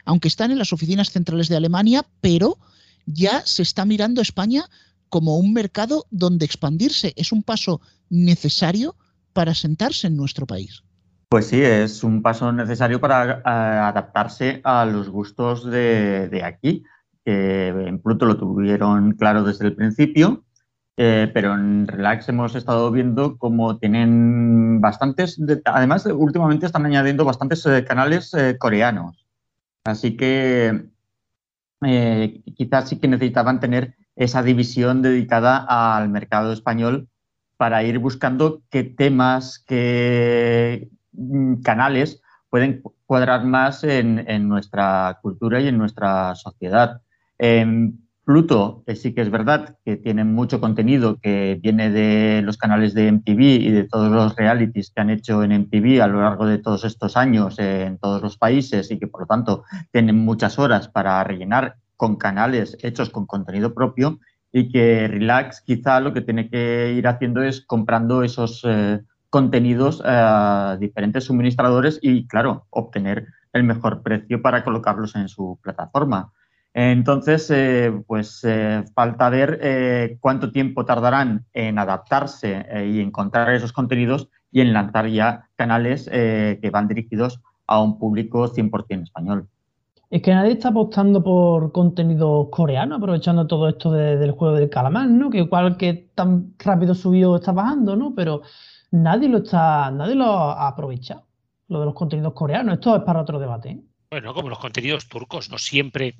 aunque 0.04 0.26
están 0.26 0.50
en 0.50 0.58
las 0.58 0.72
oficinas 0.72 1.10
centrales 1.10 1.48
de 1.48 1.54
Alemania, 1.54 2.04
pero 2.20 2.58
ya 3.06 3.46
se 3.46 3.62
está 3.62 3.84
mirando 3.84 4.20
España 4.20 4.68
como 5.08 5.36
un 5.36 5.52
mercado 5.52 6.06
donde 6.10 6.44
expandirse. 6.44 7.12
Es 7.14 7.30
un 7.30 7.44
paso 7.44 7.80
necesario 8.10 8.96
para 9.32 9.54
sentarse 9.54 10.06
en 10.06 10.16
nuestro 10.16 10.46
país. 10.46 10.82
Pues 11.32 11.46
sí, 11.46 11.62
es 11.62 12.04
un 12.04 12.20
paso 12.20 12.52
necesario 12.52 13.00
para 13.00 13.38
eh, 13.38 13.40
adaptarse 13.44 14.60
a 14.64 14.84
los 14.84 15.08
gustos 15.08 15.64
de, 15.64 16.42
aquí. 16.44 16.84
en 17.24 17.98
Pluto 18.00 18.26
lo 18.26 18.36
tuvieron 18.36 19.12
claro 19.12 19.42
desde 19.42 19.64
el 19.64 19.74
principio, 19.74 20.44
eh, 20.98 21.30
pero 21.32 21.54
en 21.54 21.86
Relax 21.86 22.28
hemos 22.28 22.54
estado 22.54 22.90
viendo 22.90 23.38
cómo 23.38 23.78
tienen 23.78 24.82
bastantes, 24.82 25.40
además 25.64 26.04
últimamente 26.04 26.66
están 26.66 26.84
añadiendo 26.84 27.24
bastantes 27.24 27.64
eh, 27.64 27.82
canales 27.82 28.36
coreanos. 28.58 29.26
Así 29.84 30.18
que 30.18 30.90
quizás 32.54 32.90
sí 32.90 32.98
que 32.98 33.08
necesitaban 33.08 33.58
tener 33.58 33.96
esa 34.16 34.42
división 34.42 35.00
dedicada 35.00 35.64
al 35.66 36.10
mercado 36.10 36.52
español 36.52 37.08
para 37.62 37.84
ir 37.84 38.00
buscando 38.00 38.60
qué 38.70 38.82
temas, 38.82 39.64
qué 39.64 40.88
mm, 41.12 41.62
canales 41.62 42.20
pueden 42.50 42.82
cuadrar 43.06 43.44
más 43.44 43.84
en, 43.84 44.48
nuestra 44.48 45.20
cultura 45.22 45.60
y 45.60 45.68
en 45.68 45.78
nuestra 45.78 46.34
sociedad. 46.34 47.02
En 47.38 48.00
Pluto 48.24 48.82
eh, 48.88 48.96
sí 48.96 49.14
que 49.14 49.20
es 49.20 49.30
verdad 49.30 49.76
que 49.84 49.96
tiene 49.96 50.24
mucho 50.24 50.60
contenido 50.60 51.20
que 51.22 51.56
viene 51.62 51.90
de 51.90 52.42
los 52.42 52.56
canales 52.56 52.94
de 52.94 53.12
MTV 53.12 53.40
y 53.40 53.70
de 53.70 53.84
todos 53.84 54.10
los 54.10 54.34
realities 54.34 54.90
que 54.90 55.00
han 55.00 55.10
hecho 55.10 55.44
en 55.44 55.52
MTV 55.52 56.02
a 56.02 56.08
lo 56.08 56.20
largo 56.20 56.46
de 56.46 56.58
todos 56.58 56.84
estos 56.84 57.16
años 57.16 57.60
en 57.60 57.96
todos 57.98 58.22
los 58.22 58.38
países 58.38 58.90
y 58.90 58.98
que 58.98 59.06
por 59.06 59.20
lo 59.20 59.26
tanto 59.28 59.62
tienen 59.92 60.18
muchas 60.18 60.58
horas 60.58 60.88
para 60.88 61.22
rellenar 61.22 61.76
con 61.96 62.16
canales 62.16 62.76
hechos 62.82 63.08
con 63.10 63.24
contenido 63.24 63.72
propio 63.72 64.18
y 64.52 64.70
que 64.70 65.08
Relax 65.08 65.62
quizá 65.62 65.98
lo 66.00 66.12
que 66.12 66.20
tiene 66.20 66.48
que 66.48 66.92
ir 66.92 67.08
haciendo 67.08 67.42
es 67.42 67.62
comprando 67.62 68.22
esos 68.22 68.62
eh, 68.64 69.00
contenidos 69.30 70.02
a 70.04 70.76
diferentes 70.78 71.24
suministradores 71.24 71.98
y, 72.02 72.26
claro, 72.26 72.66
obtener 72.68 73.28
el 73.54 73.64
mejor 73.64 74.02
precio 74.02 74.42
para 74.42 74.62
colocarlos 74.62 75.16
en 75.16 75.28
su 75.28 75.58
plataforma. 75.62 76.32
Entonces, 76.74 77.50
eh, 77.50 77.92
pues 78.06 78.40
eh, 78.44 78.84
falta 78.94 79.30
ver 79.30 80.18
cuánto 80.20 80.52
tiempo 80.52 80.84
tardarán 80.84 81.46
en 81.52 81.78
adaptarse 81.78 82.66
y 82.86 83.00
encontrar 83.00 83.52
esos 83.54 83.72
contenidos 83.72 84.28
y 84.50 84.60
en 84.60 84.72
lanzar 84.72 85.06
ya 85.08 85.48
canales 85.56 86.08
que 86.10 86.70
van 86.72 86.88
dirigidos 86.88 87.40
a 87.66 87.80
un 87.80 87.98
público 87.98 88.48
100% 88.48 89.02
español. 89.02 89.48
Es 90.12 90.20
que 90.20 90.34
nadie 90.34 90.52
está 90.52 90.68
apostando 90.68 91.24
por 91.24 91.72
contenido 91.72 92.50
coreano, 92.50 92.96
aprovechando 92.96 93.46
todo 93.46 93.66
esto 93.66 93.90
del 93.90 94.32
juego 94.32 94.54
del 94.54 94.68
calamar, 94.68 95.08
¿no? 95.08 95.30
Que 95.30 95.38
igual 95.38 95.78
que 95.78 96.10
tan 96.14 96.54
rápido 96.58 96.94
subió 96.94 97.36
está 97.36 97.52
bajando, 97.52 97.96
¿no? 97.96 98.14
Pero 98.14 98.42
nadie 98.90 99.30
lo 99.30 99.38
está, 99.38 99.90
nadie 99.90 100.14
lo 100.14 100.26
ha 100.26 100.68
aprovechado. 100.68 101.26
lo 101.68 101.80
de 101.80 101.86
los 101.86 101.94
contenidos 101.94 102.34
coreanos. 102.34 102.74
Esto 102.74 102.94
es 102.94 103.02
para 103.04 103.22
otro 103.22 103.38
debate. 103.38 103.70
¿eh? 103.70 103.80
Bueno, 104.10 104.34
como 104.34 104.50
los 104.50 104.58
contenidos 104.58 105.08
turcos, 105.08 105.48
no 105.48 105.56
siempre, 105.56 106.18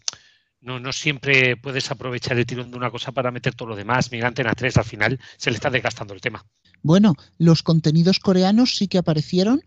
no, 0.62 0.80
no 0.80 0.90
siempre 0.90 1.58
puedes 1.58 1.90
aprovechar 1.90 2.38
el 2.38 2.46
tirón 2.46 2.70
de 2.70 2.78
una 2.78 2.90
cosa 2.90 3.12
para 3.12 3.30
meter 3.30 3.54
todo 3.54 3.68
lo 3.68 3.76
demás. 3.76 4.10
Mira, 4.10 4.26
Antena 4.26 4.54
3 4.54 4.74
al 4.78 4.84
final 4.84 5.20
se 5.36 5.50
le 5.50 5.56
está 5.56 5.68
desgastando 5.68 6.14
el 6.14 6.22
tema. 6.22 6.42
Bueno, 6.80 7.12
los 7.36 7.62
contenidos 7.62 8.20
coreanos 8.20 8.74
sí 8.74 8.88
que 8.88 8.96
aparecieron, 8.96 9.60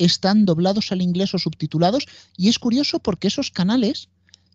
están 0.00 0.46
doblados 0.46 0.92
al 0.92 1.02
inglés 1.02 1.34
o 1.34 1.38
subtitulados, 1.38 2.06
y 2.36 2.48
es 2.48 2.58
curioso 2.58 2.98
porque 2.98 3.28
esos 3.28 3.50
canales 3.50 4.08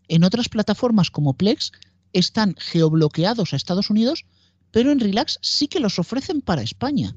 en 0.07 0.23
otras 0.23 0.49
plataformas 0.49 1.11
como 1.11 1.33
Plex 1.33 1.71
están 2.13 2.55
geobloqueados 2.57 3.53
a 3.53 3.55
Estados 3.55 3.89
Unidos, 3.89 4.25
pero 4.71 4.91
en 4.91 4.99
Relax 4.99 5.37
sí 5.41 5.67
que 5.67 5.79
los 5.79 5.99
ofrecen 5.99 6.41
para 6.41 6.63
España. 6.63 7.15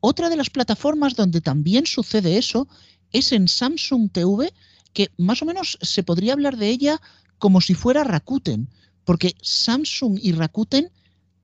Otra 0.00 0.30
de 0.30 0.36
las 0.36 0.50
plataformas 0.50 1.16
donde 1.16 1.40
también 1.40 1.86
sucede 1.86 2.38
eso 2.38 2.68
es 3.10 3.32
en 3.32 3.48
Samsung 3.48 4.10
TV, 4.12 4.52
que 4.92 5.10
más 5.16 5.42
o 5.42 5.44
menos 5.44 5.78
se 5.82 6.02
podría 6.04 6.34
hablar 6.34 6.56
de 6.56 6.68
ella 6.68 7.00
como 7.38 7.60
si 7.60 7.74
fuera 7.74 8.04
Rakuten, 8.04 8.68
porque 9.04 9.34
Samsung 9.42 10.18
y 10.22 10.32
Rakuten 10.32 10.90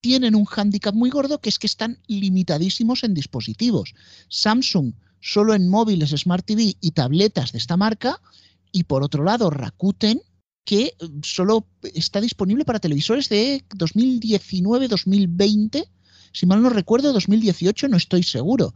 tienen 0.01 0.35
un 0.35 0.45
hándicap 0.45 0.95
muy 0.95 1.11
gordo 1.11 1.41
que 1.41 1.49
es 1.49 1.59
que 1.59 1.67
están 1.67 1.99
limitadísimos 2.07 3.03
en 3.03 3.15
dispositivos. 3.15 3.95
Samsung 4.29 4.93
solo 5.25 5.55
en 5.55 5.69
móviles, 5.69 6.11
Smart 6.11 6.45
TV 6.45 6.77
y 6.79 6.91
tabletas 6.91 7.53
de 7.53 7.59
esta 7.59 7.79
marca, 7.79 8.21
y 8.71 8.85
por 8.85 9.03
otro 9.03 9.25
lado 9.25 9.49
Rakuten 9.49 10.21
que 10.65 10.83
eh, 10.85 10.95
solo 11.23 11.67
está 11.95 12.21
disponible 12.21 12.67
para 12.67 12.79
televisores 12.79 13.31
de 13.31 13.65
2019-2020, 13.71 15.89
si 16.33 16.47
mal 16.47 16.63
no 16.63 16.69
recuerdo, 16.69 17.15
2018, 17.15 17.89
no 17.89 17.97
estoy 17.97 18.23
seguro. 18.23 18.75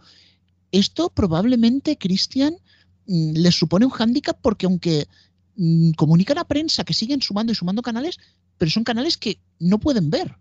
Esto 0.72 1.11
probablemente, 1.11 1.98
Cristian, 1.98 2.56
mm, 3.06 3.32
les 3.34 3.54
supone 3.54 3.84
un 3.84 3.92
hándicap 3.92 4.40
porque 4.40 4.64
aunque 4.66 5.06
mm, 5.56 5.90
comunican 5.92 6.38
a 6.38 6.44
prensa 6.44 6.84
que 6.84 6.94
siguen 6.94 7.20
sumando 7.20 7.52
y 7.52 7.56
sumando 7.56 7.82
canales, 7.82 8.18
pero 8.56 8.70
son 8.70 8.84
canales 8.84 9.18
que 9.18 9.38
no 9.58 9.78
pueden 9.78 10.08
ver. 10.08 10.34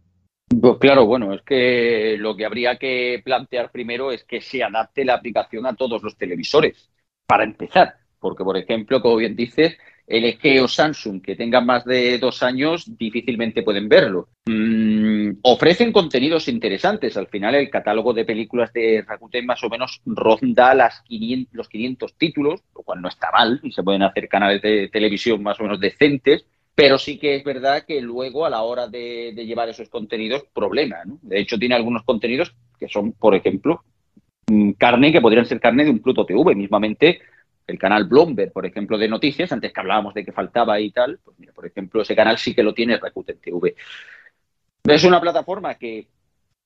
Pues 0.50 0.78
claro, 0.80 1.06
bueno, 1.06 1.34
es 1.34 1.42
que 1.42 2.16
lo 2.18 2.36
que 2.36 2.46
habría 2.46 2.78
que 2.78 3.22
plantear 3.24 3.70
primero 3.70 4.12
es 4.12 4.24
que 4.24 4.42
se 4.42 4.64
adapte 4.64 5.04
la 5.04 5.16
aplicación 5.16 5.66
a 5.66 5.76
todos 5.76 6.02
los 6.02 6.18
televisores, 6.18 6.90
para 7.26 7.44
empezar, 7.44 7.96
porque 8.20 8.44
por 8.44 8.58
ejemplo, 8.58 9.02
como 9.02 9.18
bien 9.18 9.36
dices, 9.36 9.78
LG 10.08 10.64
o 10.64 10.68
Samsung 10.70 11.22
que 11.22 11.36
tengan 11.36 11.66
más 11.66 11.84
de 11.84 12.18
dos 12.18 12.42
años 12.42 12.98
difícilmente 12.98 13.62
pueden 13.62 13.90
verlo. 13.90 14.30
Mm, 14.46 15.40
ofrecen 15.42 15.92
contenidos 15.92 16.48
interesantes. 16.48 17.18
Al 17.18 17.28
final 17.28 17.56
el 17.56 17.70
catálogo 17.70 18.14
de 18.14 18.24
películas 18.24 18.72
de 18.72 19.04
Rakuten 19.06 19.46
más 19.46 19.62
o 19.66 19.70
menos 19.70 20.02
ronda 20.06 20.74
las 20.74 21.02
500, 21.02 21.54
los 21.54 21.68
500 21.68 22.14
títulos, 22.16 22.64
lo 22.74 22.84
cual 22.84 23.02
no 23.02 23.10
está 23.10 23.32
mal 23.32 23.60
y 23.64 23.72
se 23.74 23.84
pueden 23.84 24.04
hacer 24.04 24.30
canales 24.30 24.62
de 24.62 24.88
televisión 24.88 25.44
más 25.44 25.60
o 25.60 25.64
menos 25.64 25.80
decentes. 25.80 26.46
Pero 26.78 27.00
sí 27.00 27.18
que 27.18 27.36
es 27.36 27.44
verdad 27.44 27.86
que 27.88 28.00
luego 28.02 28.46
a 28.46 28.52
la 28.52 28.62
hora 28.62 28.88
de, 28.88 29.34
llevar 29.34 29.68
esos 29.68 29.90
contenidos, 29.90 30.44
problema. 30.54 30.98
De 31.24 31.40
hecho, 31.40 31.58
tiene 31.58 31.74
algunos 31.74 32.04
contenidos 32.04 32.54
que 32.80 32.88
son, 32.88 33.14
por 33.14 33.34
ejemplo, 33.34 33.84
mm, 34.46 34.74
carne 34.74 35.12
que 35.12 35.20
podrían 35.20 35.48
ser 35.48 35.60
carne 35.60 35.86
de 35.86 35.90
un 35.90 36.04
Pluto 36.04 36.24
TV. 36.24 36.54
Mismamente, 36.54 37.20
el 37.66 37.80
canal 37.80 38.04
Bloomberg, 38.04 38.52
por 38.52 38.68
ejemplo, 38.68 38.96
de 38.96 39.08
noticias, 39.08 39.52
antes 39.52 39.74
que 39.74 39.80
hablábamos 39.80 40.14
de 40.14 40.24
que 40.24 40.32
faltaba 40.32 40.80
y 40.80 40.92
tal, 40.92 41.18
pues 41.26 41.40
mira, 41.40 41.52
por 41.52 41.66
ejemplo, 41.66 42.04
ese 42.04 42.16
canal 42.16 42.38
sí 42.38 42.54
que 42.54 42.62
lo 42.62 42.76
tiene 42.76 42.98
Rakuten 42.98 43.40
TV. 43.40 43.74
Es 44.84 45.04
una 45.04 45.20
plataforma 45.20 45.74
que 45.80 46.08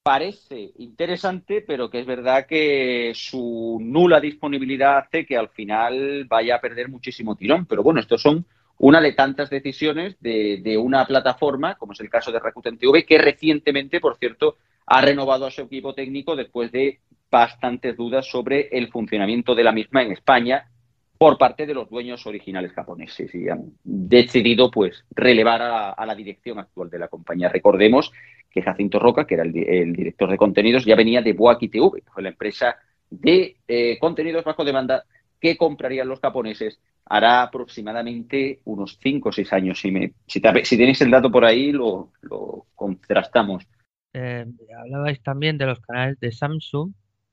parece 0.04 0.72
interesante, 0.80 1.64
pero 1.66 1.90
que 1.90 2.02
es 2.02 2.06
verdad 2.06 2.46
que 2.46 3.14
su 3.16 3.80
nula 3.82 4.20
disponibilidad 4.20 4.98
hace 4.98 5.26
que 5.26 5.38
al 5.38 5.48
final 5.48 6.26
vaya 6.26 6.56
a 6.56 6.62
perder 6.62 6.90
muchísimo 6.90 7.38
tirón. 7.38 7.66
Pero 7.66 7.82
bueno, 7.82 8.02
estos 8.02 8.22
son 8.22 8.46
una 8.82 9.00
de 9.00 9.14
tantas 9.14 9.52
decisiones 9.52 10.16
de, 10.22 10.76
una 10.82 11.06
plataforma, 11.06 11.76
como 11.76 11.94
es 11.94 12.00
el 12.00 12.10
caso 12.10 12.32
de 12.32 12.40
Rakuten 12.40 12.80
TV, 12.80 13.06
que 13.06 13.20
recientemente, 13.20 14.00
por 14.00 14.18
cierto, 14.18 14.58
ha 14.88 15.02
renovado 15.02 15.46
a 15.46 15.52
su 15.52 15.62
equipo 15.62 15.94
técnico 15.94 16.36
después 16.36 16.72
de 16.72 17.00
bastantes 17.30 17.96
dudas 17.96 18.26
sobre 18.28 18.70
el 18.72 18.90
funcionamiento 18.90 19.54
de 19.54 19.64
la 19.64 19.72
misma 19.72 20.02
en 20.02 20.12
España 20.12 20.66
por 21.20 21.38
parte 21.38 21.68
de 21.68 21.76
los 21.76 21.92
dueños 21.92 22.26
originales 22.26 22.72
japoneses 22.72 23.34
y 23.36 23.50
han 23.50 23.72
decidido 23.84 24.72
pues 24.72 25.06
relevar 25.12 25.62
a, 25.62 26.04
la 26.04 26.16
dirección 26.16 26.58
actual 26.58 26.90
de 26.90 26.98
la 26.98 27.08
compañía. 27.08 27.50
Recordemos 27.50 28.12
que 28.50 28.64
Jacinto 28.64 28.98
Roca, 28.98 29.28
que 29.28 29.36
era 29.36 29.44
el, 29.44 29.94
director 29.94 30.28
de 30.28 30.38
contenidos, 30.38 30.86
ya 30.86 30.96
venía 30.96 31.22
de 31.22 31.34
Boaki 31.34 31.70
TV, 31.70 32.02
la 32.18 32.30
empresa 32.30 32.78
de 33.12 33.58
eh, 33.68 34.00
contenidos 34.00 34.44
bajo 34.44 34.66
demanda 34.66 35.04
que 35.40 35.56
comprarían 35.56 36.08
los 36.08 36.20
japoneses 36.20 36.80
hará 37.12 37.44
aproximadamente 37.44 38.62
unos 38.66 38.98
5 39.02 39.30
o 39.30 39.32
6 39.32 39.54
años. 39.54 39.80
Si, 39.80 39.92
me, 39.92 40.14
tenéis 40.70 41.02
el 41.02 41.12
dato 41.12 41.32
por 41.32 41.46
ahí, 41.46 41.72
lo, 41.72 42.12
contrastamos. 42.76 43.68
Eh, 44.14 44.46
hablabais 44.78 45.22
también 45.22 45.58
de 45.58 45.66
los 45.66 45.80
canales 45.80 46.20
de 46.20 46.32
Samsung 46.32 46.92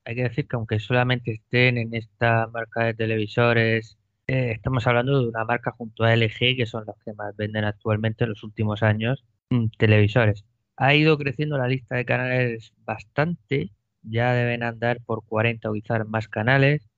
hay 0.09 0.15
que 0.15 0.23
decir 0.23 0.47
que 0.47 0.55
aunque 0.55 0.79
solamente 0.79 1.33
estén 1.33 1.77
en 1.77 1.93
esta 1.93 2.47
marca 2.47 2.85
de 2.85 2.95
televisores, 2.95 3.99
eh, 4.25 4.53
estamos 4.55 4.87
hablando 4.87 5.21
de 5.21 5.27
una 5.27 5.45
marca 5.45 5.71
junto 5.71 6.03
a 6.03 6.13
LG, 6.15 6.57
que 6.57 6.65
son 6.65 6.85
los 6.87 6.95
que 7.05 7.13
más 7.13 7.35
venden 7.35 7.63
actualmente 7.63 8.23
en 8.23 8.31
los 8.31 8.43
últimos 8.43 8.81
años 8.81 9.23
mm, 9.51 9.67
televisores. 9.77 10.45
Ha 10.77 10.95
ido 10.95 11.15
creciendo 11.19 11.59
la 11.59 11.67
lista 11.67 11.95
de 11.95 12.05
canales 12.05 12.73
bastante, 12.85 13.71
ya 14.01 14.33
deben 14.33 14.63
andar 14.63 14.99
por 15.05 15.23
40 15.25 15.69
o 15.69 15.73
quizás 15.73 16.07
más 16.07 16.27
canales, 16.27 16.88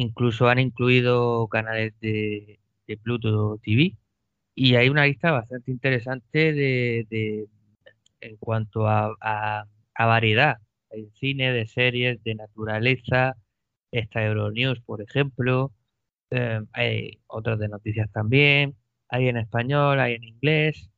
incluso 0.00 0.48
han 0.48 0.58
incluido 0.58 1.48
canales 1.48 1.94
de, 2.00 2.58
Pluto 3.04 3.56
TV 3.62 3.96
y 4.56 4.74
hay 4.74 4.88
una 4.88 5.06
lista 5.06 5.30
bastante 5.30 5.70
interesante 5.70 6.52
de, 6.52 7.46
en 8.20 8.36
cuanto 8.38 8.88
a 8.88 9.66
variedad. 9.96 10.58
Hay 10.90 11.10
cine, 11.20 11.52
de 11.52 11.66
series, 11.66 12.22
de 12.24 12.34
naturaleza, 12.34 13.36
está 13.92 14.24
Euronews, 14.24 14.80
por 14.82 15.02
ejemplo, 15.02 15.72
em, 16.30 16.66
hay 16.72 17.20
otras 17.26 17.58
de 17.58 17.68
noticias 17.68 18.10
también, 18.12 18.76
hay 19.08 19.28
en 19.28 19.36
español, 19.36 20.00
hay 20.00 20.14
en 20.14 20.24
inglés, 20.24 20.90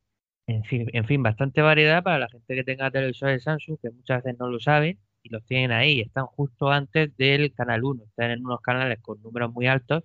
en 0.47 0.63
fin, 0.65 0.87
en 0.93 1.05
fin, 1.05 1.23
bastante 1.23 1.61
variedad 1.61 2.03
para 2.03 2.19
la 2.19 2.29
gente 2.29 2.55
que 2.55 2.63
tenga 2.63 2.91
televisores 2.91 3.43
Samsung, 3.43 3.77
que 3.81 3.91
muchas 3.91 4.23
veces 4.23 4.39
no 4.39 4.49
lo 4.49 4.59
saben 4.59 4.99
y 5.23 5.29
los 5.29 5.43
tienen 5.45 5.71
ahí, 5.71 6.01
están 6.01 6.25
justo 6.25 6.69
antes 6.69 7.15
del 7.17 7.53
canal 7.53 7.83
1, 7.83 8.03
están 8.03 8.31
en 8.31 8.45
unos 8.45 8.61
canales 8.61 8.99
con 9.01 9.21
números 9.21 9.51
muy 9.53 9.67
altos, 9.67 10.03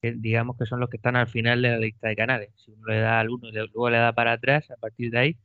que 0.00 0.12
digamos 0.12 0.56
que 0.56 0.66
son 0.66 0.80
los 0.80 0.88
que 0.88 0.96
están 0.96 1.16
al 1.16 1.26
final 1.26 1.60
de 1.60 1.70
la 1.70 1.78
lista 1.78 2.08
de 2.08 2.16
canales. 2.16 2.50
Si 2.56 2.70
uno 2.70 2.86
le 2.86 3.00
da 3.00 3.20
al 3.20 3.30
1 3.30 3.48
y 3.48 3.52
luego 3.52 3.90
le 3.90 3.98
da 3.98 4.12
para 4.12 4.32
atrás, 4.32 4.70
a 4.70 4.76
partir 4.76 5.10
de 5.10 5.18
ahí 5.18 5.36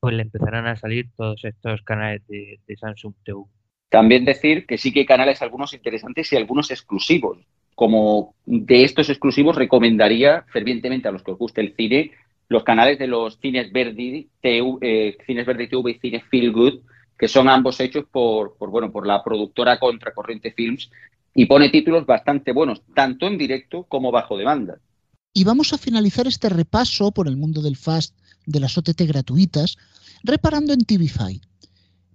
pues 0.00 0.14
le 0.14 0.22
empezarán 0.22 0.66
a 0.66 0.76
salir 0.76 1.08
todos 1.16 1.44
estos 1.44 1.82
canales 1.82 2.22
de, 2.28 2.60
Samsung 2.76 3.14
TV. 3.24 3.42
También 3.88 4.24
decir 4.24 4.66
que 4.66 4.78
sí 4.78 4.92
que 4.92 5.00
hay 5.00 5.06
canales 5.06 5.42
algunos 5.42 5.72
interesantes 5.72 6.32
y 6.32 6.36
algunos 6.36 6.70
exclusivos. 6.70 7.38
Como 7.74 8.34
de 8.44 8.84
estos 8.84 9.08
exclusivos 9.08 9.56
recomendaría 9.56 10.44
fervientemente 10.52 11.08
a 11.08 11.12
los 11.12 11.22
que 11.22 11.32
os 11.32 11.38
guste 11.38 11.60
el 11.60 11.74
cine 11.74 12.12
los 12.48 12.64
canales 12.64 12.98
de 12.98 13.06
los 13.06 13.38
Cines 13.40 13.70
Verdi, 13.72 14.28
TV, 14.40 14.78
eh, 14.80 15.18
Cines 15.26 15.46
Verdi 15.46 15.68
TV 15.68 15.90
y 15.90 15.98
Cine 15.98 16.20
Feel 16.30 16.52
Good, 16.52 16.80
que 17.18 17.28
son 17.28 17.48
ambos 17.48 17.80
hechos 17.80 18.04
por, 18.10 18.56
bueno, 18.58 18.92
por 18.92 19.06
la 19.06 19.22
productora 19.24 19.78
Contracorriente 19.78 20.52
Films 20.52 20.90
y 21.34 21.46
pone 21.46 21.68
títulos 21.68 22.06
bastante 22.06 22.52
buenos, 22.52 22.82
tanto 22.94 23.26
en 23.26 23.36
directo 23.36 23.84
como 23.84 24.10
bajo 24.10 24.38
demanda. 24.38 24.78
Y 25.32 25.44
vamos 25.44 25.72
a 25.72 25.78
finalizar 25.78 26.26
este 26.26 26.48
repaso 26.48 27.12
por 27.12 27.28
el 27.28 27.36
mundo 27.36 27.60
del 27.60 27.76
Fast 27.76 28.16
de 28.46 28.60
las 28.60 28.78
OTT 28.78 29.02
gratuitas, 29.02 29.76
reparando 30.22 30.72
en 30.72 30.80
TVFi. 30.80 31.40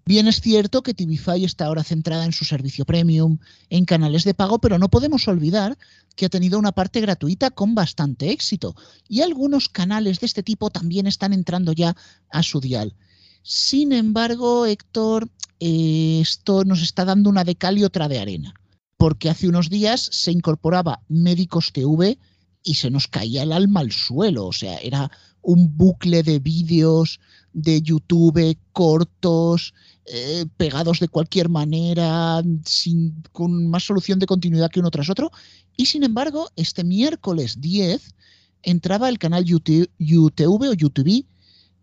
Bien 0.06 0.28
es 0.28 0.42
cierto 0.42 0.84
que 0.84 0.94
TVFi 0.94 1.46
está 1.46 1.66
ahora 1.66 1.84
centrada 1.84 2.26
en 2.26 2.34
su 2.34 2.44
servicio 2.44 2.84
premium, 2.84 3.38
en 3.70 3.86
canales 3.86 4.26
de 4.26 4.34
pago, 4.34 4.60
pero 4.60 4.78
no 4.78 4.90
podemos 4.90 5.28
olvidar 5.30 5.78
que 6.18 6.26
ha 6.26 6.30
tenido 6.30 6.60
una 6.60 6.74
parte 6.74 7.00
gratuita 7.00 7.52
con 7.52 7.74
bastante 7.74 8.32
éxito 8.32 8.76
y 9.08 9.22
algunos 9.22 9.70
canales 9.70 10.20
de 10.20 10.26
este 10.26 10.44
tipo 10.44 10.70
también 10.70 11.08
están 11.08 11.32
entrando 11.32 11.72
ya 11.72 11.96
a 12.30 12.44
su 12.44 12.60
dial. 12.60 12.96
Sin 13.44 13.92
embargo, 13.92 14.66
Héctor, 14.66 15.30
eh, 15.60 16.20
esto 16.22 16.64
nos 16.64 16.82
está 16.82 17.04
dando 17.04 17.30
una 17.30 17.44
de 17.44 17.56
cal 17.56 17.78
y 17.78 17.84
otra 17.84 18.08
de 18.08 18.20
arena, 18.20 18.54
porque 18.98 19.30
hace 19.30 19.50
unos 19.50 19.70
días 19.70 20.08
se 20.12 20.32
incorporaba 20.32 21.02
Médicos 21.10 21.72
TV 21.74 22.18
y 22.64 22.76
se 22.76 22.90
nos 22.90 23.08
caía 23.08 23.44
el 23.44 23.52
alma 23.52 23.82
al 23.82 23.92
suelo, 23.92 24.46
o 24.46 24.54
sea, 24.54 24.78
era 24.78 25.12
un 25.42 25.76
bucle 25.76 26.24
de 26.24 26.40
vídeos 26.40 27.20
de 27.52 27.82
YouTube 27.82 28.58
cortos, 28.72 29.74
eh, 30.06 30.46
pegados 30.56 31.02
de 31.02 31.10
cualquier 31.10 31.50
manera, 31.50 32.42
sin, 32.64 33.24
con 33.34 33.68
más 33.68 33.84
solución 33.84 34.20
de 34.20 34.26
continuidad 34.26 34.72
que 34.72 34.80
uno 34.80 34.90
tras 34.90 35.10
otro. 35.10 35.32
Y 35.76 35.88
sin 35.88 36.04
embargo, 36.04 36.50
este 36.56 36.86
miércoles 36.86 37.60
10 37.60 38.16
entraba 38.62 39.10
el 39.10 39.20
canal 39.20 39.44
YouTube, 39.44 39.92
YouTube 40.00 40.70
o 40.70 40.74
YouTube, 40.74 41.26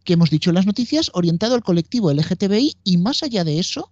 que 0.05 0.15
hemos 0.15 0.31
dicho 0.31 0.51
en 0.51 0.55
las 0.55 0.67
noticias, 0.67 1.11
orientado 1.15 1.55
al 1.55 1.63
colectivo 1.63 2.13
LGTBI 2.13 2.77
y 2.85 2.97
más 2.97 3.23
allá 3.23 3.45
de 3.45 3.59
eso, 3.59 3.91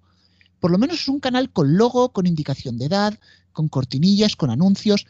por 0.60 0.70
lo 0.70 0.78
menos 0.78 1.00
es 1.00 1.08
un 1.08 1.20
canal 1.20 1.50
con 1.50 1.76
logo, 1.76 2.10
con 2.10 2.26
indicación 2.26 2.78
de 2.78 2.86
edad, 2.86 3.18
con 3.52 3.68
cortinillas, 3.68 4.36
con 4.36 4.50
anuncios. 4.50 5.06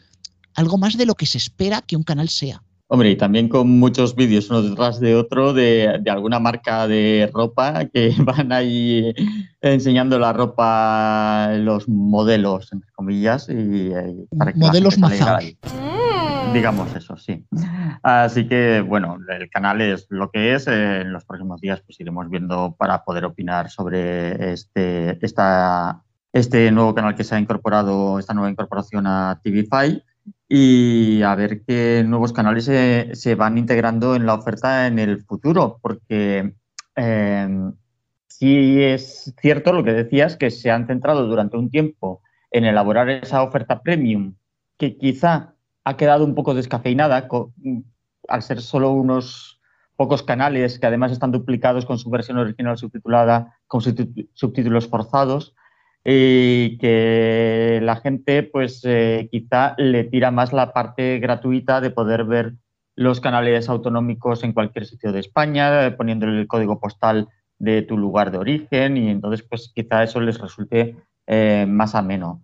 algo 0.55 0.77
más 0.77 0.97
de 0.97 1.07
lo 1.07 1.15
que 1.15 1.27
se 1.27 1.39
espera 1.39 1.83
que 1.83 1.97
un 1.97 2.03
canal 2.03 2.29
sea. 2.29 2.63
Hombre, 2.91 3.11
y 3.11 3.17
también 3.17 3.49
con 3.49 3.69
muchos 3.79 4.17
vídeos 4.17 4.49
uno 4.49 4.63
detrás 4.63 4.99
de 4.99 5.15
otro 5.15 5.53
de, 5.53 6.03
alguna 6.11 6.41
marca 6.41 6.89
de 6.89 7.31
ropa 7.33 7.85
que 7.85 8.15
van 8.19 8.51
ahí 8.51 9.13
enseñando 9.61 10.19
la 10.19 10.33
ropa, 10.33 11.53
los 11.59 11.87
modelos, 11.87 12.73
entre 12.73 12.91
comillas, 12.93 13.49
y, 13.51 13.91
para 14.37 14.53
que 14.55 14.59
modelos 14.59 14.99
mazados. 14.99 15.45
Digamos 16.53 16.95
eso, 16.97 17.17
sí. 17.17 17.45
Así 18.03 18.49
que, 18.49 18.81
bueno, 18.81 19.19
el 19.29 19.51
canal 19.51 19.81
es 19.81 20.07
lo 20.09 20.31
que 20.31 20.55
es. 20.55 20.67
En 20.67 21.13
los 21.13 21.25
próximos 21.25 21.61
días 21.61 21.83
pues 21.83 22.01
iremos 22.01 22.29
viendo 22.29 22.75
para 22.79 23.05
poder 23.05 23.25
opinar 23.25 23.71
sobre 23.71 24.53
este, 24.53 25.19
este 26.33 26.71
nuevo 26.71 26.95
canal 26.95 27.15
que 27.15 27.25
se 27.25 27.35
ha 27.35 27.41
incorporado, 27.41 28.19
esta 28.19 28.35
nueva 28.35 28.51
incorporación 28.51 29.07
a 29.07 29.41
TVFi 29.43 30.03
y 30.49 31.23
a 31.23 31.35
ver 31.35 31.63
qué 31.65 32.05
nuevos 32.07 32.33
canales 32.33 32.65
se, 32.65 33.35
van 33.35 33.59
integrando 33.59 34.17
en 34.17 34.27
la 34.27 34.35
oferta 34.35 34.87
en 34.87 34.99
el 34.99 35.23
futuro, 35.25 35.79
porque 35.83 36.55
eh, 36.97 37.71
sí 38.27 38.83
es 38.83 39.35
cierto 39.41 39.73
lo 39.73 39.85
que 39.85 39.93
decías, 39.93 40.37
que 40.37 40.51
se 40.51 40.71
han 40.71 40.87
centrado 40.87 41.27
durante 41.27 41.57
un 41.57 41.71
tiempo 41.71 42.23
en 42.51 42.65
elaborar 42.65 43.11
esa 43.11 43.43
oferta 43.43 43.83
premium, 43.83 44.35
que 44.79 44.97
quizá 44.97 45.55
ha 45.89 45.97
quedado 45.97 46.27
un 46.27 46.35
poco 46.35 46.53
descafeinada 46.53 47.29
al 48.29 48.43
ser 48.43 48.61
solo 48.61 48.91
unos 48.91 49.59
pocos 49.97 50.23
canales 50.23 50.79
que 50.79 50.87
además 50.87 51.13
están 51.13 51.33
duplicados 51.33 51.87
con 51.87 51.99
su 51.99 52.11
versión 52.11 52.37
original 52.37 52.77
subtitulada, 52.77 53.57
con 53.67 53.81
subtítulos 53.81 54.87
forzados 54.87 55.55
y 56.05 56.77
que 56.77 57.81
la 57.83 57.97
gente 57.97 58.43
pues 58.43 58.83
eh, 58.85 59.31
quizá 59.33 59.75
le 59.79 60.05
tira 60.05 60.31
más 60.31 60.53
la 60.53 60.75
parte 60.75 61.21
gratuita 61.21 61.81
de 61.81 61.91
poder 61.91 62.25
ver 62.25 62.53
los 62.95 63.21
canales 63.21 63.71
autonómicos 63.71 64.45
en 64.45 64.53
cualquier 64.53 64.85
sitio 64.85 65.11
de 65.11 65.21
España, 65.21 65.97
poniéndole 65.97 66.39
el 66.39 66.49
código 66.49 66.79
postal 66.81 67.29
de 67.59 67.81
tu 67.81 67.97
lugar 67.97 68.31
de 68.31 68.39
origen 68.39 68.99
y 68.99 69.09
entonces 69.09 69.43
pues 69.49 69.73
quizá 69.75 70.03
eso 70.03 70.21
les 70.21 70.39
resulte 70.39 70.97
eh, 71.27 71.65
más 71.67 71.95
ameno. 71.95 72.43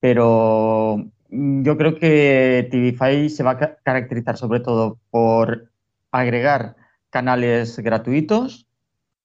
Pero 0.00 1.10
yo 1.30 1.76
creo 1.76 1.98
que 1.98 2.68
TVFi 2.70 3.28
se 3.28 3.42
va 3.42 3.52
a 3.52 3.76
caracterizar 3.82 4.36
sobre 4.36 4.60
todo 4.60 4.98
por 5.10 5.70
agregar 6.12 6.76
canales 7.10 7.78
gratuitos 7.78 8.66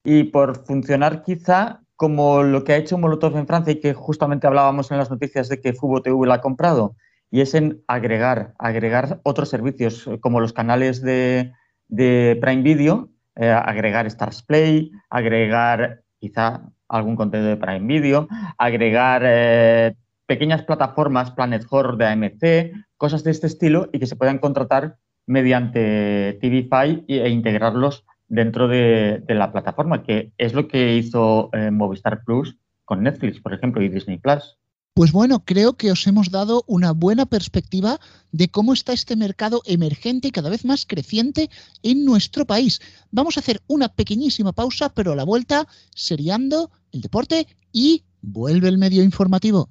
y 0.04 0.26
por 0.26 0.66
funcionar 0.66 1.24
quizá 1.24 1.82
como 1.96 2.42
lo 2.42 2.64
que 2.64 2.74
ha 2.74 2.78
hecho 2.78 2.98
Molotov 2.98 3.38
en 3.38 3.46
Francia 3.46 3.74
y 3.74 3.80
que 3.80 3.94
justamente 3.94 4.48
hablábamos 4.48 4.90
en 4.90 4.98
las 4.98 5.12
noticias 5.12 5.50
de 5.50 5.62
que 5.62 5.74
Fubo 5.74 6.02
TV 6.02 6.26
la 6.26 6.36
ha 6.36 6.42
comprado, 6.42 6.96
y 7.30 7.42
es 7.42 7.54
en 7.54 7.84
agregar, 7.88 8.56
agregar 8.58 9.22
otros 9.24 9.50
servicios 9.50 10.10
como 10.20 10.40
los 10.40 10.52
canales 10.52 11.02
de, 11.02 11.54
Prime 11.88 12.64
Video, 12.64 13.10
eh, 13.36 13.50
agregar 13.52 14.08
Stars 14.08 14.42
Play, 14.42 14.92
agregar 15.10 16.02
quizá 16.20 16.64
algún 16.90 17.16
contenido 17.16 17.50
de 17.50 17.58
Prime 17.58 17.88
Video, 17.88 18.28
agregar 18.58 19.22
eh, 19.24 19.96
pequeñas 20.32 20.64
plataformas, 20.64 21.32
Planet 21.32 21.66
Horror 21.70 21.98
de 21.98 22.06
AMC, 22.06 22.86
cosas 22.96 23.26
de 23.26 23.32
este 23.32 23.48
estilo 23.48 23.90
y 23.92 24.00
que 24.00 24.08
se 24.08 24.16
puedan 24.16 24.40
contratar 24.40 24.96
mediante 25.28 26.40
TVFi 26.40 27.04
e 27.06 27.28
integrarlos 27.28 28.06
dentro 28.30 28.70
de, 28.70 29.26
la 29.28 29.52
plataforma, 29.52 30.04
que 30.04 30.32
es 30.38 30.54
lo 30.54 30.70
que 30.70 30.96
hizo 30.96 31.50
eh, 31.52 31.70
Movistar 31.70 32.24
Plus 32.24 32.56
con 32.86 33.04
Netflix, 33.04 33.42
por 33.42 33.54
ejemplo, 33.54 33.82
y 33.82 33.90
Disney 33.90 34.20
Plus. 34.20 34.58
Pues 34.94 35.12
bueno, 35.12 35.44
creo 35.44 35.74
que 35.74 35.92
os 35.92 36.08
hemos 36.08 36.32
dado 36.32 36.64
una 36.66 36.94
buena 36.94 37.26
perspectiva 37.26 38.00
de 38.32 38.48
cómo 38.48 38.72
está 38.72 38.94
este 38.94 39.18
mercado 39.18 39.62
emergente 39.66 40.30
y 40.30 40.32
cada 40.32 40.50
vez 40.50 40.64
más 40.64 40.86
creciente 40.86 41.50
en 41.84 42.06
nuestro 42.06 42.46
país. 42.46 42.80
Vamos 43.12 43.36
a 43.36 43.42
hacer 43.42 43.62
una 43.68 43.90
pequeñísima 43.90 44.54
pausa, 44.54 44.94
pero 44.94 45.12
a 45.12 45.16
la 45.18 45.26
vuelta, 45.26 45.68
seriando 45.94 46.72
el 46.94 47.02
deporte 47.02 47.48
y 47.74 48.06
vuelve 48.22 48.68
el 48.70 48.78
medio 48.78 49.04
informativo. 49.04 49.70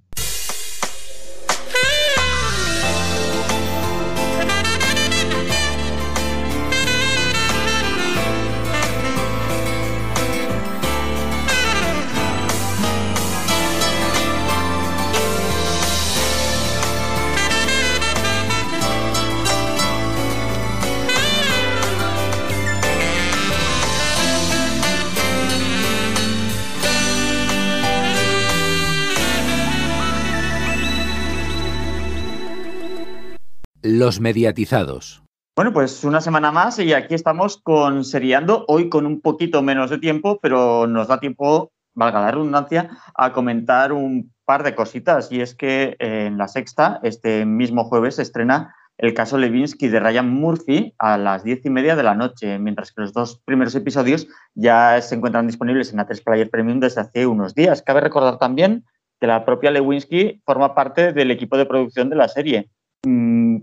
Los 34.01 34.19
mediatizados. 34.19 35.23
Bueno, 35.55 35.75
pues 35.75 36.05
una 36.05 36.23
semana 36.23 36.51
más 36.51 36.79
y 36.79 36.95
aquí 36.95 37.15
estamos 37.15 37.59
con 37.59 38.03
Seriando, 38.03 38.65
hoy 38.67 38.89
con 38.89 39.05
un 39.05 39.21
poquito 39.21 39.61
menos 39.61 39.91
de 39.91 39.99
tiempo, 39.99 40.39
pero 40.41 40.87
nos 40.87 41.09
da 41.09 41.21
tiempo, 41.21 41.71
valga 41.93 42.23
la 42.23 42.31
redundancia, 42.31 42.89
a 43.15 43.35
comentar 43.35 43.93
un 43.93 44.33
par 44.47 44.63
de 44.63 44.75
cositas. 44.75 45.31
Y 45.31 45.43
es 45.43 45.55
que 45.55 45.97
en 45.99 46.39
la 46.39 46.49
sexta, 46.49 46.99
este 47.03 47.45
mismo 47.45 47.85
jueves, 47.85 48.15
se 48.15 48.23
estrena 48.23 48.75
el 48.97 49.13
caso 49.13 49.37
Levinsky 49.37 49.89
de 49.89 50.01
Ryan 50.01 50.31
Murphy 50.31 50.95
a 50.99 51.19
las 51.19 51.45
diez 51.45 51.63
y 51.67 51.69
media 51.69 51.95
de 51.95 52.05
la 52.05 52.15
noche, 52.15 52.59
mientras 52.59 52.93
que 52.93 53.03
los 53.03 53.13
dos 53.13 53.43
primeros 53.45 53.75
episodios 53.75 54.29
ya 54.55 54.99
se 55.03 55.15
encuentran 55.15 55.47
disponibles 55.47 55.93
en 55.93 55.99
A3 55.99 56.25
Player 56.25 56.49
Premium 56.49 56.81
desde 56.81 57.03
hace 57.03 57.27
unos 57.27 57.55
días. 57.55 57.83
Cabe 57.83 58.01
recordar 58.01 58.39
también 58.39 58.87
que 59.21 59.27
la 59.27 59.45
propia 59.45 59.71
Lewinsky 59.71 60.41
forma 60.47 60.75
parte 60.75 61.13
del 61.13 61.31
equipo 61.31 61.59
de 61.59 61.67
producción 61.67 62.09
de 62.09 62.17
la 62.17 62.29
serie. 62.29 62.71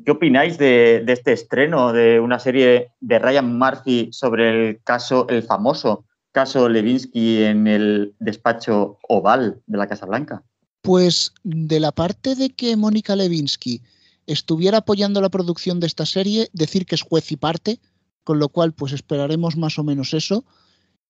¿Qué 0.06 0.12
opináis 0.12 0.58
de, 0.58 1.04
este 1.08 1.34
estreno 1.34 1.94
de 1.94 2.20
una 2.20 2.40
serie 2.40 2.92
de 3.00 3.20
Ryan 3.20 3.58
Murphy 3.58 4.10
sobre 4.12 4.50
el 4.50 4.82
caso, 4.84 5.28
el 5.30 5.44
famoso 5.44 6.06
caso 6.32 6.70
Levinsky 6.70 7.44
en 7.44 7.68
el 7.68 8.14
despacho 8.20 9.00
oval 9.08 9.62
de 9.66 9.78
la 9.78 9.88
Casa 9.88 10.06
Blanca? 10.06 10.44
Pues 10.82 11.34
de 11.44 11.80
la 11.80 11.92
parte 11.92 12.36
de 12.36 12.50
que 12.50 12.76
Mónica 12.78 13.16
Levinsky 13.16 13.82
estuviera 14.28 14.80
apoyando 14.80 15.22
la 15.22 15.30
producción 15.30 15.80
de 15.80 15.88
esta 15.88 16.06
serie, 16.06 16.50
decir 16.54 16.86
que 16.86 16.96
es 16.96 17.02
juez 17.02 17.32
y 17.32 17.38
parte, 17.38 17.80
con 18.24 18.40
lo 18.40 18.50
cual 18.50 18.74
pues 18.74 18.94
esperaremos 18.94 19.58
más 19.58 19.80
o 19.80 19.84
menos 19.84 20.14
eso. 20.14 20.46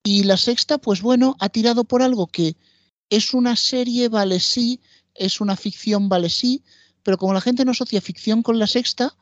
Y 0.03 0.23
la 0.23 0.37
sexta, 0.37 0.77
pues 0.77 1.01
bueno, 1.01 1.35
ha 1.39 1.49
tirado 1.49 1.83
por 1.83 2.01
algo 2.01 2.27
que 2.27 2.55
es 3.09 3.33
una 3.33 3.55
serie, 3.55 4.07
vale 4.09 4.39
sí, 4.39 4.79
es 5.15 5.41
una 5.41 5.55
ficción, 5.55 6.09
vale 6.09 6.29
sí, 6.29 6.63
pero 7.07 7.17
como 7.17 7.33
la 7.33 7.39
gente 7.39 7.63
no 7.63 7.71
asocia 7.71 8.01
ficción 8.01 8.43
con 8.43 8.59
la 8.59 8.67
sexta, 8.67 9.13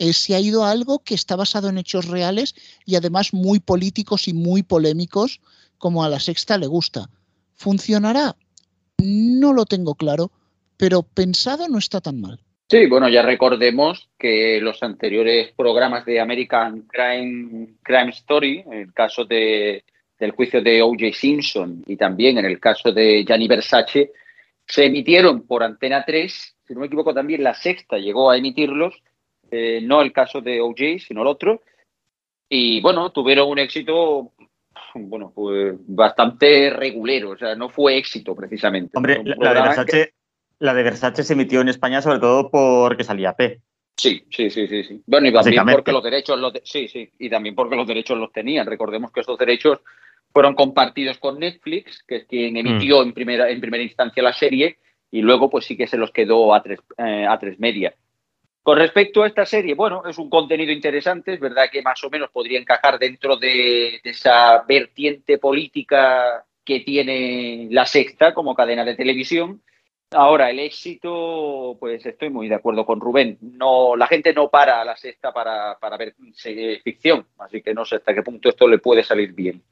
eh, 0.00 0.12
se 0.12 0.34
ha 0.34 0.40
ido 0.40 0.64
a 0.64 0.72
algo 0.72 0.98
que 1.04 1.14
está 1.14 1.36
basado 1.36 1.68
en 1.68 1.78
hechos 1.78 2.08
reales 2.08 2.56
y 2.84 2.96
además 2.96 3.32
muy 3.32 3.60
políticos 3.60 4.26
y 4.26 4.32
muy 4.32 4.64
polémicos, 4.64 5.40
como 5.78 6.02
a 6.02 6.08
la 6.08 6.18
sexta 6.18 6.58
le 6.58 6.66
gusta. 6.66 7.08
¿Funcionará? 7.54 8.34
No 8.98 9.52
lo 9.52 9.64
tengo 9.64 9.94
claro, 9.94 10.32
pero 10.76 11.04
pensado 11.04 11.68
no 11.68 11.78
está 11.78 12.00
tan 12.00 12.20
mal. 12.20 12.40
Sí, 12.68 12.86
bueno, 12.86 13.08
ya 13.08 13.22
recordemos 13.22 14.08
que 14.18 14.58
los 14.60 14.82
anteriores 14.82 15.52
programas 15.56 16.04
de 16.06 16.18
American 16.18 16.80
Crime, 16.88 17.68
Crime 17.84 18.10
Story, 18.10 18.64
en 18.66 18.72
el 18.72 18.92
caso 18.92 19.24
de, 19.24 19.84
del 20.18 20.32
juicio 20.32 20.60
de 20.60 20.82
O.J. 20.82 21.12
Simpson 21.12 21.84
y 21.86 21.94
también 21.94 22.38
en 22.38 22.46
el 22.46 22.58
caso 22.58 22.90
de 22.90 23.24
Gianni 23.24 23.46
Versace, 23.46 24.10
se 24.66 24.86
emitieron 24.86 25.46
por 25.46 25.62
Antena 25.62 26.04
3 26.04 26.56
si 26.70 26.74
no 26.74 26.80
me 26.82 26.86
equivoco, 26.86 27.12
también 27.12 27.42
la 27.42 27.52
sexta 27.52 27.98
llegó 27.98 28.30
a 28.30 28.36
emitirlos, 28.36 28.94
eh, 29.50 29.80
no 29.82 30.02
el 30.02 30.12
caso 30.12 30.40
de 30.40 30.60
OJ, 30.60 31.00
sino 31.04 31.22
el 31.22 31.26
otro. 31.26 31.62
Y 32.48 32.80
bueno, 32.80 33.10
tuvieron 33.10 33.48
un 33.48 33.58
éxito, 33.58 34.30
bueno, 34.94 35.32
pues 35.34 35.74
bastante 35.88 36.70
regulero, 36.70 37.30
o 37.30 37.36
sea, 37.36 37.56
no 37.56 37.70
fue 37.70 37.98
éxito 37.98 38.36
precisamente. 38.36 38.96
Hombre, 38.96 39.20
la, 39.24 39.52
de 39.52 39.62
Versace, 39.62 40.14
la 40.60 40.72
de 40.72 40.82
Versace 40.84 41.24
se 41.24 41.32
emitió 41.32 41.60
en 41.60 41.70
España 41.70 42.02
sobre 42.02 42.20
todo 42.20 42.48
porque 42.52 43.02
salía 43.02 43.32
P. 43.32 43.60
Sí, 43.96 44.24
sí, 44.30 44.48
sí, 44.48 44.68
sí, 44.68 44.84
sí. 44.84 45.02
Bueno, 45.06 45.26
y 45.26 45.32
también 45.32 45.66
porque 45.72 45.90
los 45.90 46.04
derechos 46.04 46.38
los 46.38 46.52
sí, 46.62 46.86
sí, 46.86 47.10
y 47.18 47.28
también 47.28 47.56
porque 47.56 47.74
los 47.74 47.88
derechos 47.88 48.16
los 48.16 48.30
tenían. 48.30 48.68
Recordemos 48.68 49.10
que 49.10 49.22
estos 49.22 49.36
derechos 49.40 49.80
fueron 50.32 50.54
compartidos 50.54 51.18
con 51.18 51.40
Netflix, 51.40 52.04
que 52.06 52.18
es 52.18 52.26
quien 52.26 52.56
emitió 52.56 53.00
mm. 53.00 53.08
en 53.08 53.12
primera 53.12 53.50
en 53.50 53.60
primera 53.60 53.82
instancia 53.82 54.22
la 54.22 54.32
serie 54.32 54.78
y 55.10 55.22
luego 55.22 55.50
pues 55.50 55.64
sí 55.64 55.76
que 55.76 55.86
se 55.86 55.96
los 55.96 56.10
quedó 56.10 56.54
a 56.54 56.62
tres, 56.62 56.80
eh, 56.98 57.26
a 57.28 57.38
tres 57.38 57.58
media. 57.58 57.94
Con 58.62 58.78
respecto 58.78 59.22
a 59.22 59.26
esta 59.26 59.46
serie, 59.46 59.74
bueno, 59.74 60.02
es 60.06 60.18
un 60.18 60.28
contenido 60.28 60.70
interesante, 60.70 61.32
es 61.32 61.40
verdad 61.40 61.70
que 61.72 61.82
más 61.82 62.02
o 62.04 62.10
menos 62.10 62.30
podría 62.30 62.58
encajar 62.58 62.98
dentro 62.98 63.36
de, 63.36 64.00
esa 64.04 64.62
vertiente 64.68 65.38
política 65.38 66.44
que 66.62 66.80
tiene 66.80 67.68
la 67.70 67.86
sexta 67.86 68.34
como 68.34 68.54
cadena 68.54 68.84
de 68.84 68.94
televisión. 68.94 69.62
Ahora, 70.12 70.50
el 70.50 70.58
éxito, 70.58 71.76
pues 71.80 72.04
estoy 72.04 72.30
muy 72.30 72.48
de 72.48 72.56
acuerdo 72.56 72.84
con 72.84 73.00
Rubén. 73.00 73.38
No, 73.40 73.96
la 73.96 74.06
gente 74.08 74.34
no 74.34 74.50
para 74.50 74.80
a 74.80 74.84
la 74.84 74.96
sexta 74.96 75.32
para, 75.32 75.78
para 75.80 75.96
ver 75.96 76.14
ficción, 76.84 77.26
así 77.38 77.62
que 77.62 77.72
no 77.72 77.84
sé 77.84 77.96
hasta 77.96 78.14
qué 78.14 78.22
punto 78.22 78.50
esto 78.50 78.68
le 78.68 78.78
puede 78.78 79.02
salir 79.02 79.32
bien. 79.32 79.62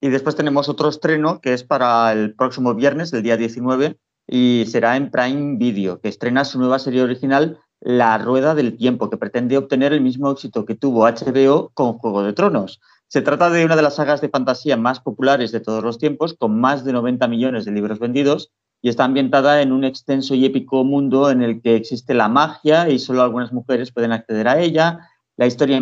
Y 0.00 0.10
después 0.10 0.36
tenemos 0.36 0.68
otro 0.68 0.90
estreno 0.90 1.40
que 1.40 1.54
es 1.54 1.64
para 1.64 2.12
el 2.12 2.34
próximo 2.34 2.74
viernes, 2.74 3.12
el 3.14 3.22
día 3.22 3.38
19, 3.38 3.96
y 4.26 4.64
será 4.66 4.96
en 4.96 5.10
Prime 5.10 5.56
Video, 5.58 6.00
que 6.00 6.08
estrena 6.08 6.44
su 6.44 6.58
nueva 6.58 6.78
serie 6.78 7.02
original, 7.02 7.58
La 7.80 8.18
Rueda 8.18 8.54
del 8.54 8.76
Tiempo, 8.76 9.10
que 9.10 9.16
pretende 9.16 9.58
obtener 9.58 9.92
el 9.92 10.00
mismo 10.00 10.30
éxito 10.30 10.64
que 10.64 10.74
tuvo 10.74 11.06
HBO 11.06 11.70
con 11.74 11.98
Juego 11.98 12.22
de 12.22 12.32
Tronos. 12.32 12.80
Se 13.08 13.22
trata 13.22 13.50
de 13.50 13.64
una 13.64 13.76
de 13.76 13.82
las 13.82 13.96
sagas 13.96 14.20
de 14.20 14.28
fantasía 14.28 14.76
más 14.76 15.00
populares 15.00 15.52
de 15.52 15.60
todos 15.60 15.84
los 15.84 15.98
tiempos, 15.98 16.34
con 16.34 16.58
más 16.60 16.84
de 16.84 16.92
90 16.92 17.28
millones 17.28 17.64
de 17.64 17.72
libros 17.72 17.98
vendidos 17.98 18.50
y 18.84 18.90
está 18.90 19.04
ambientada 19.04 19.62
en 19.62 19.72
un 19.72 19.82
extenso 19.82 20.34
y 20.34 20.44
épico 20.44 20.84
mundo 20.84 21.30
en 21.30 21.42
el 21.42 21.62
que 21.62 21.74
existe 21.74 22.12
la 22.12 22.28
magia 22.28 22.88
y 22.90 22.98
solo 22.98 23.22
algunas 23.22 23.50
mujeres 23.50 23.90
pueden 23.92 24.12
acceder 24.12 24.46
a 24.46 24.60
ella. 24.60 25.08
La 25.36 25.46
historia 25.46 25.76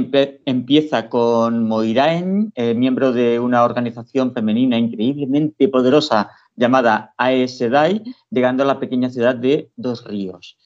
empieza 0.47 1.09
con 1.09 1.67
Moiraen, 1.67 2.53
eh, 2.55 2.75
miembro 2.75 3.13
de 3.13 3.41
una 3.41 3.65
organización 3.65 4.33
femenina 4.33 4.79
increíblemente 4.79 5.69
poderosa 5.69 6.31
llamada 6.57 7.15
Aes 7.17 7.59
Sedai, 7.59 8.03
llegando 8.31 8.63
a 8.63 8.67
la 8.67 8.81
pequeña 8.81 9.11
ciudad 9.11 9.35
de 9.35 9.71
Dos 9.77 10.05
Ríos. 10.05 10.59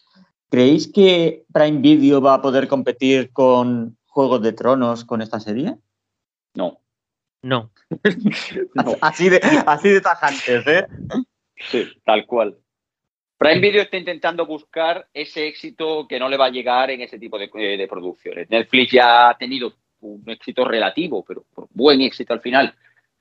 ¿Creéis 0.51 0.91
que 0.93 1.45
Prime 1.53 1.81
Video 1.81 2.21
va 2.21 2.35
a 2.35 2.43
poder 2.43 2.69
competir 2.69 3.33
con 3.33 3.97
Juego 4.07 4.39
de 4.39 4.53
Tronos 4.53 5.05
con 5.05 5.23
esta 5.23 5.41
serie? 5.41 5.77
No. 6.55 6.79
No. 7.43 7.71
Así, 9.01 9.29
de, 9.29 9.41
así 9.67 9.91
de 9.91 10.01
tajantes, 10.01 10.67
¿eh? 10.67 10.87
Sí, 11.71 11.87
tal 12.05 12.27
cual. 12.27 12.57
Prime 13.39 13.61
Video 13.61 13.83
está 13.83 13.97
intentando 13.99 14.47
buscar 14.47 15.09
ese 15.13 15.47
éxito 15.47 16.07
que 16.09 16.19
no 16.19 16.29
le 16.29 16.37
va 16.37 16.47
a 16.47 16.51
llegar 16.51 16.91
en 16.91 17.03
ese 17.03 17.19
tipo 17.19 17.39
de, 17.39 17.51
eh, 17.55 17.87
producciones. 17.89 18.49
Netflix 18.49 18.93
ya 18.93 19.29
ha 19.29 19.37
tenido 19.37 19.75
un 20.01 20.23
éxito 20.27 20.65
relativo, 20.65 21.25
pero 21.25 21.45
buen 21.75 22.01
éxito 22.01 22.33
al 22.33 22.41
final, 22.41 22.75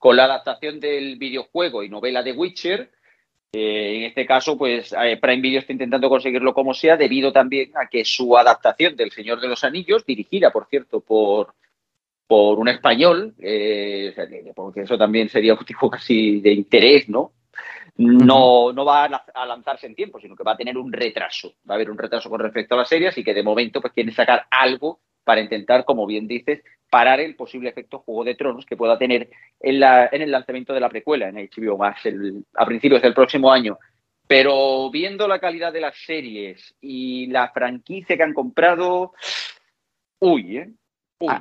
con 0.06 0.18
la 0.18 0.26
adaptación 0.26 0.80
del 0.80 1.16
videojuego 1.16 1.82
y 1.82 1.89
novela 1.89 2.22
de 2.22 2.32
Witcher. 2.32 2.91
Eh, 3.51 3.95
en 3.95 4.03
este 4.03 4.24
caso, 4.24 4.56
pues 4.56 4.93
eh, 4.93 5.18
Prime 5.20 5.41
Video 5.41 5.60
está 5.60 5.74
intentando 5.74 6.10
conseguirlo 6.10 6.53
como 6.53 6.76
sea, 6.76 6.95
debido 6.95 7.32
también 7.32 7.72
a 7.74 7.88
que 7.89 8.06
su 8.06 8.38
adaptación 8.38 8.95
del 8.95 9.10
Señor 9.10 9.41
de 9.41 9.47
los 9.47 9.64
Anillos, 9.64 10.06
dirigida, 10.06 10.51
por 10.51 10.68
cierto, 10.68 10.99
por, 10.99 11.56
por 12.28 12.60
un 12.60 12.68
español, 12.68 13.34
porque 14.53 14.82
eso 14.82 14.95
también 14.95 15.28
sería 15.28 15.56
un 15.56 15.66
tipo 15.66 15.89
casi 15.89 16.39
de 16.39 16.53
interés, 16.53 17.10
¿no? 17.10 17.32
no, 17.97 18.72
no 18.74 18.86
va 18.86 19.06
a 19.06 19.45
lanzarse 19.47 19.88
en 19.88 19.95
tiempo, 19.95 20.20
sino 20.20 20.36
que 20.36 20.43
va 20.43 20.51
a 20.51 20.58
tener 20.58 20.78
un 20.78 20.93
retraso. 20.93 21.53
Va 21.68 21.74
a 21.74 21.78
haber 21.78 21.89
un 21.89 21.97
retraso 21.97 22.30
con 22.30 22.41
respecto 22.41 22.76
a 22.76 22.78
las 22.78 22.89
series 22.89 23.18
y 23.18 23.24
que 23.24 23.34
de 23.34 23.41
momento 23.41 23.82
pues 23.82 23.91
quieren 23.91 24.14
sacar 24.14 24.45
algo 24.51 24.99
para 25.24 25.41
intentar, 25.41 25.84
como 25.84 26.06
bien 26.06 26.28
dices, 26.28 26.62
parar 26.90 27.20
el 27.20 27.36
posible 27.36 27.70
efecto 27.70 28.00
Juego 28.00 28.24
de 28.24 28.36
Tronos 28.36 28.66
que 28.66 28.78
pueda 28.78 28.98
tener 28.98 29.30
en, 29.60 29.80
la, 29.80 30.10
en 30.12 30.22
el 30.22 30.32
lanzamiento 30.32 30.74
de 30.74 30.80
la 30.80 30.90
precuela 30.90 31.30
en 31.30 31.36
HBO 31.36 31.78
Max 31.78 32.02
a 32.56 32.66
principios 32.66 33.02
del 33.02 33.14
próximo 33.14 33.52
año. 33.52 33.78
Pero 34.28 34.90
viendo 34.90 35.28
la 35.28 35.40
calidad 35.40 35.72
de 35.72 35.82
las 35.82 35.96
series 35.98 36.76
y 36.82 37.28
la 37.28 37.52
franquicia 37.52 38.18
que 38.18 38.24
han 38.24 38.34
comprado, 38.34 39.14
uy, 40.20 40.58
¿eh? 40.58 40.70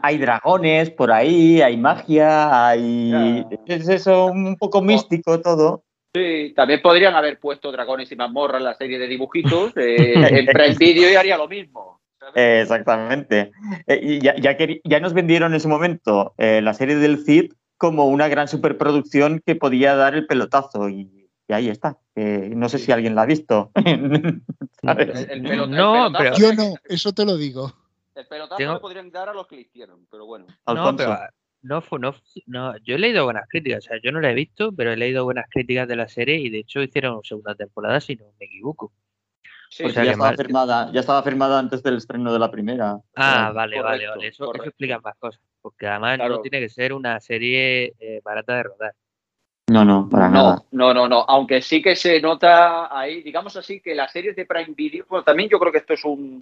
Hay 0.03 0.19
dragones 0.19 0.91
por 0.91 1.11
ahí, 1.11 1.61
hay 1.61 1.77
magia, 1.77 2.69
hay... 2.69 3.45
Es 3.67 3.89
eso 3.89 4.27
un 4.27 4.57
poco 4.57 4.81
místico 4.81 5.41
todo. 5.41 5.83
Sí, 6.15 6.53
también 6.55 6.81
podrían 6.81 7.17
haber 7.17 7.41
puesto 7.41 7.73
Dragones 7.73 8.11
y 8.13 8.17
Mazmorra 8.17 8.59
en 8.59 8.65
la 8.65 8.75
serie 8.75 9.01
de 9.01 9.09
dibujitos 9.09 9.77
eh, 9.77 10.15
en 10.15 10.47
Prime 10.47 10.77
Video 10.79 11.11
y 11.11 11.17
haría 11.17 11.37
lo 11.37 11.49
mismo. 11.49 11.94
Exactamente. 12.35 13.53
Eh, 13.87 14.01
y 14.03 14.20
ya, 14.20 14.35
ya, 14.37 15.01
nos 15.01 15.14
vendieron 15.14 15.53
en 15.53 15.57
ese 15.57 15.68
momento 15.68 16.35
eh, 16.39 16.61
la 16.62 16.75
serie 16.75 16.97
del 16.97 17.25
Cid 17.25 17.53
como 17.77 18.07
una 18.07 18.29
gran 18.29 18.49
superproducción 18.49 19.43
que 19.45 19.57
podía 19.57 19.95
dar 19.97 20.14
el 20.14 20.27
pelotazo 20.27 20.89
y, 20.89 21.29
ahí 21.49 21.68
está. 21.68 21.99
no 22.14 22.68
sé 22.68 22.79
si 22.79 22.93
alguien 22.93 23.14
la 23.14 23.22
ha 23.22 23.27
visto. 23.27 23.70
no, 24.83 24.97
pero 24.97 26.37
yo 26.37 26.55
no, 26.55 26.75
eso 26.85 27.12
te 27.12 27.25
lo 27.25 27.37
digo. 27.37 27.72
El 28.14 28.27
pelotazo 28.27 28.62
lo 28.62 28.81
podrían 28.81 29.11
dar 29.11 29.29
a 29.29 29.35
los 29.35 29.47
que 29.47 29.57
lo 29.57 29.62
hicieron, 29.62 30.07
pero 30.11 30.25
bueno. 30.27 30.47
No, 30.66 30.97
pero 30.97 31.18
no, 31.64 31.83
no, 31.99 32.14
no, 32.47 32.77
yo 32.79 32.95
he 32.95 32.99
leído 32.99 33.25
buenas 33.25 33.49
críticas, 33.49 33.87
o 33.87 33.89
sea, 33.89 33.99
yo 34.03 34.12
no 34.12 34.20
la 34.20 34.31
he 34.31 34.35
visto, 34.35 34.70
pero 34.72 34.93
he 34.93 34.97
leído 34.99 35.25
buenas 35.25 35.47
críticas 35.49 35.89
de 35.89 35.97
la 35.97 36.09
serie 36.09 36.37
y 36.37 36.51
de 36.51 36.59
hecho 36.59 36.83
hicieron 36.83 37.25
segunda 37.25 37.55
temporada, 37.55 38.01
si 38.01 38.16
no 38.16 38.27
me 38.39 38.47
equivoco. 38.47 38.93
Sí, 39.75 39.83
ya, 39.93 40.03
estaba 40.05 40.37
firmada, 40.37 40.93
ya 40.93 41.01
estaba 41.01 41.20
firmada 41.25 41.59
antes 41.59 41.83
del 41.83 41.97
estreno 41.97 42.33
de 42.33 42.39
la 42.39 42.49
primera. 42.49 42.97
Ah, 43.16 43.51
vale, 43.53 43.83
vale, 43.83 44.07
vale. 44.07 44.29
Eso, 44.29 44.55
explica 44.55 45.01
más 45.01 45.16
cosas. 45.16 45.41
Porque 45.61 45.89
además 45.89 46.16
no 46.29 46.41
tiene 46.43 46.61
que 46.61 46.68
ser 46.68 46.93
una 46.93 47.18
serie 47.18 47.93
eh, 47.99 48.20
barata 48.22 48.55
de 48.55 48.62
rodar. 48.62 48.95
No, 49.66 49.85
no, 49.85 50.09
para 50.09 50.29
nada. 50.29 50.62
No, 50.70 50.95
no, 50.95 51.09
no. 51.09 51.25
Aunque 51.27 51.61
sí 51.61 51.83
que 51.83 51.97
se 51.97 52.20
nota 52.20 52.97
ahí, 52.97 53.20
digamos 53.22 53.57
así, 53.57 53.81
que 53.81 53.97
las 53.97 54.12
series 54.12 54.37
de 54.37 54.47
Prime 54.47 54.75
Video, 54.77 55.07
bueno, 55.09 55.25
también 55.25 55.49
yo 55.49 55.59
creo 55.59 55.72
que 55.72 55.79
esto 55.79 55.95
es 55.95 56.05
un, 56.05 56.41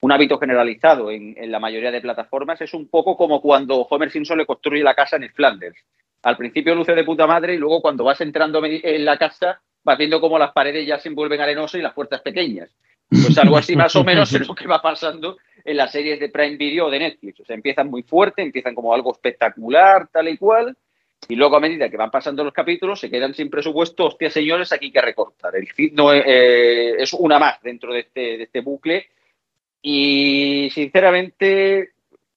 un 0.00 0.12
hábito 0.12 0.38
generalizado 0.38 1.10
en, 1.10 1.50
la 1.50 1.58
mayoría 1.58 1.90
de 1.90 2.02
plataformas. 2.02 2.60
Es 2.60 2.74
un 2.74 2.88
poco 2.88 3.16
como 3.16 3.40
cuando 3.40 3.80
Homer 3.80 4.10
Simpson 4.10 4.36
le 4.36 4.44
construye 4.44 4.82
la 4.82 4.94
casa 4.94 5.16
en 5.16 5.22
el 5.22 5.32
Flanders. 5.32 5.78
Al 6.22 6.36
principio 6.36 6.74
luce 6.74 6.94
de 6.94 7.04
puta 7.04 7.26
madre 7.26 7.54
y 7.54 7.58
luego 7.58 7.80
cuando 7.80 8.04
vas 8.04 8.20
entrando 8.20 8.60
en 8.62 9.04
la 9.06 9.16
casa 9.16 9.62
vas 9.84 9.98
viendo 9.98 10.20
como 10.20 10.38
las 10.38 10.52
paredes 10.52 10.86
ya 10.86 10.98
se 10.98 11.08
envuelven 11.08 11.40
arenosas 11.40 11.78
y 11.78 11.82
las 11.82 11.94
puertas 11.94 12.22
pequeñas. 12.22 12.70
Pues 13.08 13.36
algo 13.38 13.56
así 13.56 13.76
más 13.76 13.94
o 13.96 14.02
menos 14.02 14.32
es 14.32 14.48
lo 14.48 14.54
que 14.54 14.66
va 14.66 14.82
pasando 14.82 15.36
en 15.64 15.76
las 15.76 15.92
series 15.92 16.18
de 16.18 16.28
Prime 16.28 16.56
Video 16.56 16.86
o 16.86 16.90
de 16.90 16.98
Netflix. 16.98 17.40
O 17.40 17.44
sea, 17.44 17.54
empiezan 17.54 17.88
muy 17.90 18.02
fuerte, 18.02 18.42
empiezan 18.42 18.74
como 18.74 18.94
algo 18.94 19.12
espectacular, 19.12 20.08
tal 20.08 20.28
y 20.28 20.36
cual, 20.36 20.76
y 21.28 21.36
luego 21.36 21.56
a 21.56 21.60
medida 21.60 21.88
que 21.88 21.96
van 21.96 22.10
pasando 22.10 22.44
los 22.44 22.52
capítulos 22.52 23.00
se 23.00 23.10
quedan 23.10 23.34
sin 23.34 23.48
presupuesto, 23.48 24.06
hostia 24.06 24.30
señores, 24.30 24.72
aquí 24.72 24.86
hay 24.86 24.92
que 24.92 25.00
recortar. 25.00 25.56
El 25.56 25.66
feed 25.68 25.92
no 25.92 26.12
eh, 26.12 27.02
es 27.02 27.12
una 27.14 27.38
más 27.38 27.62
dentro 27.62 27.92
de 27.92 28.00
este, 28.00 28.20
de 28.38 28.42
este 28.44 28.60
bucle 28.60 29.06
y 29.80 30.70
sinceramente, 30.70 31.92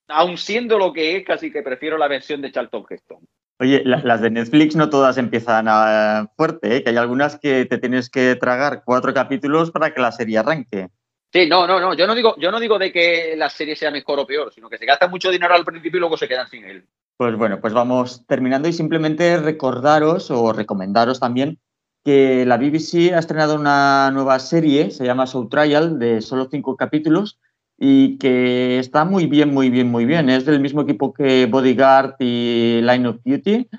aun 0.08 0.38
siendo 0.38 0.78
lo 0.78 0.94
que 0.94 1.18
es, 1.18 1.26
casi 1.26 1.52
que 1.52 1.62
prefiero 1.62 1.98
la 1.98 2.08
versión 2.08 2.42
de 2.42 2.52
Charlton 2.52 2.86
Heston. 2.90 3.20
Oye, 3.60 3.82
las 3.84 4.22
de 4.22 4.30
Netflix 4.30 4.76
no 4.76 4.90
todas 4.90 5.18
empiezan 5.18 5.66
a 5.68 6.30
fuerte, 6.38 6.76
¿eh? 6.76 6.84
que 6.84 6.92
hay 6.92 6.98
algunas 6.98 7.40
que 7.40 7.66
te 7.66 7.80
tienes 7.80 8.10
que 8.10 8.36
tragar 8.36 8.84
cuatro 8.86 9.14
capítulos 9.16 9.72
para 9.72 9.94
que 9.94 10.02
la 10.02 10.12
serie 10.12 10.38
arranque. 10.38 10.90
Sí, 11.34 11.48
no, 11.48 11.66
no, 11.66 11.80
no. 11.80 11.96
Yo 11.96 12.06
no 12.06 12.14
digo, 12.14 12.36
yo 12.38 12.52
no 12.52 12.60
digo 12.60 12.78
de 12.78 12.92
que 12.92 13.34
la 13.36 13.50
serie 13.50 13.76
sea 13.76 13.90
mejor 13.90 14.20
o 14.20 14.28
peor, 14.28 14.54
sino 14.54 14.70
que 14.70 14.78
se 14.78 14.86
gasta 14.86 15.08
mucho 15.08 15.32
dinero 15.32 15.56
al 15.56 15.66
principio 15.66 15.98
y 15.98 16.02
luego 16.02 16.18
se 16.18 16.28
quedan 16.28 16.48
sin 16.48 16.66
él. 16.66 16.86
Pues 17.18 17.36
bueno, 17.36 17.60
pues 17.60 17.74
vamos 17.74 18.26
terminando 18.28 18.68
y 18.68 18.74
simplemente 18.74 19.38
recordaros 19.38 20.30
o 20.30 20.54
recomendaros 20.54 21.20
también 21.20 21.60
que 22.06 22.46
la 22.46 22.58
BBC 22.58 23.12
ha 23.14 23.20
estrenado 23.20 23.56
una 23.56 24.12
nueva 24.12 24.38
serie, 24.40 24.92
se 24.92 25.04
llama 25.04 25.28
Soul 25.28 25.50
Trial, 25.50 25.98
de 25.98 26.22
solo 26.22 26.48
cinco 26.50 26.78
capítulos 26.78 27.40
y 27.78 28.18
que 28.18 28.80
está 28.80 29.06
muy 29.06 29.28
bien, 29.28 29.54
muy 29.54 29.70
bien, 29.70 29.90
muy 29.90 30.06
bien. 30.06 30.30
Es 30.30 30.46
del 30.46 30.60
mismo 30.60 30.82
equipo 30.82 31.14
que 31.14 31.46
Bodyguard 31.46 32.16
y 32.20 32.82
Line 32.82 33.08
of 33.08 33.18
Duty, 33.24 33.70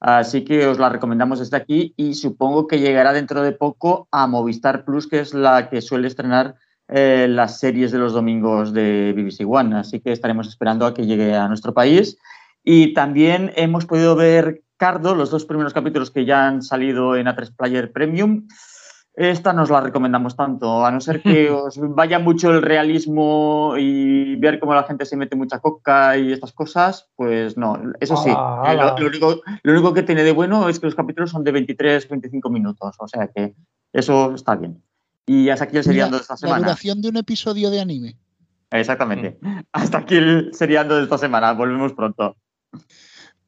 así 0.00 0.44
que 0.44 0.66
os 0.66 0.78
la 0.78 0.90
recomendamos 0.90 1.38
desde 1.38 1.56
aquí 1.56 1.94
y 1.96 2.14
supongo 2.14 2.66
que 2.66 2.78
llegará 2.78 3.12
dentro 3.12 3.42
de 3.42 3.52
poco 3.52 4.08
a 4.10 4.26
Movistar 4.26 4.84
Plus, 4.84 5.06
que 5.06 5.20
es 5.20 5.32
la 5.32 5.70
que 5.70 5.80
suele 5.80 6.08
estrenar 6.08 6.56
eh, 6.88 7.26
las 7.28 7.58
series 7.58 7.90
de 7.90 7.98
los 7.98 8.12
domingos 8.12 8.72
de 8.72 9.12
BBC 9.16 9.48
One, 9.48 9.76
así 9.76 10.00
que 10.00 10.12
estaremos 10.12 10.46
esperando 10.46 10.86
a 10.86 10.94
que 10.94 11.06
llegue 11.06 11.34
a 11.34 11.48
nuestro 11.48 11.74
país. 11.74 12.18
Y 12.62 12.94
también 12.94 13.52
hemos 13.56 13.86
podido 13.86 14.16
ver 14.16 14.62
Cardo, 14.76 15.14
los 15.14 15.30
dos 15.30 15.46
primeros 15.46 15.72
capítulos 15.72 16.10
que 16.10 16.24
ya 16.26 16.46
han 16.46 16.62
salido 16.62 17.16
en 17.16 17.26
A3 17.26 17.54
Player 17.56 17.92
Premium. 17.92 18.46
Esta 19.16 19.54
nos 19.54 19.70
la 19.70 19.80
recomendamos 19.80 20.36
tanto, 20.36 20.84
a 20.84 20.90
no 20.90 21.00
ser 21.00 21.22
que 21.22 21.50
os 21.50 21.78
vaya 21.80 22.18
mucho 22.18 22.50
el 22.50 22.60
realismo 22.60 23.72
y 23.78 24.36
ver 24.36 24.60
cómo 24.60 24.74
la 24.74 24.84
gente 24.84 25.06
se 25.06 25.16
mete 25.16 25.34
mucha 25.34 25.58
coca 25.58 26.18
y 26.18 26.32
estas 26.32 26.52
cosas, 26.52 27.08
pues 27.16 27.56
no, 27.56 27.80
eso 27.98 28.14
sí. 28.18 28.30
Ah, 28.30 28.94
lo, 28.98 29.06
único, 29.06 29.40
lo, 29.62 29.72
único, 29.72 29.94
que 29.94 30.02
tiene 30.02 30.22
de 30.22 30.32
bueno 30.32 30.68
es 30.68 30.78
que 30.78 30.86
los 30.86 30.94
capítulos 30.94 31.30
son 31.30 31.44
de 31.44 31.54
23-25 31.54 32.50
minutos, 32.50 32.94
o 32.98 33.08
sea 33.08 33.28
que 33.28 33.54
eso 33.94 34.34
está 34.34 34.54
bien. 34.54 34.82
Y 35.24 35.48
hasta 35.48 35.64
aquí 35.64 35.78
el 35.78 35.84
seriando 35.84 36.18
de 36.18 36.22
esta 36.22 36.36
semana. 36.36 36.58
La 36.58 36.66
duración 36.66 37.00
de 37.00 37.08
un 37.08 37.16
episodio 37.16 37.70
de 37.70 37.80
anime. 37.80 38.16
Exactamente. 38.70 39.38
Mm. 39.40 39.60
Hasta 39.72 39.98
aquí 39.98 40.16
el 40.16 40.50
seriando 40.52 40.94
de 40.96 41.04
esta 41.04 41.18
semana. 41.18 41.52
Volvemos 41.52 41.94
pronto. 41.94 42.36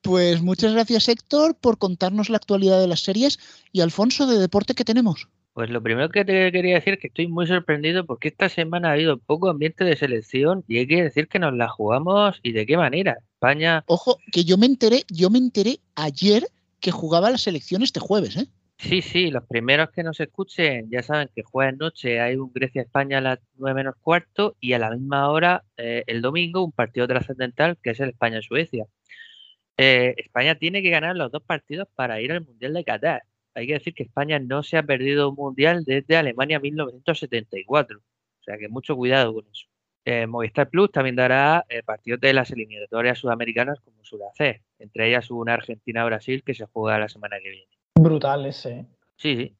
Pues 0.01 0.41
muchas 0.41 0.73
gracias 0.73 1.09
Héctor 1.09 1.57
por 1.57 1.77
contarnos 1.77 2.31
la 2.31 2.39
actualidad 2.39 2.81
de 2.81 2.87
las 2.87 3.01
series 3.01 3.39
y 3.71 3.83
Alfonso 3.83 4.27
de 4.27 4.39
deporte 4.39 4.75
que 4.75 4.85
tenemos. 4.85 5.29
Pues 5.59 5.71
lo 5.71 5.83
primero 5.83 6.09
que 6.09 6.25
te 6.25 6.53
quería 6.53 6.77
decir 6.77 6.95
es 6.95 7.01
que 7.01 7.09
estoy 7.09 7.27
muy 7.27 7.45
sorprendido 7.49 8.07
porque 8.07 8.29
esta 8.29 8.49
semana 8.49 8.91
ha 8.91 8.93
habido 8.93 9.19
poco 9.19 9.51
ambiente 9.51 9.83
de 9.83 9.97
selección 9.97 10.63
y 10.69 10.79
hay 10.79 10.87
que 10.87 11.03
decir 11.03 11.27
que 11.27 11.41
nos 11.41 11.53
la 11.53 11.67
jugamos 11.67 12.39
y 12.45 12.53
de 12.53 12.65
qué 12.65 12.77
manera. 12.77 13.19
España. 13.33 13.83
Ojo, 13.89 14.19
que 14.31 14.45
yo 14.45 14.57
me 14.57 14.67
enteré, 14.67 15.03
yo 15.09 15.31
me 15.31 15.39
enteré 15.39 15.81
ayer 15.97 16.45
que 16.79 16.93
jugaba 16.93 17.29
la 17.29 17.39
selección 17.39 17.83
este 17.83 17.99
jueves, 17.99 18.37
¿eh? 18.37 18.47
Sí, 18.77 19.03
sí, 19.03 19.33
los 19.33 19.45
primeros 19.47 19.91
que 19.91 20.05
nos 20.05 20.21
escuchen 20.21 20.89
ya 20.93 21.03
saben 21.03 21.29
que 21.35 21.43
jueves 21.43 21.77
noche 21.77 22.21
hay 22.21 22.37
un 22.37 22.53
Grecia-España 22.53 23.19
a 23.19 23.23
las 23.23 23.41
9 23.57 23.75
menos 23.75 23.97
cuarto 24.01 24.55
y 24.61 24.75
a 24.75 24.79
la 24.79 24.93
misma 24.93 25.29
hora 25.29 25.65
eh, 25.77 26.05
el 26.07 26.23
domingo 26.23 26.63
un 26.63 26.71
partido 26.71 27.09
trascendental 27.09 27.79
que 27.83 27.91
es 27.91 27.99
el 27.99 28.11
España-Suecia. 28.11 28.87
Eh, 29.77 30.15
España 30.19 30.55
tiene 30.55 30.83
que 30.83 30.91
ganar 30.91 31.17
los 31.17 31.33
dos 31.33 31.43
partidos 31.43 31.89
para 31.97 32.21
ir 32.21 32.31
al 32.31 32.45
Mundial 32.45 32.75
de 32.75 32.85
Qatar. 32.85 33.23
Hay 33.59 33.67
que 33.67 33.73
decir 33.75 33.93
que 33.93 34.05
España 34.05 34.39
no 34.39 34.63
se 34.63 34.77
ha 34.77 34.85
perdido 34.85 35.31
un 35.31 35.35
Mundial 35.35 35.85
desde 35.85 36.17
Alemania 36.17 36.61
1974. 36.61 37.99
O 37.99 38.43
sea 38.45 38.57
que 38.57 38.69
mucho 38.69 38.95
cuidado 38.95 39.35
con 39.35 39.47
eso. 39.51 39.67
Eh, 40.05 40.29
Movistar 40.29 40.71
Plus 40.71 40.93
también 40.93 41.17
dará 41.17 41.67
partidos 41.85 42.21
de 42.21 42.33
las 42.33 42.53
eliminatorias 42.53 43.19
sudamericanas 43.19 43.81
como 43.81 44.05
suele 44.05 44.27
hacer. 44.27 44.63
Entre 44.79 45.09
ellas 45.09 45.31
una 45.33 45.55
Argentina-Brasil 45.55 46.45
que 46.45 46.55
se 46.55 46.67
juega 46.67 47.01
la 47.01 47.09
semana 47.09 47.39
que 47.43 47.51
viene. 47.51 47.73
Brutal 47.97 48.47
ese. 48.47 48.87
Sí, 49.17 49.37
sí. 49.37 49.57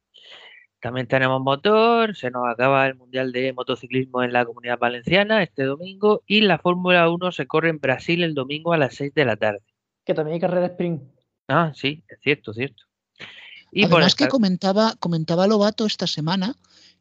También 0.79 1.07
tenemos 1.07 1.41
motor, 1.41 2.15
se 2.15 2.31
nos 2.31 2.47
acaba 2.47 2.87
el 2.87 2.95
Mundial 2.95 3.33
de 3.33 3.51
Motociclismo 3.51 4.23
en 4.23 4.31
la 4.31 4.45
Comunidad 4.45 4.79
Valenciana 4.79 5.43
este 5.43 5.63
domingo 5.63 6.23
y 6.25 6.39
la 6.39 6.57
Fórmula 6.57 7.09
1 7.09 7.33
se 7.33 7.47
corre 7.47 7.67
en 7.67 7.79
Brasil 7.79 8.23
el 8.23 8.33
domingo 8.33 8.71
a 8.71 8.77
las 8.77 8.95
6 8.95 9.13
de 9.13 9.25
la 9.25 9.35
tarde. 9.35 9.59
Que 10.05 10.13
también 10.13 10.35
hay 10.35 10.39
carrera 10.39 10.67
sprint. 10.67 11.03
Ah, 11.49 11.73
sí, 11.75 12.01
es 12.07 12.19
cierto, 12.21 12.53
cierto. 12.53 12.88
Y 13.71 13.83
Además 13.83 14.15
que 14.15 14.27
comentaba, 14.27 14.95
comentaba 14.99 15.47
Lobato 15.47 15.85
esta 15.85 16.07
semana 16.07 16.55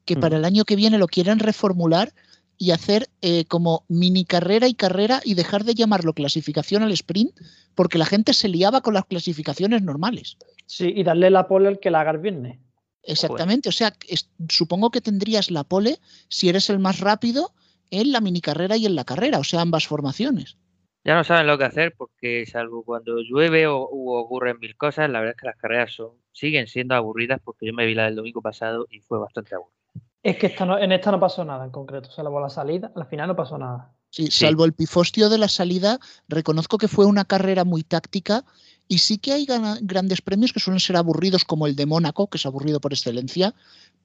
que 0.05 0.17
para 0.17 0.37
el 0.39 0.45
año 0.45 0.65
que 0.65 0.77
viene 0.77 0.99
lo 0.99 1.07
quieren 1.07 1.39
reformular 1.39 2.13
y 2.57 2.73
hacer 2.73 3.09
eh, 3.23 3.45
como 3.45 3.85
mini 3.89 4.25
carrera 4.25 4.67
y 4.67 4.75
carrera 4.75 5.21
y 5.25 5.35
dejar 5.35 5.65
de 5.65 5.75
llamarlo 5.75 6.13
clasificación 6.13 6.83
al 6.83 6.93
sprint 6.93 7.33
porque 7.75 7.99
la 7.99 8.07
gente 8.07 8.33
se 8.33 8.49
liaba 8.49 8.81
con 8.81 8.95
las 8.95 9.05
clasificaciones 9.05 9.83
normales. 9.83 10.37
Sí, 10.67 10.93
y 10.95 11.05
darle 11.05 11.31
la 11.31 11.47
pole 11.47 11.69
al 11.69 11.79
que 11.79 11.91
la 11.91 12.01
haga 12.01 12.11
el 12.11 12.19
viernes. 12.19 12.59
Exactamente, 13.03 13.69
o 13.69 13.73
sea, 13.73 13.95
supongo 14.49 14.91
que 14.91 15.01
tendrías 15.01 15.51
la 15.51 15.65
pole 15.65 15.99
si 16.29 16.49
eres 16.49 16.69
el 16.69 16.79
más 16.79 17.01
rápido 17.01 17.53
en 17.91 18.13
la 18.13 18.21
mini 18.21 18.41
carrera 18.41 18.77
y 18.77 18.87
en 18.87 18.97
la 18.97 19.05
carrera, 19.05 19.39
o 19.39 19.45
sea, 19.45 19.61
ambas 19.61 19.87
formaciones. 19.87 20.57
Ya 21.09 21.15
no 21.15 21.25
saben 21.25 21.47
lo 21.47 21.57
que 21.57 21.65
hacer 21.65 21.95
porque 21.97 22.45
salvo 22.45 22.85
cuando 22.85 23.23
llueve 23.23 23.67
o, 23.67 23.81
ocurren 23.81 24.59
mil 24.59 24.77
cosas, 24.77 25.09
la 25.09 25.21
verdad 25.21 25.37
es 25.37 25.41
que 25.41 25.47
las 25.47 25.57
carreras 25.57 25.95
son, 25.95 26.11
siguen 26.33 26.67
siendo 26.67 26.95
aburridas 26.95 27.41
porque 27.43 27.65
yo 27.65 27.73
me 27.73 27.87
vi 27.87 27.95
la 27.95 28.05
del 28.05 28.17
domingo 28.17 28.43
pasado 28.43 28.87
y 28.91 29.01
fue 29.01 29.19
bastante 29.19 29.55
aburrida. 29.55 29.79
Es 30.23 30.37
que 30.37 30.55
en 30.59 30.93
esta 30.93 31.11
no 31.11 31.19
pasó 31.19 31.47
nada 31.47 31.65
en 31.65 31.71
concreto, 31.71 32.11
salvo 32.11 32.39
la 32.41 32.51
salida, 32.51 32.93
al 32.95 33.07
final 33.07 33.29
no 33.29 33.37
pasó 33.37 33.57
nada. 33.57 33.91
Sí, 34.11 34.27
salvo 34.27 34.67
el 34.67 34.75
pifostio 34.75 35.31
de 35.31 35.39
la 35.39 35.49
salida, 35.49 35.99
reconozco 36.29 36.77
que 36.77 36.89
fue 36.89 37.07
una 37.07 37.25
carrera 37.25 37.65
muy 37.65 37.85
táctica 37.85 38.45
y 38.87 38.99
sí 38.99 39.17
que 39.17 39.33
hay 39.33 39.47
grandes 39.81 40.21
premios 40.21 40.53
que 40.53 40.61
suelen 40.61 40.81
ser 40.81 40.97
aburridos, 40.97 41.47
como 41.47 41.67
el 41.67 41.75
de 41.75 41.87
Mónaco, 41.87 42.29
que 42.29 42.37
es 42.37 42.45
aburrido 42.45 42.81
por 42.83 42.93
excelencia, 42.93 43.55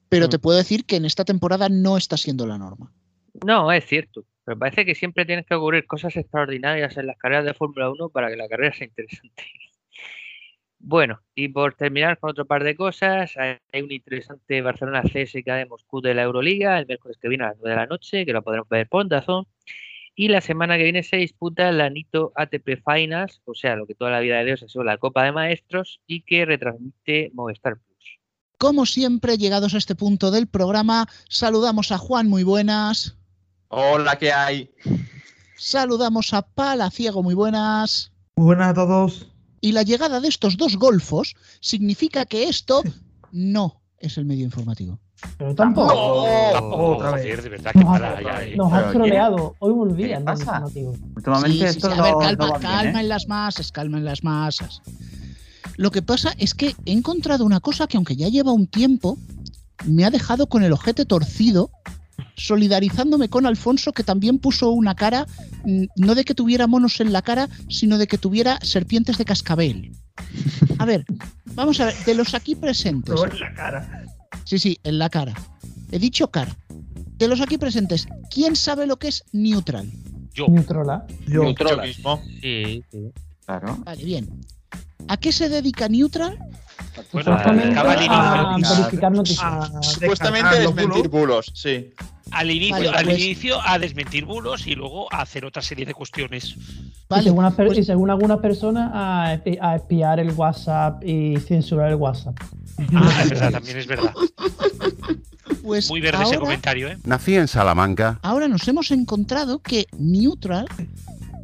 pero 0.08 0.30
te 0.30 0.38
mm. 0.38 0.40
puedo 0.40 0.56
decir 0.56 0.86
que 0.86 0.96
en 0.96 1.04
esta 1.04 1.26
temporada 1.26 1.68
no 1.68 1.98
está 1.98 2.16
siendo 2.16 2.46
la 2.46 2.56
norma. 2.56 2.90
No, 3.44 3.70
es 3.70 3.84
cierto. 3.84 4.24
Pero 4.44 4.58
parece 4.58 4.84
que 4.84 4.94
siempre 4.94 5.24
tienes 5.24 5.46
que 5.46 5.54
ocurrir 5.54 5.86
cosas 5.86 6.16
extraordinarias 6.16 6.96
en 6.96 7.06
las 7.06 7.16
carreras 7.16 7.44
de 7.44 7.54
Fórmula 7.54 7.90
1 7.90 8.10
para 8.10 8.28
que 8.28 8.36
la 8.36 8.48
carrera 8.48 8.74
sea 8.74 8.86
interesante. 8.86 9.44
Bueno, 10.86 11.22
y 11.34 11.48
por 11.48 11.72
terminar 11.74 12.18
con 12.18 12.28
otro 12.28 12.44
par 12.44 12.62
de 12.62 12.76
cosas, 12.76 13.32
hay 13.38 13.80
un 13.80 13.90
interesante 13.90 14.60
Barcelona 14.60 15.00
CSK 15.02 15.46
de 15.46 15.64
Moscú 15.64 16.02
de 16.02 16.12
la 16.12 16.24
Euroliga 16.24 16.78
el 16.78 16.84
miércoles 16.84 17.16
que 17.18 17.28
viene 17.30 17.44
a 17.44 17.48
las 17.48 17.56
9 17.56 17.70
de 17.70 17.76
la 17.76 17.86
noche, 17.86 18.26
que 18.26 18.34
lo 18.34 18.42
podremos 18.42 18.68
ver 18.68 18.86
por 18.86 19.08
Dazón. 19.08 19.46
Y 20.14 20.28
la 20.28 20.42
semana 20.42 20.76
que 20.76 20.82
viene 20.82 21.02
se 21.02 21.16
disputa 21.16 21.72
la 21.72 21.88
NITO 21.88 22.32
ATP 22.36 22.82
Finals, 22.84 23.40
o 23.46 23.54
sea, 23.54 23.76
lo 23.76 23.86
que 23.86 23.94
toda 23.94 24.10
la 24.10 24.20
vida 24.20 24.36
de 24.36 24.44
Dios 24.44 24.62
ha 24.62 24.68
sido 24.68 24.84
la 24.84 24.98
Copa 24.98 25.24
de 25.24 25.32
Maestros 25.32 26.02
y 26.06 26.20
que 26.20 26.44
retransmite 26.44 27.30
Movistar 27.32 27.78
Plus. 27.78 28.18
Como 28.58 28.84
siempre, 28.84 29.38
llegados 29.38 29.72
a 29.72 29.78
este 29.78 29.94
punto 29.94 30.30
del 30.30 30.48
programa, 30.48 31.08
saludamos 31.30 31.92
a 31.92 31.98
Juan, 31.98 32.28
muy 32.28 32.44
buenas. 32.44 33.16
Hola, 33.76 34.16
¿qué 34.16 34.32
hay? 34.32 34.70
Saludamos 35.56 36.32
a 36.32 36.42
Palaciego, 36.42 37.24
muy 37.24 37.34
buenas. 37.34 38.12
Muy 38.36 38.46
buenas 38.46 38.68
a 38.68 38.74
todos. 38.74 39.26
Y 39.60 39.72
la 39.72 39.82
llegada 39.82 40.20
de 40.20 40.28
estos 40.28 40.56
dos 40.56 40.76
golfos 40.76 41.34
significa 41.58 42.24
que 42.24 42.44
esto 42.44 42.84
no 43.32 43.82
es 43.98 44.16
el 44.16 44.26
medio 44.26 44.44
informativo. 44.44 45.00
Pero 45.38 45.56
tampoco. 45.56 45.92
otra 45.92 47.16
vez. 47.16 47.42
de 47.42 47.48
verdad 47.48 47.72
que 47.72 47.84
para, 47.84 48.20
nos 48.54 48.72
has 48.72 48.92
troleado. 48.92 49.56
Hoy 49.58 49.72
volvía 49.72 50.18
el 50.18 50.24
medio 50.24 50.38
informativo. 50.38 50.96
Últimamente 51.16 51.64
esto 51.64 51.90
a 51.90 52.00
ver, 52.00 52.14
calma, 52.20 52.60
calma 52.60 52.98
¿eh? 53.00 53.02
en 53.02 53.08
las 53.08 53.26
masas, 53.26 53.72
calma 53.72 53.98
en 53.98 54.04
las 54.04 54.22
masas. 54.22 54.82
Lo 55.76 55.90
que 55.90 56.00
pasa 56.00 56.32
es 56.38 56.54
que 56.54 56.76
he 56.86 56.92
encontrado 56.92 57.44
una 57.44 57.58
cosa 57.58 57.88
que 57.88 57.96
aunque 57.96 58.14
ya 58.14 58.28
lleva 58.28 58.52
un 58.52 58.68
tiempo, 58.68 59.18
me 59.84 60.04
ha 60.04 60.10
dejado 60.10 60.46
con 60.46 60.62
el 60.62 60.72
ojete 60.72 61.04
torcido 61.04 61.70
solidarizándome 62.36 63.28
con 63.28 63.46
Alfonso, 63.46 63.92
que 63.92 64.04
también 64.04 64.38
puso 64.38 64.70
una 64.70 64.94
cara, 64.94 65.26
mm, 65.64 65.84
no 65.96 66.14
de 66.14 66.24
que 66.24 66.34
tuviera 66.34 66.66
monos 66.66 67.00
en 67.00 67.12
la 67.12 67.22
cara, 67.22 67.48
sino 67.68 67.98
de 67.98 68.06
que 68.06 68.18
tuviera 68.18 68.58
serpientes 68.62 69.18
de 69.18 69.24
cascabel. 69.24 69.92
A 70.78 70.84
ver, 70.84 71.04
vamos 71.54 71.80
a 71.80 71.86
ver, 71.86 71.94
de 72.04 72.14
los 72.14 72.34
aquí 72.34 72.54
presentes. 72.54 73.14
en 73.14 73.40
la 73.40 73.54
cara. 73.54 74.04
Sí, 74.44 74.58
sí, 74.58 74.78
en 74.84 74.98
la 74.98 75.08
cara. 75.08 75.34
He 75.90 75.98
dicho 75.98 76.30
cara. 76.30 76.56
De 77.16 77.28
los 77.28 77.40
aquí 77.40 77.58
presentes, 77.58 78.06
¿quién 78.30 78.56
sabe 78.56 78.86
lo 78.86 78.98
que 78.98 79.08
es 79.08 79.24
neutral? 79.32 79.90
Yo. 80.34 80.48
Neutrola. 80.48 81.06
Yo, 81.28 81.44
mismo. 81.82 82.20
Sí, 82.42 82.82
sí. 82.90 83.12
Claro. 83.46 83.78
Vale, 83.84 84.04
bien. 84.04 84.28
¿A 85.08 85.16
qué 85.16 85.32
se 85.32 85.48
dedica 85.48 85.88
Neutral? 85.88 86.38
Supuestamente 86.94 87.78
a, 87.78 87.82
verificar 87.82 89.12
noticias. 89.12 89.70
supuestamente 89.82 90.48
a 90.48 90.60
desmentir 90.60 91.08
bulos, 91.08 91.50
sí. 91.54 91.92
Al 92.30 92.50
inicio, 92.50 92.92
al 92.94 93.04
pues- 93.04 93.18
inicio 93.20 93.60
a 93.64 93.78
desmentir 93.78 94.24
bulos 94.24 94.66
y 94.66 94.74
luego 94.74 95.12
a 95.12 95.22
hacer 95.22 95.44
otra 95.44 95.62
serie 95.62 95.84
de 95.86 95.94
cuestiones. 95.94 96.56
Vale, 97.08 97.22
y, 97.22 97.24
según, 97.26 97.52
pues- 97.52 97.78
y 97.78 97.84
según 97.84 98.10
algunas 98.10 98.38
personas 98.38 98.90
a, 98.94 99.34
espiar 99.76 100.20
el 100.20 100.30
WhatsApp 100.32 101.02
y 101.04 101.36
censurar 101.38 101.90
el 101.90 101.96
WhatsApp. 101.96 102.36
Ah, 102.94 103.20
es 103.22 103.30
verdad, 103.30 103.52
también 103.52 103.78
es 103.78 103.86
verdad. 103.86 104.12
Pues 105.62 105.88
Muy 105.88 106.00
verde 106.00 106.24
ese 106.24 106.38
comentario, 106.38 106.88
¿eh? 106.88 106.98
Nací 107.04 107.36
en 107.36 107.48
Salamanca. 107.48 108.18
Ahora 108.22 108.48
nos 108.48 108.66
hemos 108.68 108.90
encontrado 108.90 109.60
que 109.60 109.86
Neutral 109.96 110.66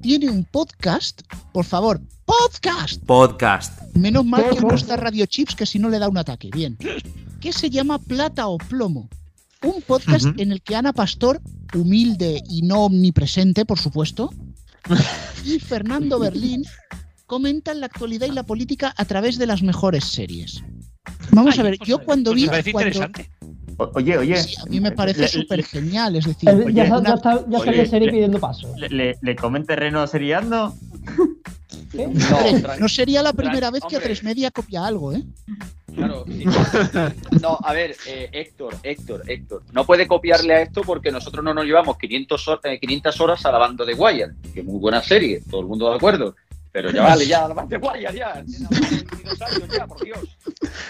tiene 0.00 0.30
un 0.30 0.44
podcast. 0.44 1.22
Por 1.52 1.64
favor, 1.64 2.00
podcast. 2.24 3.02
Podcast. 3.04 3.80
Menos 3.94 4.24
mal 4.24 4.44
que 4.50 4.60
no 4.60 4.74
está 4.74 4.96
Radio 4.96 5.26
Chips, 5.26 5.54
que 5.54 5.66
si 5.66 5.78
no 5.78 5.88
le 5.88 5.98
da 5.98 6.08
un 6.08 6.18
ataque. 6.18 6.50
Bien. 6.52 6.76
Que 7.40 7.52
se 7.52 7.70
llama 7.70 7.98
Plata 7.98 8.48
o 8.48 8.58
Plomo. 8.58 9.08
Un 9.62 9.82
podcast 9.82 10.26
en 10.38 10.52
el 10.52 10.62
que 10.62 10.74
Ana 10.74 10.92
Pastor, 10.92 11.40
humilde 11.74 12.42
y 12.48 12.62
no 12.62 12.86
omnipresente, 12.86 13.66
por 13.66 13.78
supuesto, 13.78 14.30
y 15.44 15.58
Fernando 15.58 16.18
Berlín 16.18 16.64
comentan 17.26 17.80
la 17.80 17.86
actualidad 17.86 18.26
y 18.26 18.32
la 18.32 18.44
política 18.44 18.94
a 18.96 19.04
través 19.04 19.38
de 19.38 19.46
las 19.46 19.62
mejores 19.62 20.04
series. 20.04 20.62
Vamos 21.30 21.58
a 21.58 21.62
ver, 21.62 21.76
pues, 21.76 21.88
yo 21.88 22.02
cuando 22.02 22.30
pues 22.30 22.36
vi. 22.36 22.42
Me 22.46 22.48
parece 22.48 22.72
cuando, 22.72 22.88
interesante. 22.88 23.30
Oye, 23.94 24.18
oye. 24.18 24.36
a 24.38 24.66
mí 24.66 24.80
me 24.80 24.92
parece 24.92 25.26
súper 25.28 25.62
genial, 25.64 26.16
es 26.16 26.26
decir. 26.26 26.48
Oye, 26.50 26.72
ya, 26.72 26.84
ya, 26.88 27.14
está, 27.14 27.44
ya 27.48 27.58
oye, 27.58 27.86
serie 27.86 28.10
pidiendo 28.10 28.38
paso. 28.38 28.72
¿Le, 28.76 28.88
le, 28.88 29.18
le 29.20 29.36
comen 29.36 29.64
terreno 29.64 30.06
seriando? 30.06 30.74
No, 31.92 32.78
no, 32.78 32.88
sería 32.88 33.22
la 33.22 33.32
primera 33.32 33.70
vez 33.70 33.82
que 33.88 33.96
a 33.96 34.00
tres 34.00 34.22
media 34.22 34.50
copia 34.50 34.86
algo, 34.86 35.12
¿eh? 35.12 35.22
Claro, 35.94 36.24
sí. 36.26 36.44
No, 37.40 37.58
a 37.62 37.72
ver, 37.72 37.96
eh, 38.06 38.28
Héctor, 38.32 38.76
Héctor, 38.82 39.22
Héctor, 39.26 39.62
no 39.72 39.84
puede 39.84 40.06
copiarle 40.06 40.54
a 40.54 40.62
esto 40.62 40.82
porque 40.82 41.10
nosotros 41.10 41.44
no 41.44 41.52
nos 41.52 41.64
llevamos 41.64 41.98
500, 41.98 42.60
500 42.80 43.20
horas 43.20 43.44
alabando 43.44 43.84
de 43.84 43.94
Wire, 43.94 44.32
que 44.54 44.62
muy 44.62 44.78
buena 44.78 45.02
serie, 45.02 45.42
todo 45.50 45.62
el 45.62 45.66
mundo 45.66 45.90
de 45.90 45.96
acuerdo. 45.96 46.36
Pero 46.72 46.90
ya 46.90 47.02
vale, 47.02 47.26
ya, 47.26 47.48
de 47.48 47.76
Wire, 47.78 48.00
ya. 48.00 48.12
ya, 48.12 48.44
por 49.86 50.04
Dios. 50.04 50.18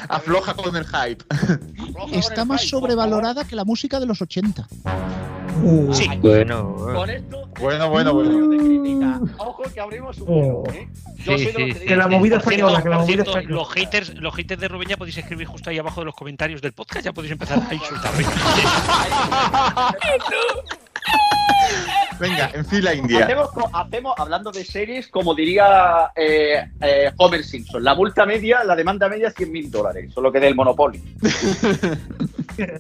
Afloja 0.08 0.54
con 0.54 0.76
el 0.76 0.84
hype. 0.84 1.24
Está 2.12 2.44
más 2.44 2.68
sobrevalorada 2.68 3.44
que 3.44 3.56
la 3.56 3.64
música 3.64 3.98
de 3.98 4.06
los 4.06 4.20
80. 4.20 4.68
Uh, 5.62 5.92
sí. 5.92 6.08
Bueno, 6.20 6.74
con 6.74 7.08
esto. 7.08 7.48
Bueno, 7.60 7.90
bueno, 7.90 8.14
bueno. 8.14 9.20
Ojo 9.38 9.62
que 9.72 9.80
abrimos 9.80 10.18
un 10.18 10.26
poco, 10.26 10.72
¿eh? 10.72 10.88
Yo 11.18 11.36
sí, 11.36 11.50
sí, 11.54 11.74
que, 11.86 11.96
la 11.96 12.08
movida 12.08 12.38
española, 12.38 12.82
que 12.82 12.88
la 12.88 12.98
movida 12.98 13.24
cierto, 13.24 13.48
los 13.48 13.68
haters, 13.70 14.14
los 14.14 14.34
haters 14.34 14.60
de 14.60 14.68
Rubén 14.68 14.88
ya 14.88 14.96
podéis 14.96 15.18
escribir 15.18 15.46
justo 15.46 15.70
ahí 15.70 15.78
abajo 15.78 16.00
de 16.00 16.06
los 16.06 16.14
comentarios 16.14 16.62
del 16.62 16.72
podcast, 16.72 17.04
ya 17.04 17.12
podéis 17.12 17.32
empezar 17.32 17.60
a 17.68 17.74
insultarme. 17.74 18.24
Venga, 22.20 22.50
en 22.52 22.66
fila 22.66 22.94
india. 22.94 23.24
Hacemos, 23.24 23.48
hacemos, 23.72 24.14
hablando 24.18 24.52
de 24.52 24.64
series, 24.64 25.08
como 25.08 25.34
diría 25.34 26.12
eh, 26.14 26.70
eh, 26.82 27.10
Homer 27.16 27.42
Simpson, 27.42 27.82
la 27.82 27.94
multa 27.94 28.26
media, 28.26 28.62
la 28.62 28.76
demanda 28.76 29.08
media, 29.08 29.30
100 29.30 29.50
mil 29.50 29.70
dólares, 29.70 30.12
solo 30.12 30.30
que 30.30 30.38
del 30.38 30.54
Monopoly. 30.54 31.02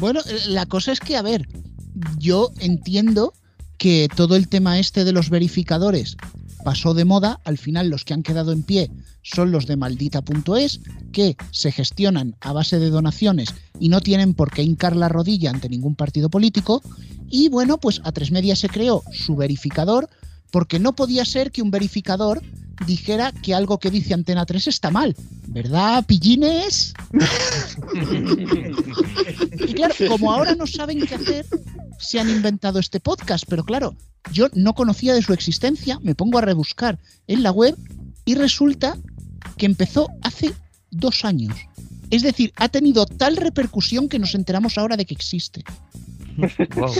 bueno, 0.00 0.20
la 0.48 0.64
cosa 0.64 0.92
es 0.92 1.00
que, 1.00 1.16
a 1.16 1.22
ver, 1.22 1.46
yo 2.18 2.50
entiendo 2.60 3.34
que 3.76 4.08
todo 4.14 4.34
el 4.34 4.48
tema 4.48 4.78
este 4.78 5.04
de 5.04 5.12
los 5.12 5.28
verificadores 5.28 6.16
pasó 6.64 6.94
de 6.94 7.04
moda, 7.04 7.40
al 7.44 7.58
final 7.58 7.88
los 7.88 8.04
que 8.04 8.14
han 8.14 8.22
quedado 8.22 8.52
en 8.52 8.62
pie 8.62 8.90
son 9.22 9.52
los 9.52 9.66
de 9.66 9.76
maldita.es, 9.76 10.80
que 11.12 11.36
se 11.52 11.70
gestionan 11.70 12.36
a 12.40 12.52
base 12.52 12.78
de 12.78 12.90
donaciones 12.90 13.54
y 13.78 13.88
no 13.88 14.00
tienen 14.00 14.34
por 14.34 14.50
qué 14.50 14.62
hincar 14.62 14.96
la 14.96 15.08
rodilla 15.08 15.50
ante 15.50 15.68
ningún 15.68 15.94
partido 15.94 16.30
político. 16.30 16.82
Y 17.28 17.48
bueno, 17.48 17.78
pues 17.78 18.00
a 18.04 18.12
tres 18.12 18.32
media 18.32 18.56
se 18.56 18.68
creó 18.68 19.02
su 19.12 19.36
verificador, 19.36 20.08
porque 20.50 20.78
no 20.78 20.94
podía 20.94 21.24
ser 21.24 21.52
que 21.52 21.62
un 21.62 21.70
verificador 21.70 22.42
dijera 22.86 23.32
que 23.32 23.54
algo 23.54 23.78
que 23.78 23.90
dice 23.90 24.14
Antena 24.14 24.46
3 24.46 24.68
está 24.68 24.90
mal. 24.90 25.14
¿Verdad, 25.48 26.04
pillines? 26.06 26.94
y 29.68 29.74
claro, 29.74 29.94
como 30.08 30.32
ahora 30.32 30.54
no 30.54 30.66
saben 30.66 31.06
qué 31.06 31.14
hacer, 31.14 31.46
se 31.98 32.20
han 32.20 32.30
inventado 32.30 32.78
este 32.78 33.00
podcast. 33.00 33.44
Pero 33.48 33.64
claro, 33.64 33.96
yo 34.32 34.48
no 34.54 34.74
conocía 34.74 35.14
de 35.14 35.22
su 35.22 35.32
existencia, 35.32 35.98
me 36.02 36.14
pongo 36.14 36.38
a 36.38 36.42
rebuscar 36.42 36.98
en 37.26 37.42
la 37.42 37.50
web 37.50 37.76
y 38.24 38.34
resulta 38.34 38.96
que 39.56 39.66
empezó 39.66 40.08
hace 40.22 40.52
dos 40.90 41.24
años. 41.24 41.54
Es 42.10 42.22
decir, 42.22 42.52
ha 42.56 42.68
tenido 42.68 43.06
tal 43.06 43.36
repercusión 43.36 44.08
que 44.08 44.18
nos 44.18 44.34
enteramos 44.34 44.78
ahora 44.78 44.96
de 44.96 45.04
que 45.04 45.14
existe. 45.14 45.62
Wow. 46.74 46.92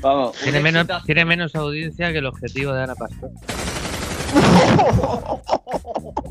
Vamos, 0.00 0.36
Tiene 0.42 0.60
menos, 0.60 0.86
tiene 1.04 1.24
menos 1.24 1.54
audiencia 1.54 2.12
que 2.12 2.18
el 2.18 2.26
objetivo 2.26 2.72
de 2.72 2.82
Ana 2.84 2.94
Pastor. 2.94 3.30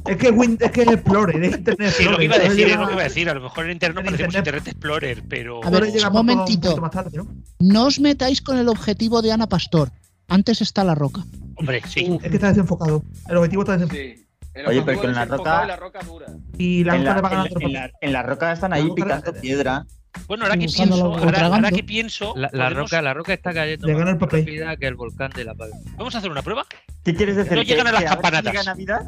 Es 0.08 0.18
que, 0.18 0.32
Win- 0.32 0.58
es 0.60 0.72
que 0.72 0.82
es 0.82 0.88
Explorer, 0.90 1.44
es 1.44 1.56
Internet 1.58 1.94
Sí, 1.96 2.04
lo 2.04 2.18
que 2.18 2.26
Explorer. 2.26 2.26
iba 2.26 2.36
a 2.36 2.40
decir, 2.50 2.68
es 2.68 2.78
lo 2.78 2.88
que 2.88 2.94
iba 2.94 3.02
a 3.02 3.06
decir. 3.06 3.30
A 3.30 3.34
lo 3.34 3.42
mejor 3.42 3.66
en 3.66 3.72
internet 3.72 3.96
no 3.96 4.06
parecemos 4.06 4.36
Internet- 4.36 4.48
Internet 4.64 4.68
Explorer, 4.68 5.24
pero. 5.30 5.56
A 5.64 5.70
ver, 5.70 5.84
Explorer 5.84 5.94
llega 5.94 6.08
un 6.08 6.14
momentito. 6.14 6.78
más 6.78 6.92
tarde, 6.92 7.18
¿no? 7.18 7.28
No 7.60 7.86
os 7.86 8.00
metáis 8.00 8.42
con 8.42 8.58
el 8.58 8.68
objetivo 8.68 9.22
de 9.22 9.32
Ana 9.32 9.48
Pastor. 9.48 9.92
Antes 10.28 10.62
está 10.62 10.84
la 10.84 10.96
roca. 10.96 11.22
Hombre, 11.56 11.82
sí. 11.88 12.18
Es 12.22 12.30
que 12.30 12.36
está 12.36 12.50
desenfocado. 12.50 13.04
El 13.30 13.38
objetivo 13.38 13.62
está 13.64 13.74
desenfocado. 13.74 14.04
Sí. 14.16 14.28
Oye, 14.68 14.82
pero 14.82 15.04
en 15.06 15.14
la 15.14 15.26
roca- 15.26 15.62
y 15.64 15.68
la 15.68 15.76
roca 15.78 16.00
dura. 16.04 16.26
Y 16.58 16.84
la 16.84 16.96
En 16.96 17.06
roca 17.06 17.10
la, 17.12 17.16
le 17.16 17.22
va 17.22 17.28
a 17.28 17.32
ganar 17.32 17.48
en- 17.64 17.74
la- 17.74 17.92
en 18.02 18.14
la 18.14 18.24
roca 18.24 18.52
están 18.52 18.74
ahí 18.74 18.90
picando 18.94 19.34
piedra. 19.34 19.86
Bueno, 20.28 20.44
ahora 20.46 20.58
que 20.58 20.68
pienso, 20.68 21.06
ahora, 21.16 21.72
que 21.72 21.84
pienso, 21.84 22.34
La, 22.36 22.50
la 22.54 22.66
podemos- 22.70 22.90
roca, 22.92 23.02
la 23.02 23.14
roca 23.14 23.34
está 23.34 23.54
cayendo 23.54 23.88
más 23.88 24.20
rápida 24.20 24.76
que 24.78 24.88
el 24.88 24.96
volcán 24.96 25.32
de 25.32 25.44
la 25.46 25.54
Palma. 25.56 25.76
vamos 25.98 26.14
a 26.16 26.18
hacer 26.20 26.32
una 26.32 26.42
prueba. 26.42 26.66
¿Qué 27.04 27.16
quieres 27.16 27.36
decir? 27.38 27.54
No 27.54 27.62
llegan 27.64 27.88
a 27.88 27.92
las 27.94 28.04
campanadas. 28.04 28.52
llega 28.54 28.64
Navidad? 28.64 29.02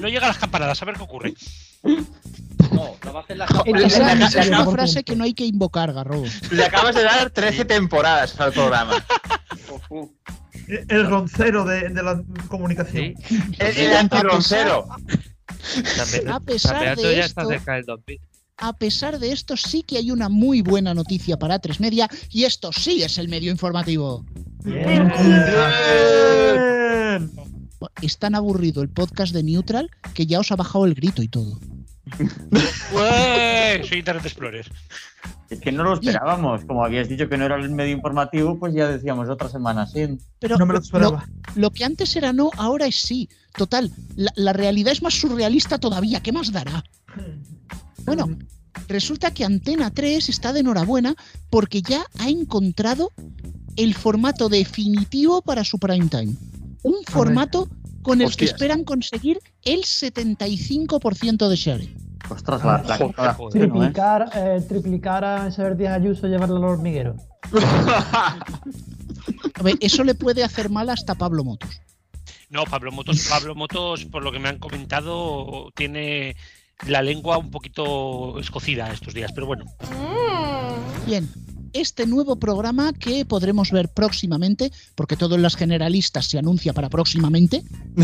No 0.00 0.08
llega 0.08 0.24
a 0.24 0.28
las 0.28 0.38
campanadas, 0.38 0.80
a 0.80 0.84
ver 0.84 0.96
qué 0.96 1.02
ocurre. 1.02 1.34
No, 2.72 2.96
la 3.04 3.12
va 3.12 3.20
a 3.20 3.22
hacer 3.22 3.36
la 3.36 3.44
Eh, 3.44 3.48
capa. 3.48 3.64
Le- 3.70 3.84
Esa, 3.86 4.12
esa 4.14 4.40
es 4.40 4.48
una 4.48 4.64
frase 4.66 5.04
que 5.04 5.14
no 5.14 5.24
hay 5.24 5.34
que 5.34 5.44
invocar, 5.44 5.92
Garrobo. 5.92 6.24
Le 6.52 6.64
acabas 6.64 6.94
de 6.94 7.02
dar 7.02 7.28
13 7.28 7.66
temporadas 7.66 8.40
al 8.40 8.50
programa. 8.52 8.94
El 10.88 11.06
roncero 11.06 11.64
de, 11.66 11.90
de 11.90 12.02
la 12.02 12.22
comunicación. 12.48 13.14
Sí. 13.28 13.36
El, 13.58 13.76
el 13.76 13.96
antirroncero. 13.96 14.86
Tape- 15.96 16.30
A 16.32 16.40
pesar 16.40 16.96
de 16.96 17.02
ya 17.16 17.24
esto- 17.26 17.42
está 17.42 17.46
cerca 17.46 17.72
del 17.74 17.84
2000. 17.84 18.20
A 18.64 18.72
pesar 18.74 19.18
de 19.18 19.32
esto, 19.32 19.56
sí 19.56 19.82
que 19.82 19.98
hay 19.98 20.12
una 20.12 20.28
muy 20.28 20.62
buena 20.62 20.94
noticia 20.94 21.36
para 21.36 21.58
Tres 21.58 21.80
Media 21.80 22.08
y 22.30 22.44
esto 22.44 22.70
sí 22.72 23.02
es 23.02 23.18
el 23.18 23.28
medio 23.28 23.50
informativo. 23.50 24.24
Es 28.00 28.18
tan 28.18 28.36
aburrido 28.36 28.82
el 28.82 28.88
podcast 28.88 29.34
de 29.34 29.42
Neutral 29.42 29.90
que 30.14 30.26
ya 30.26 30.38
os 30.38 30.52
ha 30.52 30.56
bajado 30.56 30.84
el 30.86 30.94
grito 30.94 31.24
y 31.24 31.28
todo. 31.28 31.58
Ué, 32.94 33.82
Soy 33.88 33.98
Internet 33.98 34.26
Explorer. 34.26 34.70
Es 35.50 35.58
que 35.58 35.72
no 35.72 35.82
lo 35.82 35.94
esperábamos. 35.94 36.64
Como 36.64 36.84
habías 36.84 37.08
dicho 37.08 37.28
que 37.28 37.36
no 37.36 37.44
era 37.46 37.56
el 37.56 37.68
medio 37.70 37.92
informativo, 37.96 38.60
pues 38.60 38.74
ya 38.74 38.86
decíamos 38.86 39.28
otra 39.28 39.48
semana 39.48 39.86
sí. 39.88 40.06
Pero 40.38 40.56
No 40.56 40.66
me 40.66 40.74
lo 40.74 40.78
lo, 40.78 40.84
esperaba. 40.84 41.26
lo 41.56 41.70
que 41.70 41.84
antes 41.84 42.14
era 42.14 42.32
no, 42.32 42.50
ahora 42.56 42.86
es 42.86 42.94
sí. 42.94 43.28
Total, 43.56 43.90
la, 44.14 44.30
la 44.36 44.52
realidad 44.52 44.92
es 44.92 45.02
más 45.02 45.14
surrealista 45.14 45.78
todavía. 45.78 46.20
¿Qué 46.20 46.30
más 46.30 46.52
dará? 46.52 46.84
Bueno, 48.04 48.28
resulta 48.88 49.32
que 49.32 49.44
Antena 49.44 49.90
3 49.90 50.28
está 50.28 50.52
de 50.52 50.60
enhorabuena 50.60 51.14
porque 51.50 51.82
ya 51.82 52.04
ha 52.18 52.28
encontrado 52.28 53.10
el 53.76 53.94
formato 53.94 54.48
definitivo 54.48 55.42
para 55.42 55.64
su 55.64 55.78
prime 55.78 56.08
time. 56.08 56.34
Un 56.82 56.96
formato 57.06 57.68
con 58.02 58.20
el 58.20 58.34
que 58.34 58.44
esperan 58.46 58.84
conseguir 58.84 59.40
el 59.62 59.80
75% 59.82 61.48
de 61.48 61.56
share. 61.56 61.88
Ostras, 62.28 62.64
la, 62.64 62.82
la 62.82 63.12
la- 63.16 63.34
joder. 63.34 63.68
¿no, 63.68 63.74
eh? 63.76 63.78
Triplicar, 63.90 64.30
eh, 64.34 64.64
triplicar 64.68 65.24
a 65.24 65.48
Isabel 65.48 65.76
Díaz 65.76 66.00
Ayuso 66.00 66.26
y 66.26 66.30
llevarlo 66.30 66.56
al 66.56 66.64
hormiguero. 66.64 67.16
A 69.54 69.62
ver, 69.62 69.76
eso 69.80 70.02
le 70.04 70.14
puede 70.14 70.42
hacer 70.42 70.70
mal 70.70 70.90
hasta 70.90 71.14
Pablo 71.14 71.44
Motos. 71.44 71.80
No, 72.50 72.64
Pablo 72.64 72.92
Motos, 72.92 73.26
Pablo 73.28 73.54
Motos, 73.54 74.04
por 74.06 74.22
lo 74.22 74.32
que 74.32 74.38
me 74.38 74.48
han 74.48 74.58
comentado, 74.58 75.70
tiene 75.74 76.36
la 76.86 77.02
lengua 77.02 77.38
un 77.38 77.50
poquito 77.50 78.38
escocida 78.38 78.92
estos 78.92 79.14
días, 79.14 79.30
pero 79.34 79.46
bueno. 79.46 79.64
Bien, 81.06 81.28
este 81.72 82.06
nuevo 82.06 82.36
programa 82.36 82.92
que 82.92 83.24
podremos 83.24 83.70
ver 83.70 83.88
próximamente, 83.88 84.70
porque 84.94 85.16
todo 85.16 85.34
en 85.36 85.42
las 85.42 85.56
generalistas 85.56 86.26
se 86.26 86.38
anuncia 86.38 86.72
para 86.72 86.88
próximamente, 86.88 87.62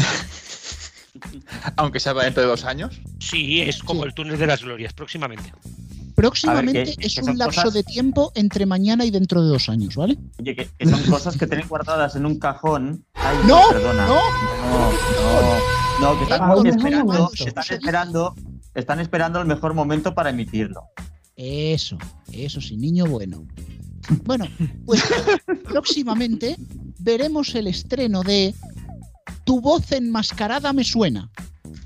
Aunque 1.76 1.98
sea 1.98 2.14
dentro 2.14 2.42
de 2.42 2.48
dos 2.48 2.64
años. 2.64 3.00
Sí, 3.18 3.60
es 3.60 3.82
como 3.82 4.02
Sí. 4.02 4.08
el 4.08 4.14
túnel 4.14 4.38
de 4.38 4.46
las 4.46 4.62
glorias, 4.62 4.92
próximamente. 4.92 5.52
Próximamente 6.22 6.80
A 6.80 6.84
ver, 6.84 6.96
que- 6.96 7.06
es 7.06 7.14
que 7.14 7.20
un 7.22 7.38
lapso 7.38 7.62
cosas- 7.62 7.74
de 7.74 7.82
tiempo 7.84 8.32
entre 8.34 8.66
mañana 8.66 9.04
y 9.04 9.10
dentro 9.12 9.40
de 9.42 9.48
dos 9.50 9.68
años, 9.68 9.94
¿vale? 9.94 10.18
Oye, 10.40 10.56
que, 10.56 10.68
que 10.76 10.86
son 10.86 11.00
cosas 11.04 11.36
que 11.36 11.46
tienen 11.46 11.68
guardadas 11.68 12.16
en 12.16 12.26
un 12.26 12.38
cajón. 12.40 13.04
Ay, 13.14 13.36
¡No! 13.46 13.60
Perdona. 13.70 14.06
¡No! 14.06 14.14
No, 16.00 16.14
no, 16.14 16.14
no, 16.14 16.18
que 16.18 16.24
están 16.24 16.66
esperando, 16.66 17.30
están 17.34 17.64
esperando, 17.70 18.34
están 18.74 19.00
esperando 19.00 19.40
el 19.40 19.46
mejor 19.46 19.74
momento 19.74 20.14
para 20.14 20.30
emitirlo. 20.30 20.82
Eso, 21.36 21.96
eso 22.32 22.60
sí, 22.60 22.76
niño 22.76 23.06
bueno. 23.06 23.44
Bueno, 24.24 24.46
pues 24.86 25.02
próximamente 25.64 26.56
veremos 26.98 27.54
el 27.54 27.66
estreno 27.68 28.22
de 28.22 28.54
Tu 29.44 29.60
voz 29.60 29.92
enmascarada 29.92 30.72
me 30.72 30.82
suena. 30.84 31.30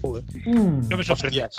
Mm, 0.03 0.89
No 0.89 0.97
me 0.97 1.05
sorprende. 1.05 1.43
Hostias. 1.45 1.57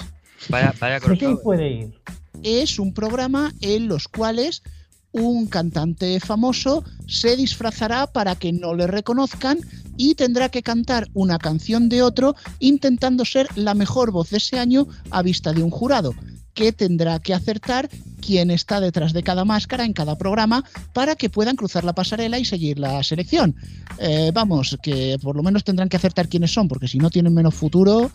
Vaya, 0.50 0.74
vaya 0.80 0.96
¿De 0.96 1.00
quién 1.02 1.18
crossover. 1.18 1.44
puede 1.44 1.70
ir? 1.72 1.94
Es 2.42 2.80
un 2.80 2.94
programa 2.94 3.54
en 3.62 3.88
los 3.88 4.08
cuales 4.08 4.64
un 5.12 5.46
cantante 5.46 6.20
famoso 6.20 6.84
se 7.08 7.36
disfrazará 7.38 8.08
para 8.08 8.36
que 8.36 8.52
no 8.52 8.74
le 8.74 8.88
reconozcan 8.88 9.60
y 9.96 10.16
tendrá 10.16 10.50
que 10.50 10.64
cantar 10.64 11.08
una 11.14 11.38
canción 11.38 11.88
de 11.88 12.02
otro 12.02 12.36
intentando 12.60 13.24
ser 13.24 13.48
la 13.56 13.76
mejor 13.76 14.12
voz 14.12 14.32
de 14.32 14.38
ese 14.38 14.58
año 14.58 14.88
a 15.12 15.22
vista 15.22 15.54
de 15.54 15.62
un 15.62 15.70
jurado 15.70 16.14
que 16.54 16.72
tendrá 16.72 17.20
que 17.20 17.34
acertar 17.34 17.90
quién 18.22 18.52
está 18.52 18.80
detrás 18.80 19.14
de 19.14 19.24
cada 19.24 19.46
máscara 19.46 19.86
en 19.86 19.94
cada 19.94 20.18
programa 20.18 20.64
para 20.94 21.16
que 21.16 21.30
puedan 21.30 21.56
cruzar 21.56 21.84
la 21.84 21.94
pasarela 21.94 22.40
y 22.40 22.46
seguir 22.46 22.80
la 22.80 23.04
selección. 23.04 23.56
Eh, 24.00 24.32
vamos, 24.34 24.78
que 24.82 25.18
por 25.22 25.36
lo 25.36 25.44
menos 25.44 25.64
tendrán 25.64 25.90
que 25.90 25.98
acertar 25.98 26.30
quiénes 26.30 26.52
son, 26.52 26.68
porque 26.68 26.88
si 26.88 26.98
no 27.00 27.10
tienen 27.10 27.34
menos 27.34 27.56
futuro 27.56 28.10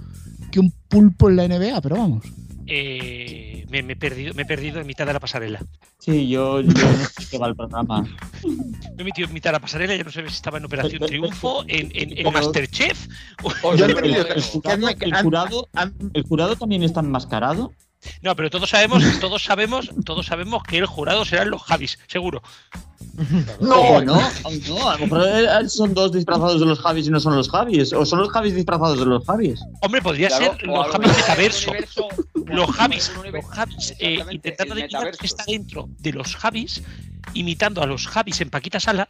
que 0.51 0.61
un 0.61 0.73
pulpo 0.89 1.29
en 1.29 1.37
la 1.37 1.49
NBA, 1.49 1.81
pero 1.81 1.97
vamos. 1.97 2.25
Eh, 2.67 3.48
me, 3.69 3.83
me 3.83 3.93
he 3.93 3.97
perdido, 3.97 4.35
me 4.35 4.43
he 4.43 4.45
perdido 4.47 4.81
en 4.81 4.87
mitad 4.87 5.07
de 5.07 5.13
la 5.13 5.21
pasarela. 5.21 5.61
Sí, 5.99 6.29
yo, 6.29 6.61
yo 6.61 6.69
no 6.73 7.05
sé 7.05 7.27
qué 7.31 7.39
va 7.39 7.49
el 7.49 7.57
programa. 7.57 8.03
Me 8.97 9.03
he 9.03 9.05
metido 9.05 9.29
en 9.29 9.35
mitad 9.35 9.51
de 9.51 9.53
la 9.55 9.61
pasarela, 9.61 9.95
ya 9.97 10.05
no 10.05 10.11
sé 10.11 10.23
si 10.29 10.35
estaba 10.35 10.59
en 10.59 10.65
Operación 10.65 11.01
Triunfo, 11.07 11.65
en, 11.69 11.91
en, 11.95 12.19
en 12.27 12.33
Masterchef. 12.33 13.09
Yo 13.63 13.71
he 13.73 13.75
El, 13.85 13.91
entendido 13.91 14.27
el 14.27 14.35
que 14.35 14.41
jurado, 14.43 14.87
me- 14.87 14.97
el 15.01 15.13
han- 15.15 15.25
jurado- 15.25 15.69
han- 15.75 15.95
el 16.15 16.23
jurado 16.23 16.57
también 16.57 16.83
está 16.83 17.01
enmascarado. 17.01 17.73
No, 18.23 18.35
pero 18.37 18.49
todos 18.51 18.71
sabemos, 18.71 19.03
todos 19.21 19.43
sabemos, 19.43 19.91
todos 20.05 20.27
sabemos 20.27 20.63
que 20.63 20.79
el 20.79 20.87
jurado 20.87 21.25
serán 21.25 21.51
los 21.51 21.63
Javis, 21.63 21.99
seguro. 22.07 22.43
No, 23.61 24.01
no, 24.01 24.21
no, 24.69 24.89
a 24.91 24.97
lo 24.99 25.07
mejor 25.07 25.23
eh, 25.27 25.69
son 25.69 25.95
dos 25.95 26.13
disfrazados 26.13 26.61
de 26.61 26.67
los 26.67 26.79
Javis 26.81 27.07
y 27.07 27.11
no 27.11 27.19
son 27.21 27.35
los 27.37 27.51
Javis. 27.51 27.93
O 27.93 28.05
son 28.07 28.21
los 28.21 28.29
Javis 28.31 28.55
disfrazados 28.55 28.99
de 29.01 29.07
los 29.07 29.25
Javis. 29.25 29.61
Hombre, 29.83 30.01
podría 30.03 30.29
Claro, 30.29 30.45
ser 30.57 30.63
los 30.67 30.77
lo 30.87 30.93
Javis 30.93 31.17
metaverso. 31.17 31.71
universo- 31.71 32.09
Los 32.47 32.71
Javis, 32.71 33.13
los 33.33 33.45
Javis, 33.47 33.95
eh, 33.99 34.25
intentando 34.31 34.75
adivinar 34.75 35.11
qué 35.19 35.27
está 35.27 35.45
dentro 35.47 35.89
de 35.99 36.13
los 36.13 36.35
Javis, 36.37 36.83
imitando 37.35 37.83
a 37.83 37.87
los 37.87 38.07
Javis 38.07 38.41
en 38.41 38.49
Paquita 38.51 38.81
Salas. 38.81 39.09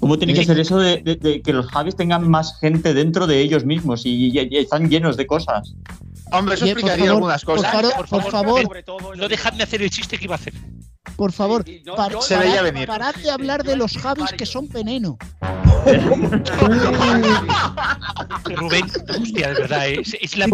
¿Cómo 0.00 0.18
tiene 0.18 0.34
que 0.34 0.44
ser 0.44 0.58
eso 0.58 0.78
de, 0.78 0.98
de- 0.98 1.16
de 1.16 1.40
que 1.42 1.52
los 1.52 1.66
Javis 1.68 1.96
tengan 1.96 2.28
más 2.28 2.58
gente 2.60 2.92
dentro 2.92 3.26
de 3.26 3.40
ellos 3.40 3.64
mismos 3.64 4.04
y, 4.04 4.26
y- 4.28 4.48
y 4.50 4.56
están 4.58 4.90
llenos 4.90 5.16
de 5.16 5.26
cosas? 5.26 5.74
Hombre, 6.32 6.54
eso 6.56 6.64
explicaría 6.64 7.04
favor, 7.06 7.14
algunas 7.16 7.44
por 7.44 7.56
cosas. 7.56 7.72
favor, 7.72 7.94
por 7.94 8.08
por 8.08 8.30
favor, 8.30 9.16
No 9.16 9.28
dejadme 9.28 9.62
hacer 9.62 9.82
el 9.82 9.90
chiste 9.90 10.18
que 10.18 10.24
iba 10.24 10.34
a 10.34 10.38
hacer. 10.38 10.52
por 11.16 11.32
favor, 11.32 11.66
Y 11.68 11.82
no- 11.84 11.94
par- 11.94 12.12
Se 12.20 12.36
parad- 12.36 12.62
venir. 12.64 12.86
parad 12.86 13.14
de 13.14 13.30
hablar 13.30 13.62
de 13.64 13.76
los 13.76 13.96
Javis 13.96 14.32
que 14.32 14.44
son 14.44 14.68
veneno. 14.68 15.16
Rubén, 18.44 18.84
hostia, 19.08 19.48
de 19.48 19.54
verdad, 19.54 19.88
¿eh? 19.88 20.00
es, 20.00 20.16
es 20.20 20.36
la. 20.36 20.46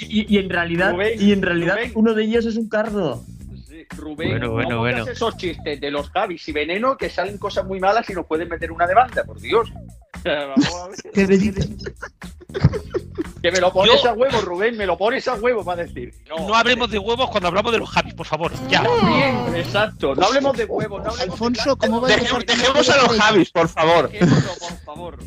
Y, 0.00 0.34
y 0.34 0.38
en 0.38 0.48
realidad, 0.50 0.92
Rubén, 0.92 1.20
y 1.20 1.32
en 1.32 1.42
realidad 1.42 1.74
Rubén. 1.76 1.92
uno 1.94 2.14
de 2.14 2.24
ellos 2.24 2.46
es 2.46 2.56
un 2.56 2.68
cardo. 2.68 3.24
Sí, 3.68 3.84
Rubén, 3.96 4.30
Bueno, 4.30 4.52
bueno, 4.52 4.70
no 4.70 4.78
bueno. 4.78 5.04
esos 5.06 5.36
chistes 5.36 5.80
de 5.80 5.90
los 5.90 6.08
Javis 6.10 6.46
y 6.48 6.52
veneno 6.52 6.96
que 6.96 7.10
salen 7.10 7.38
cosas 7.38 7.66
muy 7.66 7.78
malas 7.80 8.08
y 8.10 8.14
nos 8.14 8.26
pueden 8.26 8.48
meter 8.48 8.72
una 8.72 8.86
demanda, 8.86 9.22
por 9.24 9.38
Dios. 9.40 9.68
Vamos 10.24 10.74
a 10.74 10.88
ver. 10.88 11.28
Que 13.42 13.50
me 13.52 13.60
lo 13.60 13.72
pones 13.72 14.02
Yo- 14.02 14.10
a 14.10 14.12
huevo, 14.14 14.40
Rubén, 14.40 14.76
me 14.76 14.86
lo 14.86 14.96
pones 14.98 15.26
a 15.28 15.34
huevo 15.34 15.64
para 15.64 15.84
decir. 15.84 16.12
No 16.28 16.54
hablemos 16.54 16.90
de 16.90 16.98
huevos 16.98 17.30
cuando 17.30 17.48
hablamos 17.48 17.70
de 17.72 17.78
los 17.78 17.88
Javis, 17.90 18.14
por 18.14 18.26
favor. 18.26 18.50
Ya. 18.68 18.82
Bien, 18.82 19.54
exacto. 19.56 20.14
No 20.14 20.26
hablemos 20.26 20.56
de 20.56 20.64
huevos, 20.64 21.02
no 21.04 21.10
hablemos 21.10 21.32
Alfonso, 21.32 21.76
¿cómo 21.76 22.00
va 22.00 22.08
el 22.12 22.20
Dejemos, 22.20 22.40
departamento 22.44 22.72
dejemos 22.72 22.86
de 22.86 22.92
a 22.92 22.96
los? 23.12 23.18
Javis, 23.20 23.50
por 23.50 23.68
favor. 23.68 24.10
por. 24.84 25.18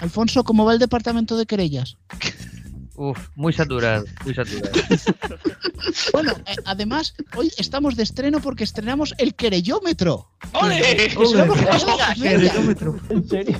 Alfonso, 0.00 0.44
¿cómo 0.44 0.64
va 0.64 0.72
el 0.72 0.78
departamento 0.78 1.36
de 1.36 1.46
querellas? 1.46 1.96
Uf, 2.96 3.28
muy 3.36 3.52
saturado, 3.52 4.04
muy 4.24 4.34
saturado. 4.34 4.72
Bueno, 6.12 6.32
eh, 6.46 6.56
además, 6.64 7.14
hoy 7.36 7.52
estamos 7.56 7.94
de 7.96 8.02
estreno 8.02 8.40
porque 8.40 8.64
estrenamos 8.64 9.14
el 9.18 9.34
querellómetro. 9.36 10.28
¡Ole! 10.52 11.04
Ella. 11.14 12.14
Querellómetro. 12.20 12.98
¿En 13.08 13.28
serio? 13.28 13.58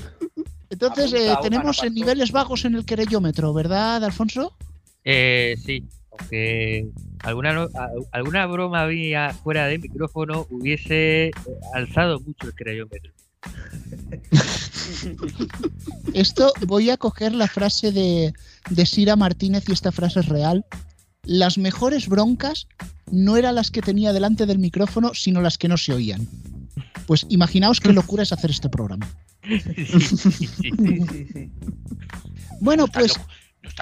Entonces, 0.70 1.12
eh, 1.14 1.34
tenemos 1.42 1.82
en 1.82 1.94
niveles 1.94 2.32
bajos 2.32 2.64
en 2.64 2.74
el 2.74 2.84
querellómetro, 2.84 3.54
¿verdad, 3.54 4.04
Alfonso? 4.04 4.56
Eh, 5.04 5.56
sí, 5.64 5.84
aunque 6.10 6.88
alguna, 7.20 7.68
alguna 8.12 8.46
broma 8.46 8.82
había 8.82 9.32
fuera 9.32 9.66
de 9.66 9.78
micrófono 9.78 10.46
hubiese 10.50 11.28
eh, 11.28 11.32
alzado 11.74 12.20
mucho 12.20 12.48
el 12.48 12.54
creyómetro. 12.54 13.12
Esto 16.12 16.52
voy 16.66 16.90
a 16.90 16.96
coger 16.96 17.32
la 17.32 17.48
frase 17.48 17.92
de, 17.92 18.34
de 18.68 18.86
Sira 18.86 19.16
Martínez 19.16 19.68
y 19.68 19.72
esta 19.72 19.92
frase 19.92 20.20
es 20.20 20.26
real. 20.26 20.64
Las 21.24 21.58
mejores 21.58 22.08
broncas 22.08 22.68
no 23.10 23.36
eran 23.36 23.54
las 23.54 23.70
que 23.70 23.82
tenía 23.82 24.12
delante 24.12 24.46
del 24.46 24.58
micrófono, 24.58 25.14
sino 25.14 25.40
las 25.40 25.58
que 25.58 25.68
no 25.68 25.76
se 25.76 25.92
oían. 25.92 26.28
Pues 27.06 27.26
imaginaos 27.28 27.80
qué 27.80 27.92
locura 27.92 28.22
es 28.22 28.32
hacer 28.32 28.50
este 28.50 28.68
programa. 28.68 29.08
Sí. 29.48 31.50
Bueno, 32.60 32.86
No 32.86 32.92
pues 32.92 33.12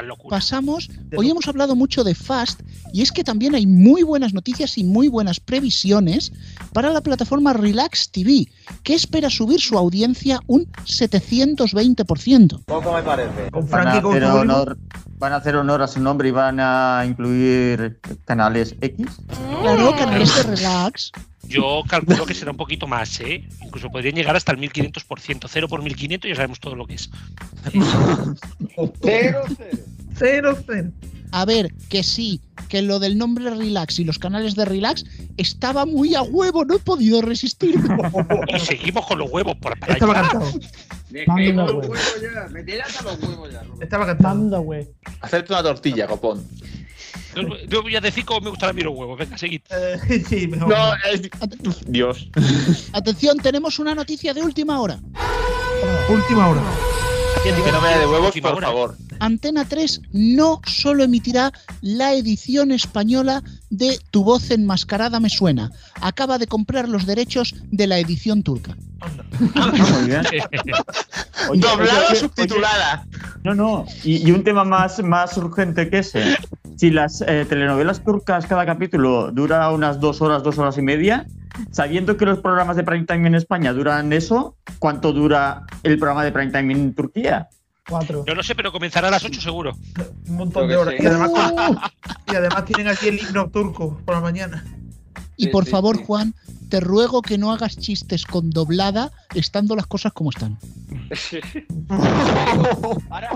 no 0.05 0.17
pasamos. 0.29 0.91
Hoy 1.17 1.31
hemos 1.31 1.49
hablado 1.49 1.75
mucho 1.75 2.05
de 2.05 2.15
Fast 2.15 2.61
y 2.93 3.03
es 3.03 3.13
que 3.13 3.25
también 3.25 3.55
hay 3.55 3.67
muy 3.67 4.03
buenas 4.03 4.33
noticias 4.33 4.79
y 4.79 4.85
muy 4.85 5.09
buenas 5.09 5.41
previsiones 5.41 6.33
para 6.73 6.91
la 6.91 7.01
plataforma 7.01 7.53
Relax 7.53 8.11
TV, 8.11 8.49
que 8.83 8.95
espera 8.95 9.31
subir 9.31 9.61
su 9.61 9.79
audiencia 9.79 10.41
un 10.47 10.67
720%. 10.85 12.65
Con 12.67 12.85
Van 12.85 12.97
a, 12.97 13.03
Frankie 13.67 14.03
con 14.03 14.17
hacer 14.17 14.31
su 14.31 14.37
honor, 14.37 14.79
van 15.19 15.33
a 15.33 15.37
hacer 15.37 15.57
honor 15.57 15.83
a 15.83 15.89
su 15.89 16.01
nombre 16.01 16.29
y 16.29 16.33
van 16.33 16.61
a 16.61 17.05
incluir 17.07 18.01
canales 18.25 18.75
X. 18.81 19.07
Claro, 19.63 19.97
canales 19.97 20.35
de 20.37 20.43
Relax. 20.43 21.13
Yo 21.49 21.83
calculo 21.89 22.27
que 22.27 22.35
será 22.35 22.51
un 22.51 22.57
poquito 22.57 22.87
más, 22.87 23.21
¿eh? 23.21 23.45
Incluso 23.63 23.91
podrían 23.91 24.15
llegar 24.15 24.37
hasta 24.37 24.53
el 24.53 24.59
1500%. 24.59 25.47
Cero 25.49 25.69
por 25.69 25.83
1500 25.83 26.29
ya 26.29 26.35
sabemos 26.37 26.61
todo 26.61 26.75
lo 26.75 26.87
que 26.87 26.95
es. 26.95 27.11
Cero, 27.73 28.35
cero. 29.03 29.43
Cero, 30.19 30.59
cero. 30.67 30.91
A 31.33 31.45
ver, 31.45 31.73
que 31.89 32.03
sí, 32.03 32.41
que 32.69 32.83
lo 32.83 32.99
del 32.99 33.19
nombre 33.19 33.51
Relax 33.51 33.99
y 33.99 34.05
los 34.05 34.19
canales 34.19 34.55
de 34.55 34.65
Relax 34.65 35.05
estaba 35.37 35.85
muy 35.85 36.15
a 36.15 36.23
huevo, 36.23 36.65
no 36.65 36.77
he 36.77 36.79
podido 36.79 37.21
resistirme. 37.21 37.89
Y 38.49 38.61
seguimos 38.61 39.07
con 39.07 39.19
los 39.19 39.31
huevos 39.31 39.57
por 39.57 39.79
para 39.79 39.95
Estaba 39.95 40.21
allá. 40.21 40.29
cantado. 40.31 40.53
Manda, 41.27 41.65
los 41.67 41.75
huevos 41.89 42.21
ya. 42.23 42.49
Me 42.51 42.81
hasta 42.81 43.03
los 43.03 43.23
huevos 43.23 43.53
ya. 43.53 43.63
Estaba 43.81 44.07
cantado. 44.07 44.35
Manda, 44.35 44.59
güey. 44.59 44.89
Hacerte 45.21 45.53
una 45.53 45.63
tortilla, 45.63 46.07
copón. 46.07 46.47
Yo- 47.37 47.67
Yo 47.69 47.83
voy 47.83 47.97
a 47.97 48.01
decir 48.01 48.25
cómo 48.25 48.41
me 48.41 48.51
gustan 48.51 48.71
a 48.71 48.73
mí 48.73 48.83
los 48.83 48.95
huevos. 48.97 49.19
Venga, 49.19 49.37
seguid. 49.39 49.61
Eh, 49.71 50.25
sí. 50.29 50.47
No, 50.49 50.67
es... 51.13 51.23
Dios. 51.87 52.29
Atención, 52.93 53.39
tenemos 53.39 53.79
una 53.79 53.95
noticia 53.95 54.33
de 54.35 54.43
última 54.43 54.81
hora. 54.81 54.99
Última 56.09 56.49
hora. 56.49 56.63
Que 57.45 57.53
no 57.53 57.81
me 57.81 57.89
dé 57.91 57.99
de 58.01 58.07
huevos, 58.07 58.27
Última 58.29 58.49
por 58.49 58.59
hora. 58.59 58.67
favor. 58.67 58.97
Antena 59.21 59.65
3 59.65 60.01
no 60.13 60.61
solo 60.67 61.05
emitirá 61.05 61.53
la 61.81 62.13
edición 62.15 62.73
española 62.73 63.43
de 63.71 63.99
Tu 64.11 64.25
voz 64.25 64.51
enmascarada 64.51 65.21
me 65.21 65.31
suena. 65.31 65.71
Acaba 66.01 66.39
de 66.39 66.47
comprar 66.49 66.89
los 66.89 67.07
derechos 67.07 67.55
de 67.71 67.87
la 67.87 67.99
edición 68.01 68.43
turca. 68.43 68.77
Muy 69.01 70.07
bien. 70.07 70.23
Oye, 71.51 71.61
Doblada 71.61 71.99
oye, 71.99 72.07
oye, 72.11 72.17
subtitulada. 72.17 73.07
No, 73.45 73.55
no. 73.55 73.87
Y, 74.03 74.27
y 74.29 74.33
un 74.33 74.43
tema 74.43 74.65
más, 74.65 75.03
más 75.03 75.37
urgente 75.37 75.89
que 75.91 75.99
ese. 75.99 76.37
Si 76.77 76.91
las 76.91 77.21
eh, 77.21 77.47
telenovelas 77.49 78.03
turcas, 78.03 78.47
cada 78.47 78.67
capítulo 78.67 79.31
dura 79.31 79.71
unas 79.71 80.01
dos 80.01 80.21
horas, 80.23 80.43
dos 80.43 80.59
horas 80.59 80.77
y 80.79 80.83
media, 80.83 81.27
sabiendo 81.71 82.17
que 82.17 82.25
los 82.27 82.39
programas 82.41 82.77
de 82.77 82.83
prime 82.85 83.05
time 83.07 83.29
en 83.29 83.35
España 83.35 83.73
duran 83.73 84.13
eso, 84.13 84.57
¿cuánto 84.79 85.13
dura 85.13 85.63
el 85.85 85.99
programa 85.99 86.25
de 86.25 86.33
prime 86.33 86.51
time 86.51 86.73
en 86.73 86.95
Turquía? 86.95 87.49
Cuatro. 87.89 88.25
Yo 88.27 88.35
no 88.35 88.43
sé, 88.43 88.55
pero 88.57 88.73
comenzará 88.73 89.09
a 89.09 89.11
las 89.13 89.25
8 89.25 89.41
seguro. 89.41 89.73
Un 90.29 90.37
montón 90.37 90.63
de 90.67 90.75
Creo 90.75 90.81
horas. 90.81 90.95
sí. 90.99 91.05
Y 91.05 91.07
además, 91.07 91.31
con- 91.31 91.79
y 92.33 92.37
además 92.37 92.65
tienen 92.65 92.89
aquí 92.89 93.09
el 93.09 93.21
himno 93.21 93.49
turco 93.51 94.01
por 94.05 94.15
la 94.17 94.21
mañana. 94.21 94.65
Y 95.37 95.45
Sí, 95.45 95.51
por 95.51 95.65
sí, 95.67 95.71
favor, 95.71 95.97
sí. 95.99 96.03
Juan, 96.05 96.35
te 96.69 96.81
ruego 96.81 97.23
que 97.23 97.39
no 97.39 97.53
hagas 97.53 97.77
chistes 97.77 98.25
con 98.27 98.51
doblada 98.51 99.13
estando 99.35 99.77
las 99.77 99.87
cosas 99.87 100.13
como 100.13 100.31
están. 100.31 100.59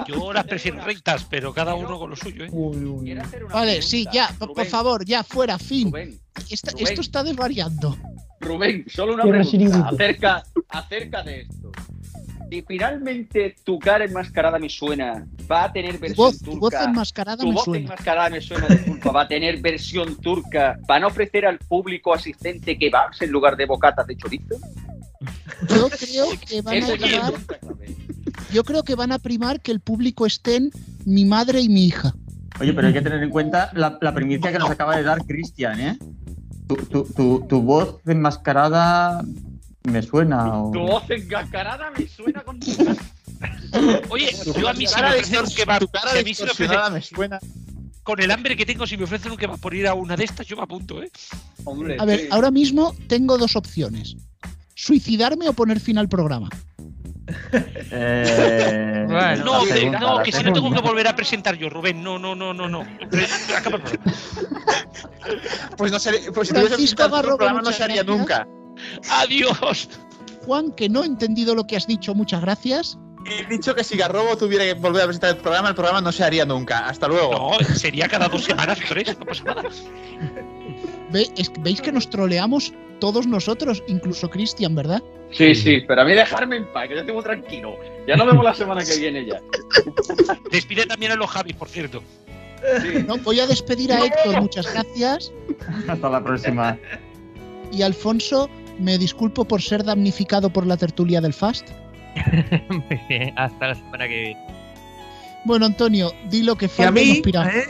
Yo 0.07 0.33
las 0.33 0.45
prefiero 0.47 0.85
rectas, 0.85 1.27
pero 1.29 1.53
cada 1.53 1.75
uno 1.75 1.99
con 1.99 2.11
lo 2.11 2.17
suyo, 2.17 2.45
¿eh? 2.45 2.49
Uy, 2.51 2.77
uy, 2.85 3.05
quiero 3.05 3.21
uy. 3.21 3.27
hacer 3.27 3.45
una 3.45 3.55
Vale, 3.55 3.83
sí, 3.83 4.07
ya, 4.13 4.35
por, 4.39 4.67
favor, 4.67 5.05
ya, 5.05 5.23
fuera, 5.23 5.59
fin. 5.59 5.89
Rubén, 5.89 6.21
Esta- 6.51 6.73
Rubén. 6.73 6.87
esto 6.87 7.01
está 7.01 7.23
desvariando. 7.23 7.97
Rubén, 8.41 8.85
solo 8.89 9.15
una 9.15 9.23
pregunta 9.25 9.89
acerca, 9.89 10.43
acerca 10.69 11.23
de 11.23 11.43
esto. 11.43 11.73
Si 12.51 12.63
finalmente 12.63 13.55
tu 13.65 13.79
cara 13.79 14.05
enmascarada 14.05 14.59
me 14.59 14.69
suena, 14.69 15.25
va 15.51 15.65
a 15.65 15.73
tener 15.73 15.99
versión 15.99 16.27
voz, 16.27 16.39
tu 16.41 16.59
voz 16.59 16.71
turca. 16.73 16.85
enmascarada 16.85 17.37
Tu 17.37 17.47
me 17.49 17.55
voz 17.55 17.65
suena. 17.65 17.85
enmascarada 17.85 18.31
me 18.31 18.41
suena, 18.41 18.67
disculpa, 18.67 19.13
va 19.13 19.23
a 19.23 19.29
tener 19.29 19.61
versión 19.61 20.17
turca. 20.17 20.77
¿Van 20.89 21.05
a 21.05 21.07
ofrecer 21.07 21.47
al 21.47 21.59
público 21.59 22.13
asistente 22.13 22.77
kebabs 22.77 23.23
en 23.23 23.31
lugar 23.31 23.57
de 23.57 23.67
bocatas 23.67 24.05
de 24.09 24.17
chorizo? 24.17 24.57
Yo 25.69 25.89
creo 25.91 26.27
que 26.49 26.61
van 26.63 26.83
a 26.83 26.87
llevar- 26.97 27.35
yo 28.53 28.65
creo 28.65 28.83
que 28.83 28.95
van 28.97 29.13
a 29.13 29.19
primar 29.21 29.61
que 29.61 29.71
el 29.71 29.79
público 29.81 30.27
estén 30.27 30.71
mi 31.05 31.25
madre 31.25 31.61
y 31.61 31.69
mi 31.69 31.85
hija. 31.87 32.13
Oye, 32.61 32.73
pero 32.73 32.89
hay 32.89 32.93
que 32.95 33.01
tener 33.03 33.23
en 33.23 33.31
cuenta 33.31 33.71
la, 33.75 33.97
la 34.01 34.13
primicia 34.13 34.51
que 34.51 34.59
nos 34.59 34.69
acaba 34.71 34.97
de 34.97 35.05
dar 35.05 35.25
Cristian, 35.25 35.79
¿eh? 35.81 35.99
Tu, 36.67 36.75
tu, 36.77 37.05
tu, 37.05 37.47
tu 37.49 37.63
voz 37.63 37.97
enmascarada 38.07 39.23
me 39.85 40.03
suena. 40.03 40.63
O... 40.63 40.71
Tu 40.73 40.81
voz 40.81 41.05
enmascarada 41.11 41.91
me 41.97 42.07
suena 42.09 42.43
con 42.43 42.59
Oye, 44.11 44.35
yo 44.59 44.69
a 44.69 44.73
mí 44.75 44.87
si 44.87 44.95
me 44.95 45.01
cara, 45.01 45.09
ofrecen 45.11 45.39
un 45.45 45.51
kebab, 45.51 45.81
tu 45.81 45.89
cara 45.89 46.11
si 46.13 46.19
a 46.19 46.23
mí 46.23 46.35
si 46.35 46.43
me 46.45 46.51
ofrecen- 46.51 46.93
me 46.93 47.03
suena. 47.03 47.39
con 48.03 48.21
el 48.21 48.31
hambre 48.31 48.57
que 48.57 48.67
tengo, 48.67 48.87
si 48.87 48.97
me 48.97 49.05
ofrecen 49.05 49.33
un 49.33 49.39
kebab 49.39 49.59
por 49.59 49.75
ir 49.75 49.87
a 49.87 49.95
una 49.95 50.17
de 50.17 50.25
estas, 50.25 50.47
yo 50.47 50.57
me 50.57 50.63
apunto, 50.63 51.03
¿eh? 51.03 51.11
Hombre, 51.65 51.97
A 51.99 52.05
ver, 52.05 52.21
sí. 52.21 52.29
ahora 52.31 52.51
mismo 52.51 52.95
tengo 53.07 53.39
dos 53.39 53.57
opciones. 53.57 54.17
Suicidarme 54.75 55.49
o 55.49 55.53
poner 55.53 55.81
fin 55.81 55.99
al 55.99 56.09
programa. 56.09 56.49
Eh, 57.93 59.05
Bueno, 59.09 59.45
No, 59.45 59.65
segunda, 59.65 60.01
no, 60.01 60.23
que 60.23 60.33
si 60.33 60.43
no 60.43 60.53
tengo 60.53 60.73
que 60.73 60.81
volver 60.81 61.07
a 61.09 61.15
presentar 61.15 61.57
yo, 61.57 61.69
Rubén. 61.71 62.03
No, 62.03 62.19
no, 62.19 62.35
no, 62.35 62.53
no, 62.53 62.69
no. 62.69 62.83
Pues 65.77 65.93
no 65.93 65.99
sería, 65.99 66.33
pues 66.33 66.49
si 66.49 66.55
Francisco 66.55 66.77
tuviese 66.77 66.97
que 66.97 67.03
Garrobo, 67.03 67.31
el 67.33 67.37
programa 67.37 67.63
no 67.63 67.73
se 67.73 67.83
haría 67.85 68.03
gracias. 68.03 68.19
nunca. 68.19 68.47
Adiós. 69.11 69.89
Juan, 70.47 70.73
que 70.73 70.89
no 70.89 71.03
he 71.03 71.07
entendido 71.07 71.55
lo 71.55 71.67
que 71.67 71.77
has 71.77 71.87
dicho, 71.87 72.15
muchas 72.15 72.41
gracias. 72.41 72.99
He 73.27 73.45
dicho 73.47 73.75
que 73.75 73.85
si 73.85 73.97
Garrobo 73.99 74.35
tuviera 74.37 74.65
que 74.65 74.73
volver 74.75 75.03
a 75.03 75.05
presentar 75.05 75.31
el 75.31 75.37
programa, 75.37 75.69
el 75.69 75.75
programa 75.75 76.01
no 76.01 76.11
se 76.11 76.25
haría 76.25 76.47
nunca. 76.47 76.87
Hasta 76.89 77.07
luego. 77.07 77.53
No, 77.59 77.65
sería 77.77 78.09
cada 78.09 78.29
dos 78.29 78.45
semanas, 78.45 78.79
tres, 78.89 79.19
no 79.19 79.27
pasa 79.27 79.45
nada. 79.45 79.63
Ve- 81.13 81.29
es- 81.37 81.53
Veis 81.61 81.81
que 81.83 81.93
nos 81.93 82.09
troleamos 82.09 82.73
todos 82.99 83.27
nosotros, 83.27 83.83
incluso 83.89 84.31
Cristian, 84.31 84.75
¿verdad? 84.75 85.03
Sí, 85.33 85.55
sí, 85.55 85.83
pero 85.87 86.03
a 86.03 86.05
mí 86.05 86.13
dejarme 86.15 86.57
en 86.57 86.73
paz, 86.73 86.89
que 86.89 86.97
yo 86.97 87.05
tengo 87.05 87.23
tranquilo. 87.23 87.77
Ya 88.07 88.17
nos 88.17 88.27
vemos 88.27 88.45
la 88.45 88.55
semana 88.55 88.83
que 88.85 88.97
viene 88.97 89.27
ya. 89.27 89.41
Despide 90.51 90.87
también 90.87 91.13
a 91.13 91.17
los 91.17 91.31
Javis, 91.31 91.55
por 91.57 91.69
cierto. 91.69 92.03
Sí. 92.83 93.05
No, 93.07 93.17
voy 93.19 93.41
a 93.41 93.47
despedir 93.47 93.93
a 93.93 94.05
Héctor, 94.05 94.41
muchas 94.43 94.73
gracias. 94.73 95.33
Hasta 95.89 96.09
la 96.11 96.23
próxima. 96.23 96.79
Y 97.73 97.83
Alfonso, 97.83 98.51
me 98.81 98.99
disculpo 98.99 99.45
por 99.45 99.63
ser 99.63 99.85
damnificado 99.85 100.51
por 100.51 100.67
la 100.67 100.77
tertulia 100.77 101.21
del 101.21 101.33
Fast. 101.35 101.69
Muy 102.69 103.01
bien, 103.09 103.33
hasta 103.37 103.69
la 103.69 103.75
semana 103.75 104.09
que 104.09 104.21
viene. 104.21 104.41
Bueno, 105.45 105.67
Antonio, 105.67 106.13
di 106.29 106.43
lo 106.43 106.57
que 106.57 106.69
Que 106.69 106.83
a 106.83 106.87
falta 106.87 107.01
y 107.01 107.23
nos 107.23 107.47
mí. 107.47 107.51
¿eh? 107.51 107.65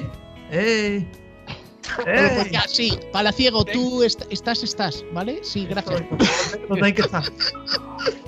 ¿Eh? 0.51 1.07
¿Eh? 2.07 2.31
pues 2.37 2.51
ya, 2.51 2.63
sí, 2.69 2.97
Palaciego, 3.13 3.65
tú 3.65 4.03
est- 4.03 4.23
estás, 4.31 4.63
estás, 4.63 5.05
¿vale? 5.13 5.41
Sí, 5.43 5.67
gracias. 5.67 6.03
¿Dónde 6.69 6.87
hay 6.87 6.93
que 6.93 7.03
estar? 7.03 7.25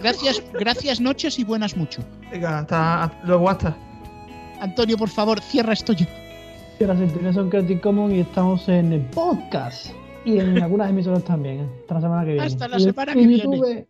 Gracias, 0.03 0.43
gracias, 0.53 1.01
noches 1.01 1.39
y 1.39 1.45
buenas 1.45 1.76
mucho. 1.76 2.03
Venga, 2.30 2.59
hasta 2.59 3.20
luego, 3.24 3.49
hasta. 3.49 3.76
Antonio, 4.61 4.97
por 4.99 5.09
favor, 5.09 5.41
cierra 5.41 5.72
esto 5.72 5.93
ya. 5.93 6.07
Las 6.80 6.99
sintonías 6.99 7.37
son 7.37 7.49
Creative 7.49 7.80
Commons 7.80 8.12
y 8.14 8.20
estamos 8.20 8.68
en 8.68 8.93
el 8.93 9.01
podcast. 9.03 9.87
Y 10.25 10.39
en 10.39 10.62
algunas 10.62 10.91
emisoras 10.91 11.25
también. 11.25 11.61
¿eh? 11.61 11.68
Hasta 11.81 11.95
la 11.95 12.01
semana 12.01 12.25
que 12.25 12.33
viene. 12.33 12.47
Hasta 12.47 12.68
la 12.68 12.79
Y 12.79 12.81
semana 12.81 13.12
que 13.14 13.23
en 13.23 13.29
viene. 13.29 13.43
YouTube, 13.45 13.87